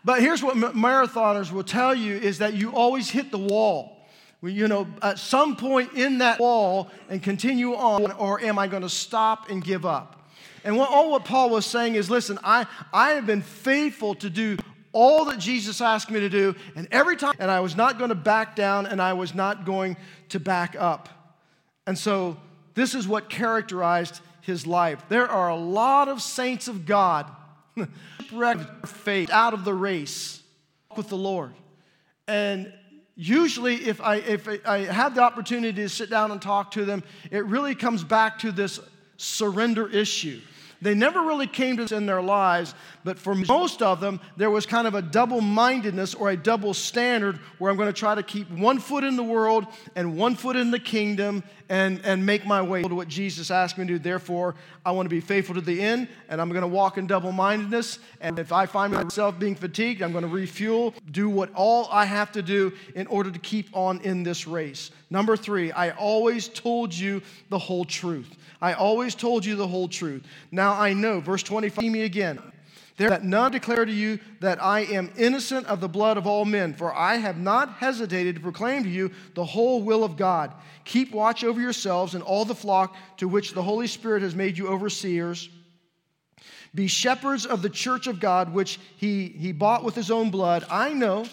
But 0.03 0.21
here's 0.21 0.41
what 0.41 0.55
marathoners 0.55 1.51
will 1.51 1.63
tell 1.63 1.93
you 1.93 2.15
is 2.15 2.39
that 2.39 2.53
you 2.53 2.71
always 2.71 3.09
hit 3.09 3.31
the 3.31 3.37
wall. 3.37 3.97
You 4.41 4.67
know, 4.67 4.87
at 5.03 5.19
some 5.19 5.55
point 5.55 5.93
in 5.93 6.17
that 6.17 6.39
wall 6.39 6.89
and 7.09 7.21
continue 7.21 7.75
on, 7.75 8.11
or 8.13 8.41
am 8.41 8.57
I 8.57 8.67
going 8.67 8.81
to 8.81 8.89
stop 8.89 9.51
and 9.51 9.63
give 9.63 9.85
up? 9.85 10.27
And 10.63 10.77
what, 10.77 10.89
all 10.89 11.11
what 11.11 11.25
Paul 11.25 11.51
was 11.51 11.65
saying 11.65 11.93
is 11.93 12.09
listen, 12.09 12.39
I, 12.43 12.65
I 12.91 13.11
have 13.11 13.27
been 13.27 13.43
faithful 13.43 14.15
to 14.15 14.29
do 14.29 14.57
all 14.93 15.25
that 15.25 15.39
Jesus 15.39 15.79
asked 15.79 16.09
me 16.09 16.19
to 16.19 16.29
do, 16.29 16.55
and 16.75 16.87
every 16.91 17.15
time, 17.15 17.35
and 17.39 17.49
I 17.49 17.61
was 17.61 17.75
not 17.75 17.97
going 17.97 18.09
to 18.09 18.15
back 18.15 18.55
down 18.55 18.87
and 18.87 19.01
I 19.01 19.13
was 19.13 19.33
not 19.33 19.63
going 19.63 19.95
to 20.29 20.39
back 20.39 20.75
up. 20.77 21.07
And 21.87 21.97
so, 21.97 22.37
this 22.73 22.95
is 22.95 23.07
what 23.07 23.29
characterized 23.29 24.21
his 24.41 24.67
life. 24.67 25.03
There 25.09 25.27
are 25.27 25.49
a 25.49 25.55
lot 25.55 26.07
of 26.07 26.21
saints 26.21 26.67
of 26.67 26.85
God 26.85 27.29
faith 28.85 29.29
out 29.29 29.53
of 29.53 29.63
the 29.63 29.73
race 29.73 30.41
with 30.95 31.09
the 31.09 31.17
Lord. 31.17 31.51
And 32.27 32.71
usually 33.15 33.75
if 33.75 34.01
I, 34.01 34.15
if 34.15 34.47
I 34.65 34.79
have 34.85 35.15
the 35.15 35.21
opportunity 35.21 35.81
to 35.81 35.89
sit 35.89 36.09
down 36.09 36.31
and 36.31 36.41
talk 36.41 36.71
to 36.71 36.85
them, 36.85 37.03
it 37.29 37.45
really 37.45 37.75
comes 37.75 38.03
back 38.03 38.39
to 38.39 38.51
this 38.51 38.79
surrender 39.17 39.87
issue. 39.87 40.41
They 40.81 40.95
never 40.95 41.21
really 41.21 41.45
came 41.45 41.77
to 41.77 41.83
this 41.83 41.91
in 41.91 42.07
their 42.07 42.23
lives, 42.23 42.73
but 43.03 43.19
for 43.19 43.35
most 43.35 43.83
of 43.83 43.99
them, 43.99 44.19
there 44.35 44.49
was 44.49 44.65
kind 44.65 44.87
of 44.87 44.95
a 44.95 45.01
double 45.01 45.39
mindedness 45.39 46.15
or 46.15 46.31
a 46.31 46.37
double 46.37 46.73
standard 46.73 47.37
where 47.59 47.69
I'm 47.69 47.77
going 47.77 47.87
to 47.87 47.93
try 47.93 48.15
to 48.15 48.23
keep 48.23 48.49
one 48.49 48.79
foot 48.79 49.03
in 49.03 49.15
the 49.15 49.23
world 49.23 49.67
and 49.95 50.17
one 50.17 50.33
foot 50.33 50.55
in 50.55 50.71
the 50.71 50.79
kingdom 50.79 51.43
and, 51.71 52.01
and 52.03 52.25
make 52.25 52.45
my 52.45 52.61
way 52.61 52.83
to 52.83 52.93
what 52.93 53.07
Jesus 53.07 53.49
asked 53.49 53.77
me 53.77 53.85
to 53.87 53.93
do. 53.93 53.97
Therefore, 53.97 54.55
I 54.85 54.91
want 54.91 55.05
to 55.05 55.09
be 55.09 55.21
faithful 55.21 55.55
to 55.55 55.61
the 55.61 55.81
end, 55.81 56.09
and 56.27 56.41
I'm 56.41 56.49
going 56.49 56.63
to 56.63 56.67
walk 56.67 56.97
in 56.97 57.07
double 57.07 57.31
mindedness. 57.31 57.99
And 58.19 58.37
if 58.37 58.51
I 58.51 58.65
find 58.65 58.91
myself 58.91 59.39
being 59.39 59.55
fatigued, 59.55 60.01
I'm 60.01 60.11
going 60.11 60.25
to 60.25 60.29
refuel, 60.29 60.93
do 61.11 61.29
what 61.29 61.49
all 61.55 61.87
I 61.89 62.03
have 62.03 62.29
to 62.33 62.41
do 62.41 62.73
in 62.93 63.07
order 63.07 63.31
to 63.31 63.39
keep 63.39 63.69
on 63.73 64.01
in 64.01 64.21
this 64.21 64.45
race. 64.45 64.91
Number 65.09 65.37
three, 65.37 65.71
I 65.71 65.91
always 65.91 66.49
told 66.49 66.93
you 66.93 67.21
the 67.47 67.57
whole 67.57 67.85
truth. 67.85 68.35
I 68.61 68.73
always 68.73 69.15
told 69.15 69.45
you 69.45 69.55
the 69.55 69.67
whole 69.67 69.87
truth. 69.87 70.23
Now 70.51 70.73
I 70.73 70.91
know, 70.91 71.21
verse 71.21 71.41
25, 71.41 71.85
me 71.85 72.01
again. 72.01 72.37
There 72.97 73.09
that 73.09 73.23
none 73.23 73.51
declare 73.51 73.85
to 73.85 73.91
you 73.91 74.19
that 74.41 74.61
I 74.61 74.81
am 74.81 75.11
innocent 75.17 75.65
of 75.67 75.79
the 75.79 75.89
blood 75.89 76.17
of 76.17 76.27
all 76.27 76.45
men, 76.45 76.73
for 76.73 76.93
I 76.93 77.15
have 77.15 77.37
not 77.37 77.77
hesitated 77.77 78.35
to 78.35 78.41
proclaim 78.41 78.83
to 78.83 78.89
you 78.89 79.11
the 79.33 79.45
whole 79.45 79.81
will 79.81 80.03
of 80.03 80.17
God. 80.17 80.53
Keep 80.85 81.13
watch 81.13 81.43
over 81.43 81.59
yourselves 81.59 82.13
and 82.13 82.23
all 82.23 82.45
the 82.45 82.55
flock 82.55 82.95
to 83.17 83.27
which 83.27 83.53
the 83.53 83.63
Holy 83.63 83.87
Spirit 83.87 84.21
has 84.21 84.35
made 84.35 84.57
you 84.57 84.67
overseers. 84.67 85.49
Be 86.73 86.87
shepherds 86.87 87.45
of 87.45 87.61
the 87.61 87.69
church 87.69 88.07
of 88.07 88.19
God, 88.19 88.53
which 88.53 88.79
he, 88.97 89.27
he 89.27 89.51
bought 89.51 89.83
with 89.83 89.95
his 89.95 90.11
own 90.11 90.29
blood. 90.29 90.65
I 90.69 90.93
know 90.93 91.25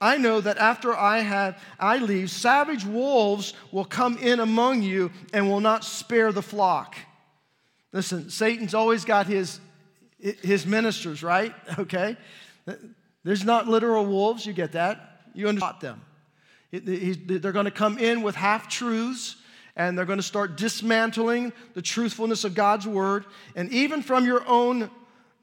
I 0.00 0.18
know 0.18 0.40
that 0.40 0.58
after 0.58 0.94
I 0.94 1.20
have 1.20 1.58
I 1.78 1.98
leave, 1.98 2.30
savage 2.30 2.84
wolves 2.84 3.54
will 3.72 3.84
come 3.84 4.18
in 4.18 4.40
among 4.40 4.82
you 4.82 5.10
and 5.32 5.48
will 5.48 5.60
not 5.60 5.84
spare 5.84 6.32
the 6.32 6.42
flock. 6.42 6.96
Listen, 7.92 8.28
Satan's 8.28 8.74
always 8.74 9.04
got 9.04 9.26
his 9.26 9.58
his 10.18 10.66
ministers, 10.66 11.22
right? 11.22 11.54
Okay. 11.78 12.16
There's 13.22 13.44
not 13.44 13.68
literal 13.68 14.06
wolves, 14.06 14.46
you 14.46 14.52
get 14.52 14.72
that. 14.72 15.20
You 15.34 15.48
understand 15.48 15.80
them. 15.80 16.00
They're 16.72 17.52
going 17.52 17.64
to 17.64 17.70
come 17.70 17.98
in 17.98 18.22
with 18.22 18.34
half 18.34 18.68
truths 18.68 19.36
and 19.76 19.96
they're 19.96 20.06
going 20.06 20.18
to 20.18 20.22
start 20.22 20.56
dismantling 20.56 21.52
the 21.74 21.82
truthfulness 21.82 22.44
of 22.44 22.54
God's 22.54 22.86
word. 22.86 23.24
And 23.54 23.70
even 23.70 24.02
from 24.02 24.24
your 24.24 24.46
own 24.48 24.90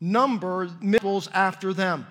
number, 0.01 0.69
missiles 0.82 1.30
after 1.34 1.74
them. 1.74 2.07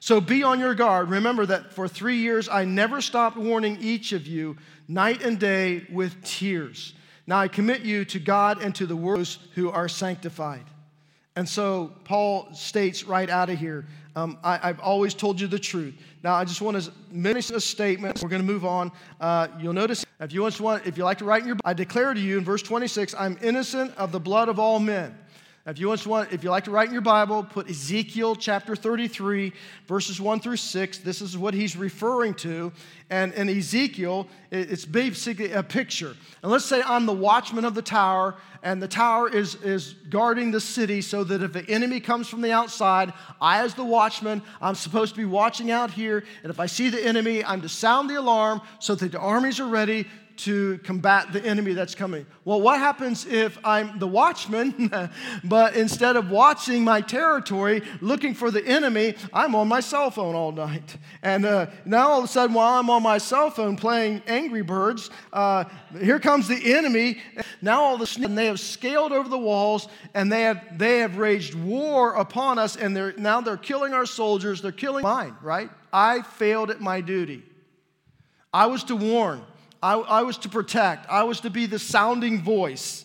So 0.00 0.20
be 0.20 0.42
on 0.42 0.60
your 0.60 0.74
guard. 0.74 1.08
Remember 1.08 1.46
that 1.46 1.72
for 1.72 1.88
three 1.88 2.18
years 2.18 2.48
I 2.48 2.64
never 2.64 3.00
stopped 3.00 3.36
warning 3.36 3.78
each 3.80 4.12
of 4.12 4.26
you 4.26 4.56
night 4.88 5.22
and 5.22 5.38
day 5.38 5.86
with 5.90 6.22
tears. 6.22 6.92
Now 7.26 7.38
I 7.38 7.48
commit 7.48 7.82
you 7.82 8.04
to 8.06 8.18
God 8.18 8.62
and 8.62 8.74
to 8.74 8.86
the 8.86 8.96
words 8.96 9.38
who 9.54 9.70
are 9.70 9.88
sanctified. 9.88 10.64
And 11.36 11.48
so 11.48 11.92
Paul 12.04 12.48
states 12.54 13.04
right 13.04 13.28
out 13.28 13.50
of 13.50 13.58
here, 13.58 13.86
um, 14.14 14.38
I, 14.44 14.58
have 14.58 14.78
always 14.78 15.14
told 15.14 15.40
you 15.40 15.48
the 15.48 15.58
truth. 15.58 15.94
Now 16.22 16.34
I 16.34 16.44
just 16.44 16.62
want 16.62 16.80
to 16.80 16.92
finish 17.10 17.50
a 17.50 17.60
statement. 17.60 18.22
We're 18.22 18.28
going 18.28 18.42
to 18.42 18.46
move 18.46 18.64
on. 18.64 18.92
Uh, 19.20 19.48
you'll 19.58 19.72
notice 19.72 20.04
if 20.20 20.32
you 20.32 20.42
want, 20.42 20.86
if 20.86 20.96
you 20.96 21.02
like 21.02 21.18
to 21.18 21.24
write 21.24 21.42
in 21.42 21.48
your, 21.48 21.56
I 21.64 21.74
declare 21.74 22.14
to 22.14 22.20
you 22.20 22.38
in 22.38 22.44
verse 22.44 22.62
26, 22.62 23.16
I'm 23.18 23.36
innocent 23.42 23.96
of 23.96 24.12
the 24.12 24.20
blood 24.20 24.48
of 24.48 24.60
all 24.60 24.78
men. 24.78 25.18
If 25.66 25.78
you, 25.78 25.88
want, 25.88 26.30
if 26.30 26.44
you 26.44 26.50
like 26.50 26.64
to 26.64 26.70
write 26.70 26.88
in 26.88 26.92
your 26.92 27.00
Bible, 27.00 27.42
put 27.42 27.70
Ezekiel 27.70 28.36
chapter 28.36 28.76
33, 28.76 29.50
verses 29.86 30.20
1 30.20 30.40
through 30.40 30.58
6. 30.58 30.98
This 30.98 31.22
is 31.22 31.38
what 31.38 31.54
he's 31.54 31.74
referring 31.74 32.34
to. 32.34 32.70
And 33.08 33.32
in 33.32 33.48
Ezekiel, 33.48 34.28
it's 34.50 34.84
basically 34.84 35.52
a 35.52 35.62
picture. 35.62 36.16
And 36.42 36.52
let's 36.52 36.66
say 36.66 36.82
I'm 36.84 37.06
the 37.06 37.14
watchman 37.14 37.64
of 37.64 37.74
the 37.74 37.80
tower, 37.80 38.34
and 38.62 38.82
the 38.82 38.88
tower 38.88 39.26
is, 39.30 39.54
is 39.62 39.94
guarding 40.10 40.50
the 40.50 40.60
city 40.60 41.00
so 41.00 41.24
that 41.24 41.42
if 41.42 41.54
the 41.54 41.66
enemy 41.70 41.98
comes 41.98 42.28
from 42.28 42.42
the 42.42 42.52
outside, 42.52 43.14
I, 43.40 43.62
as 43.64 43.72
the 43.72 43.84
watchman, 43.86 44.42
I'm 44.60 44.74
supposed 44.74 45.14
to 45.14 45.18
be 45.18 45.24
watching 45.24 45.70
out 45.70 45.90
here. 45.90 46.24
And 46.42 46.50
if 46.50 46.60
I 46.60 46.66
see 46.66 46.90
the 46.90 47.02
enemy, 47.02 47.42
I'm 47.42 47.62
to 47.62 47.70
sound 47.70 48.10
the 48.10 48.20
alarm 48.20 48.60
so 48.80 48.94
that 48.96 49.12
the 49.12 49.18
armies 49.18 49.60
are 49.60 49.66
ready 49.66 50.08
to 50.36 50.78
combat 50.78 51.32
the 51.32 51.44
enemy 51.44 51.72
that's 51.72 51.94
coming. 51.94 52.26
Well, 52.44 52.60
what 52.60 52.78
happens 52.78 53.26
if 53.26 53.58
I'm 53.64 53.98
the 53.98 54.06
watchman, 54.06 54.90
but 55.44 55.76
instead 55.76 56.16
of 56.16 56.30
watching 56.30 56.84
my 56.84 57.00
territory, 57.00 57.82
looking 58.00 58.34
for 58.34 58.50
the 58.50 58.64
enemy, 58.66 59.14
I'm 59.32 59.54
on 59.54 59.68
my 59.68 59.80
cell 59.80 60.10
phone 60.10 60.34
all 60.34 60.52
night? 60.52 60.96
And 61.22 61.44
uh, 61.44 61.66
now 61.84 62.08
all 62.08 62.18
of 62.18 62.24
a 62.24 62.28
sudden, 62.28 62.54
while 62.54 62.78
I'm 62.78 62.90
on 62.90 63.02
my 63.02 63.18
cell 63.18 63.50
phone 63.50 63.76
playing 63.76 64.22
Angry 64.26 64.62
Birds, 64.62 65.10
uh, 65.32 65.64
here 66.00 66.18
comes 66.18 66.48
the 66.48 66.74
enemy. 66.74 67.18
Now 67.62 67.82
all 67.82 67.94
of 67.94 68.00
a 68.00 68.06
sudden, 68.06 68.34
they 68.34 68.46
have 68.46 68.60
scaled 68.60 69.12
over 69.12 69.28
the 69.28 69.38
walls 69.38 69.88
and 70.14 70.30
they 70.30 70.42
have, 70.42 70.78
they 70.78 70.98
have 70.98 71.16
raged 71.16 71.54
war 71.54 72.14
upon 72.14 72.58
us, 72.58 72.76
and 72.76 72.96
they're, 72.96 73.14
now 73.16 73.40
they're 73.40 73.56
killing 73.56 73.92
our 73.92 74.06
soldiers. 74.06 74.60
They're 74.60 74.72
killing 74.72 75.02
mine, 75.02 75.36
right? 75.42 75.70
I 75.92 76.22
failed 76.22 76.70
at 76.70 76.80
my 76.80 77.00
duty. 77.00 77.42
I 78.52 78.66
was 78.66 78.84
to 78.84 78.96
warn. 78.96 79.42
I, 79.84 79.96
I 79.96 80.22
was 80.22 80.38
to 80.38 80.48
protect, 80.48 81.10
I 81.10 81.24
was 81.24 81.40
to 81.40 81.50
be 81.50 81.66
the 81.66 81.78
sounding 81.78 82.42
voice. 82.42 83.04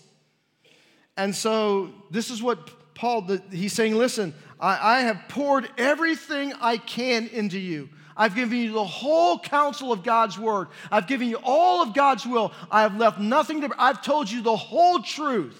And 1.17 1.35
so, 1.35 1.89
this 2.09 2.31
is 2.31 2.41
what 2.41 2.93
Paul, 2.95 3.23
the, 3.23 3.43
he's 3.51 3.73
saying, 3.73 3.95
listen, 3.95 4.33
I, 4.61 4.97
I 4.97 4.99
have 5.01 5.23
poured 5.27 5.69
everything 5.77 6.53
I 6.61 6.77
can 6.77 7.27
into 7.27 7.59
you. 7.59 7.89
I've 8.15 8.33
given 8.33 8.57
you 8.59 8.71
the 8.71 8.85
whole 8.85 9.39
counsel 9.39 9.91
of 9.91 10.03
God's 10.03 10.39
word. 10.39 10.69
I've 10.89 11.05
given 11.05 11.27
you 11.27 11.37
all 11.43 11.81
of 11.81 11.93
God's 11.93 12.25
will. 12.25 12.53
I 12.71 12.83
have 12.83 12.95
left 12.95 13.19
nothing 13.19 13.59
to, 13.59 13.71
I've 13.77 14.01
told 14.01 14.31
you 14.31 14.41
the 14.41 14.55
whole 14.55 15.01
truth. 15.01 15.59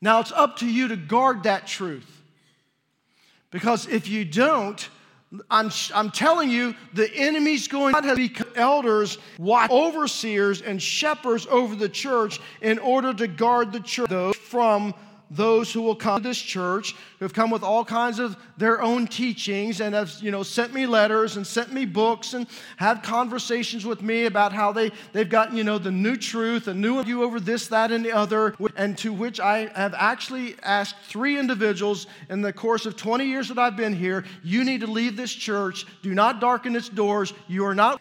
Now 0.00 0.20
it's 0.20 0.32
up 0.32 0.56
to 0.58 0.66
you 0.66 0.88
to 0.88 0.96
guard 0.96 1.42
that 1.42 1.66
truth. 1.66 2.22
Because 3.50 3.86
if 3.86 4.08
you 4.08 4.24
don't, 4.24 4.88
I'm, 5.50 5.70
I'm 5.94 6.10
telling 6.10 6.50
you, 6.50 6.74
the 6.94 7.12
enemy's 7.14 7.68
going 7.68 7.94
to 7.94 8.16
be 8.16 8.34
elders, 8.54 9.18
watch, 9.38 9.70
overseers, 9.70 10.62
and 10.62 10.80
shepherds 10.80 11.46
over 11.50 11.74
the 11.74 11.88
church 11.88 12.40
in 12.62 12.78
order 12.78 13.12
to 13.12 13.26
guard 13.26 13.72
the 13.72 13.80
church 13.80 14.36
from 14.36 14.94
those 15.30 15.72
who 15.72 15.82
will 15.82 15.94
come 15.94 16.22
to 16.22 16.28
this 16.28 16.38
church 16.38 16.94
who 17.18 17.24
have 17.24 17.34
come 17.34 17.50
with 17.50 17.62
all 17.62 17.84
kinds 17.84 18.18
of 18.18 18.36
their 18.56 18.80
own 18.80 19.06
teachings 19.06 19.80
and 19.80 19.94
have 19.94 20.12
you 20.20 20.30
know 20.30 20.42
sent 20.42 20.72
me 20.72 20.86
letters 20.86 21.36
and 21.36 21.46
sent 21.46 21.72
me 21.72 21.84
books 21.84 22.32
and 22.34 22.46
had 22.76 23.02
conversations 23.02 23.84
with 23.84 24.02
me 24.02 24.24
about 24.24 24.52
how 24.52 24.72
they, 24.72 24.90
they've 25.12 25.28
gotten 25.28 25.56
you 25.56 25.64
know 25.64 25.78
the 25.78 25.90
new 25.90 26.16
truth 26.16 26.66
a 26.68 26.74
new 26.74 27.02
view 27.02 27.22
over 27.22 27.38
this 27.38 27.68
that 27.68 27.92
and 27.92 28.04
the 28.04 28.12
other 28.12 28.54
and 28.76 28.96
to 28.96 29.12
which 29.12 29.38
i 29.38 29.70
have 29.74 29.94
actually 29.94 30.54
asked 30.62 30.96
three 31.04 31.38
individuals 31.38 32.06
in 32.30 32.40
the 32.40 32.52
course 32.52 32.86
of 32.86 32.96
20 32.96 33.24
years 33.24 33.48
that 33.48 33.58
i've 33.58 33.76
been 33.76 33.94
here 33.94 34.24
you 34.42 34.64
need 34.64 34.80
to 34.80 34.86
leave 34.86 35.16
this 35.16 35.32
church. 35.32 35.86
Do 36.02 36.14
not 36.14 36.40
darken 36.40 36.76
its 36.76 36.88
doors. 36.88 37.32
You 37.46 37.66
are 37.66 37.74
not 37.74 38.00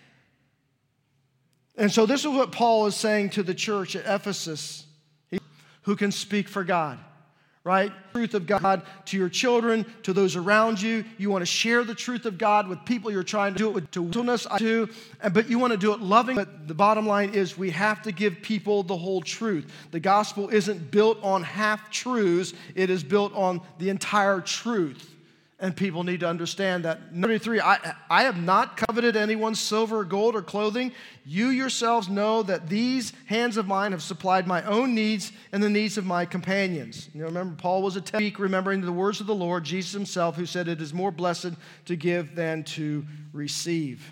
and 1.75 1.91
so 1.91 2.05
this 2.05 2.21
is 2.21 2.27
what 2.27 2.51
paul 2.51 2.87
is 2.87 2.95
saying 2.95 3.31
to 3.31 3.43
the 3.43 3.53
church 3.53 3.95
at 3.95 4.05
ephesus 4.05 4.85
who 5.83 5.95
can 5.95 6.11
speak 6.11 6.47
for 6.47 6.63
god 6.63 6.99
right? 7.67 7.91
Truth 8.13 8.33
of 8.33 8.47
God 8.47 8.81
to 9.07 9.17
your 9.17 9.27
children, 9.27 9.85
to 10.03 10.13
those 10.13 10.37
around 10.37 10.81
you. 10.81 11.03
You 11.17 11.29
want 11.29 11.41
to 11.41 11.45
share 11.45 11.83
the 11.83 11.93
truth 11.93 12.25
of 12.25 12.37
God 12.37 12.69
with 12.69 12.83
people 12.85 13.11
you're 13.11 13.23
trying 13.23 13.53
to 13.53 13.57
do 13.57 13.67
it 13.67 13.73
with 13.73 13.91
gentleness 13.91 14.47
too, 14.57 14.87
but 15.33 15.49
you 15.49 15.59
want 15.59 15.71
to 15.71 15.77
do 15.77 15.91
it 15.91 15.99
loving. 15.99 16.37
But 16.37 16.69
the 16.69 16.73
bottom 16.73 17.05
line 17.05 17.33
is 17.33 17.57
we 17.57 17.71
have 17.71 18.01
to 18.03 18.13
give 18.13 18.41
people 18.41 18.83
the 18.83 18.95
whole 18.95 19.21
truth. 19.21 19.69
The 19.91 19.99
gospel 19.99 20.47
isn't 20.47 20.91
built 20.91 21.21
on 21.21 21.43
half 21.43 21.91
truths, 21.91 22.53
it 22.73 22.89
is 22.89 23.03
built 23.03 23.33
on 23.33 23.59
the 23.79 23.89
entire 23.89 24.39
truth. 24.39 25.16
And 25.59 25.75
people 25.75 26.03
need 26.03 26.19
to 26.19 26.29
understand 26.29 26.85
that. 26.85 26.99
33, 27.19 27.61
I, 27.61 27.95
I 28.11 28.23
have 28.23 28.39
not 28.39 28.77
coveted 28.77 29.15
anyone's 29.15 29.59
silver 29.59 29.99
or 29.99 30.03
gold 30.03 30.35
or 30.35 30.43
clothing. 30.43 30.91
You 31.25 31.47
yourselves 31.47 32.07
know 32.07 32.43
that 32.43 32.69
these 32.69 33.11
hands 33.25 33.57
of 33.57 33.65
mine 33.65 33.91
have 33.91 34.03
supplied 34.03 34.45
my 34.45 34.61
own 34.63 34.93
needs 34.93 35.31
and 35.51 35.63
the 35.63 35.69
needs 35.69 35.97
of 35.97 36.05
my 36.05 36.25
companions. 36.25 37.09
You 37.11 37.21
know, 37.21 37.25
remember, 37.25 37.55
Paul 37.55 37.81
was 37.81 37.97
a 37.97 38.03
weak, 38.19 38.37
remembering 38.37 38.81
the 38.81 38.91
words 38.91 39.19
of 39.19 39.25
the 39.25 39.33
Lord, 39.33 39.63
Jesus 39.63 39.93
himself, 39.93 40.35
who 40.35 40.45
said, 40.45 40.67
It 40.67 40.79
is 40.79 40.93
more 40.93 41.11
blessed 41.11 41.53
to 41.85 41.95
give 41.95 42.35
than 42.35 42.63
to 42.65 43.03
receive. 43.33 44.11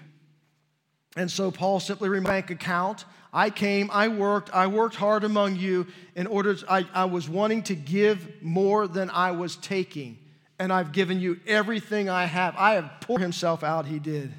And 1.15 1.29
so 1.29 1.51
Paul 1.51 1.79
simply 1.79 2.19
bank 2.21 2.49
account. 2.49 3.05
I 3.31 3.51
came, 3.51 3.91
I 3.91 4.07
worked, 4.07 4.49
I 4.51 4.65
worked 4.65 4.95
hard 4.95 5.23
among 5.23 5.57
you 5.57 5.85
in 6.15 6.25
order, 6.25 6.55
to, 6.55 6.71
I, 6.71 6.85
I 6.93 7.05
was 7.05 7.29
wanting 7.29 7.63
to 7.63 7.75
give 7.75 8.41
more 8.41 8.87
than 8.87 9.11
I 9.11 9.31
was 9.31 9.57
taking 9.57 10.17
and 10.59 10.71
I've 10.71 10.91
given 10.91 11.19
you 11.19 11.39
everything 11.45 12.09
I 12.09 12.25
have. 12.25 12.55
I 12.57 12.73
have 12.73 12.91
poured 13.01 13.21
himself 13.21 13.63
out, 13.63 13.85
he 13.85 13.99
did. 13.99 14.33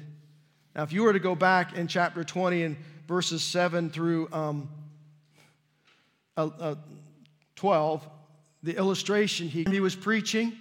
Now, 0.75 0.83
if 0.83 0.93
you 0.93 1.03
were 1.03 1.13
to 1.13 1.19
go 1.19 1.35
back 1.35 1.75
in 1.75 1.87
chapter 1.87 2.23
20 2.23 2.63
and 2.63 2.77
verses 3.07 3.43
7 3.43 3.89
through 3.89 4.29
um, 4.31 4.69
uh, 6.35 6.49
uh, 6.59 6.75
12, 7.55 8.07
the 8.63 8.77
illustration, 8.77 9.47
he, 9.47 9.63
he 9.63 9.79
was 9.79 9.95
preaching 9.95 10.53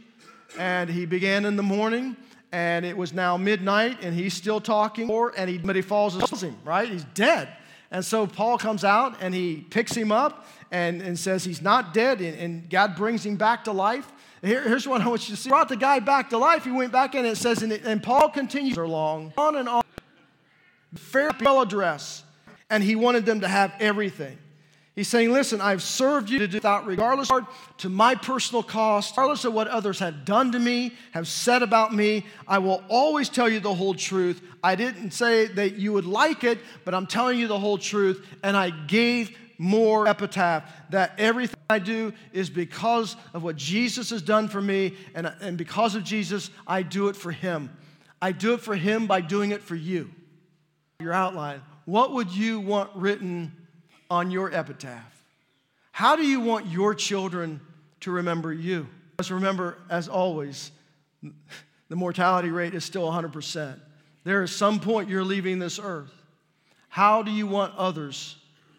and 0.59 0.89
he 0.89 1.07
began 1.07 1.45
in 1.45 1.57
the 1.57 1.63
morning 1.63 2.17
and 2.53 2.87
it 2.87 2.97
was 2.97 3.13
now 3.13 3.37
midnight 3.37 3.99
and 4.03 4.15
he's 4.15 4.33
still 4.33 4.61
talking 4.61 5.11
and 5.37 5.51
he, 5.51 5.59
but 5.59 5.77
he 5.77 5.83
falls 5.83 6.17
asleep, 6.17 6.55
right? 6.65 6.89
He's 6.89 7.05
dead. 7.15 7.49
And 7.91 8.05
so 8.05 8.27
Paul 8.27 8.59
comes 8.59 8.85
out 8.85 9.17
and 9.21 9.35
he 9.35 9.67
picks 9.71 9.95
him 9.95 10.11
up 10.11 10.47
and, 10.71 11.01
and 11.01 11.19
says 11.19 11.45
he's 11.45 11.63
not 11.63 11.95
dead 11.95 12.21
and, 12.21 12.39
and 12.39 12.71
God 12.71 12.97
brings 12.97 13.25
him 13.25 13.37
back 13.37 13.65
to 13.65 13.73
life. 13.73 14.13
Here, 14.43 14.63
here's 14.63 14.87
what 14.87 15.01
I 15.01 15.09
want 15.09 15.29
you 15.29 15.35
to 15.35 15.41
see. 15.41 15.49
Brought 15.49 15.69
the 15.69 15.77
guy 15.77 15.99
back 16.01 16.31
to 16.31 16.39
life. 16.39 16.65
He 16.65 16.71
went 16.71 16.93
back 16.93 17.15
in 17.15 17.21
and 17.21 17.29
it 17.29 17.37
says, 17.37 17.63
and, 17.63 17.73
and 17.73 18.03
Paul 18.03 18.29
continues 18.29 18.77
along, 18.77 19.33
on 19.39 19.57
and 19.57 19.69
on. 19.69 19.83
Farewell 20.95 21.63
address. 21.63 22.25
And 22.69 22.83
he 22.83 22.97
wanted 22.97 23.27
them 23.27 23.41
to 23.41 23.49
have 23.49 23.73
everything. 23.79 24.39
He's 24.97 25.09
saying, 25.09 25.31
listen, 25.31 25.61
I've 25.61 25.83
served 25.83 26.31
you 26.31 26.39
to 26.39 26.49
do 26.49 26.57
without 26.57 26.87
regardless 26.87 27.31
to 27.79 27.89
my 27.91 28.15
personal 28.15 28.63
cost, 28.63 29.13
regardless 29.13 29.45
of 29.45 29.53
what 29.53 29.69
others 29.69 29.99
have 29.99 30.25
done 30.25 30.53
to 30.53 30.59
me, 30.59 30.95
have 31.13 31.29
said 31.29 31.63
about 31.63 31.95
me. 31.95 32.25
I 32.49 32.59
will 32.59 32.83
always 32.89 33.29
tell 33.29 33.47
you 33.47 33.61
the 33.61 33.75
whole 33.75 33.93
truth. 33.93 34.41
I 34.65 34.75
didn't 34.75 35.11
say 35.11 35.49
that 35.49 35.75
you 35.75 35.93
would 35.93 36.07
like 36.07 36.45
it, 36.45 36.59
but 36.87 36.95
I'm 36.95 37.07
telling 37.07 37.39
you 37.39 37.47
the 37.47 37.59
whole 37.59 37.77
truth. 37.77 38.27
And 38.43 38.57
I 38.57 38.71
gave 38.71 39.37
more 39.59 40.09
epitaph 40.09 40.65
that 40.89 41.13
everything 41.19 41.61
I 41.69 41.79
do 41.79 42.15
is 42.33 42.49
because 42.49 43.17
of 43.35 43.43
what 43.43 43.57
Jesus 43.57 44.09
has 44.11 44.23
done 44.23 44.49
for 44.49 44.63
me, 44.63 44.95
and, 45.15 45.31
and 45.43 45.59
because 45.59 45.95
of 45.95 46.05
Jesus, 46.05 46.49
I 46.67 46.81
do 46.81 47.09
it 47.09 47.17
for 47.17 47.33
Him. 47.33 47.77
I 48.23 48.33
do 48.33 48.55
it 48.55 48.63
for 48.63 48.75
Him 48.75 49.07
by 49.07 49.21
doing 49.21 49.51
it 49.51 49.63
for 49.63 49.75
you. 49.75 50.11
Your 51.01 51.13
outline. 51.13 51.61
What 51.85 52.13
would 52.13 52.33
you 52.35 52.61
want 52.61 52.91
written 52.95 53.53
on 54.11 54.31
your 54.31 54.53
epitaph? 54.53 55.23
How 55.93 56.17
do 56.17 56.27
you 56.27 56.41
want 56.41 56.67
your 56.67 56.95
children 56.95 57.61
to 58.01 58.11
remember 58.11 58.53
you? 58.53 58.87
Let's 59.19 59.31
remember, 59.31 59.79
as 59.89 60.09
always, 60.09 60.71
the 61.89 61.97
mortality 61.97 62.51
rate 62.51 62.75
is 62.75 62.85
still 62.85 63.11
100%. 63.11 63.81
There 64.25 64.43
is 64.43 64.55
some 64.55 64.81
point 64.81 65.09
you're 65.09 65.25
leaving 65.25 65.59
this 65.59 65.79
earth. 65.83 66.13
How 66.89 67.23
do 67.23 67.31
you 67.31 67.47
want 67.47 67.75
others 67.77 68.37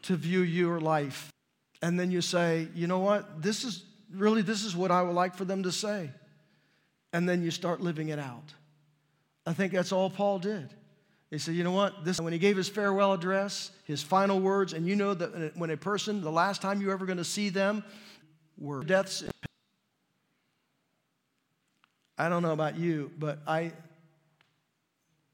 to 0.08 0.16
view 0.16 0.40
your 0.42 0.80
life. 0.80 1.34
And 1.82 2.00
then 2.00 2.12
you 2.12 2.22
say, 2.22 2.70
you 2.74 2.88
know 2.88 3.00
what? 3.00 3.42
This 3.42 3.66
is 3.66 3.84
really, 4.14 4.42
this 4.42 4.64
is 4.64 4.74
what 4.74 4.90
I 4.90 5.02
would 5.02 5.14
like 5.14 5.36
for 5.36 5.44
them 5.44 5.64
to 5.64 5.72
say. 5.72 6.10
And 7.12 7.28
then 7.28 7.44
you 7.44 7.52
start 7.52 7.82
living 7.82 8.08
it 8.08 8.18
out. 8.18 8.54
I 9.46 9.52
think 9.52 9.74
that's 9.74 9.92
all 9.92 10.10
Paul 10.10 10.40
did. 10.40 10.70
He 11.30 11.38
said, 11.38 11.56
you 11.56 11.64
know 11.64 11.72
what? 11.72 12.06
This, 12.06 12.22
when 12.22 12.32
he 12.32 12.40
gave 12.40 12.56
his 12.56 12.70
farewell 12.70 13.14
address, 13.14 13.72
his 13.84 14.02
final 14.02 14.40
words, 14.40 14.72
and 14.74 14.88
you 14.88 14.96
know 14.96 15.14
that 15.14 15.58
when 15.58 15.70
a 15.70 15.78
person, 15.78 16.22
the 16.22 16.32
last 16.32 16.62
time 16.62 16.82
you're 16.82 16.94
ever 16.94 17.06
going 17.06 17.18
to 17.18 17.26
see 17.26 17.50
them, 17.50 17.84
were 18.58 18.84
deaths. 18.84 19.24
I 22.18 22.30
don't 22.30 22.42
know 22.42 22.54
about 22.54 22.78
you, 22.78 23.12
but 23.20 23.40
I, 23.46 23.74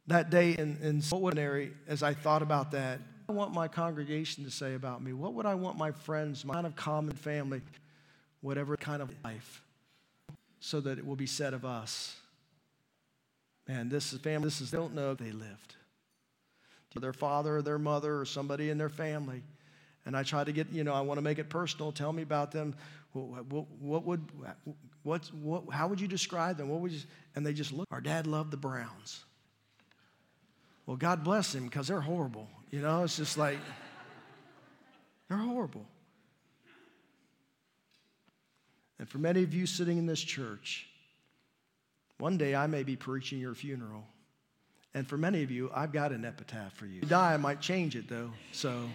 that 0.08 0.30
day 0.30 0.52
in, 0.52 0.78
in 0.82 1.02
ordinary, 1.12 1.74
as 1.88 2.02
I 2.02 2.14
thought 2.14 2.41
about 2.41 2.72
that, 2.72 3.00
I 3.30 3.32
want 3.32 3.54
my 3.54 3.68
congregation 3.68 4.44
to 4.44 4.52
say 4.52 4.74
about 4.74 5.02
me? 5.02 5.14
What 5.14 5.34
would 5.36 5.46
I 5.46 5.56
want 5.56 5.78
my 5.78 5.91
friends, 5.91 6.44
my 6.44 6.56
kind 6.56 6.68
of 6.68 6.76
common 6.76 7.16
family, 7.16 7.62
whatever 8.41 8.76
kind 8.76 9.02
of 9.02 9.10
life, 9.24 9.64
so 10.60 10.82
that 10.82 10.98
it 10.98 11.06
will 11.06 11.16
be 11.16 11.28
said 11.28 11.54
of 11.54 11.64
us? 11.64 12.18
Man, 13.68 13.88
this 13.88 14.12
is 14.12 14.20
family, 14.20 14.48
this 14.48 14.60
is, 14.60 14.72
don't 14.72 14.94
know 14.94 15.12
if 15.12 15.20
they 15.20 15.32
lived. 15.32 15.76
Their 17.00 17.14
father 17.14 17.58
or 17.58 17.62
their 17.62 17.80
mother 17.80 18.20
or 18.20 18.26
somebody 18.26 18.70
in 18.70 18.78
their 18.78 18.89
family. 18.89 19.44
And 20.06 20.16
I 20.18 20.24
try 20.24 20.44
to 20.44 20.52
get, 20.52 20.72
you 20.72 20.84
know, 20.84 20.94
I 20.94 21.02
want 21.02 21.18
to 21.18 21.22
make 21.22 21.39
it 21.39 21.50
personal. 21.50 21.91
Tell 21.91 22.12
me 22.12 22.24
about 22.24 22.52
them. 22.52 22.76
What, 23.14 23.46
what, 23.46 23.66
what 23.80 24.06
would, 24.06 24.22
what's, 25.04 25.34
what, 25.34 25.64
how 25.72 25.88
would 25.88 26.02
you 26.02 26.08
describe 26.08 26.58
them? 26.58 26.70
What 26.70 26.82
would 26.82 26.91
you, 26.91 27.00
and 27.36 27.46
they 27.46 27.54
just 27.54 27.72
look. 27.72 27.88
Our 27.91 28.02
dad 28.02 28.28
loved 28.28 28.52
the 28.52 28.58
Browns. 28.58 29.24
Well, 30.86 30.98
God 30.98 31.24
bless 31.24 31.56
him 31.56 31.66
because 31.66 31.88
they're 31.88 32.02
horrible. 32.02 32.50
You 32.70 32.82
know, 32.82 33.04
it's 33.04 33.18
just 33.18 33.38
like, 33.38 33.58
they're 35.30 35.38
horrible. 35.38 35.86
And 39.00 39.08
for 39.08 39.18
many 39.18 39.44
of 39.44 39.54
you 39.54 39.66
sitting 39.66 39.98
in 39.98 40.06
this 40.06 40.22
church, 40.22 40.88
one 42.20 42.38
day 42.38 42.56
I 42.56 42.68
may 42.68 42.84
be 42.84 42.96
preaching 42.96 43.39
your 43.39 43.56
funeral. 43.56 44.04
And 44.96 45.08
for 45.08 45.18
many 45.18 45.41
of 45.41 45.50
you, 45.50 45.72
I've 45.74 45.91
got 45.91 46.12
an 46.12 46.24
epitaph 46.24 46.74
for 46.74 46.86
you. 46.86 46.98
If 46.98 47.04
you 47.04 47.10
die, 47.10 47.34
I 47.34 47.38
might 47.38 47.62
change 47.62 47.96
it 47.96 48.08
though. 48.08 48.32
So 48.52 48.89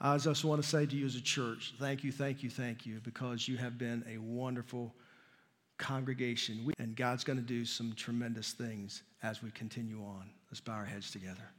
I 0.00 0.16
just 0.18 0.44
want 0.44 0.62
to 0.62 0.68
say 0.68 0.86
to 0.86 0.96
you 0.96 1.06
as 1.06 1.14
a 1.14 1.20
church, 1.20 1.74
thank 1.78 2.04
you, 2.04 2.12
thank 2.12 2.42
you, 2.42 2.50
thank 2.50 2.86
you, 2.86 3.00
because 3.02 3.48
you 3.48 3.56
have 3.56 3.78
been 3.78 4.04
a 4.10 4.18
wonderful 4.18 4.94
congregation. 5.78 6.72
And 6.78 6.96
God's 6.96 7.24
going 7.24 7.38
to 7.38 7.44
do 7.44 7.64
some 7.64 7.92
tremendous 7.94 8.52
things 8.52 9.02
as 9.22 9.42
we 9.42 9.50
continue 9.50 10.02
on. 10.02 10.30
Let's 10.50 10.60
bow 10.60 10.72
our 10.72 10.84
heads 10.84 11.10
together. 11.10 11.50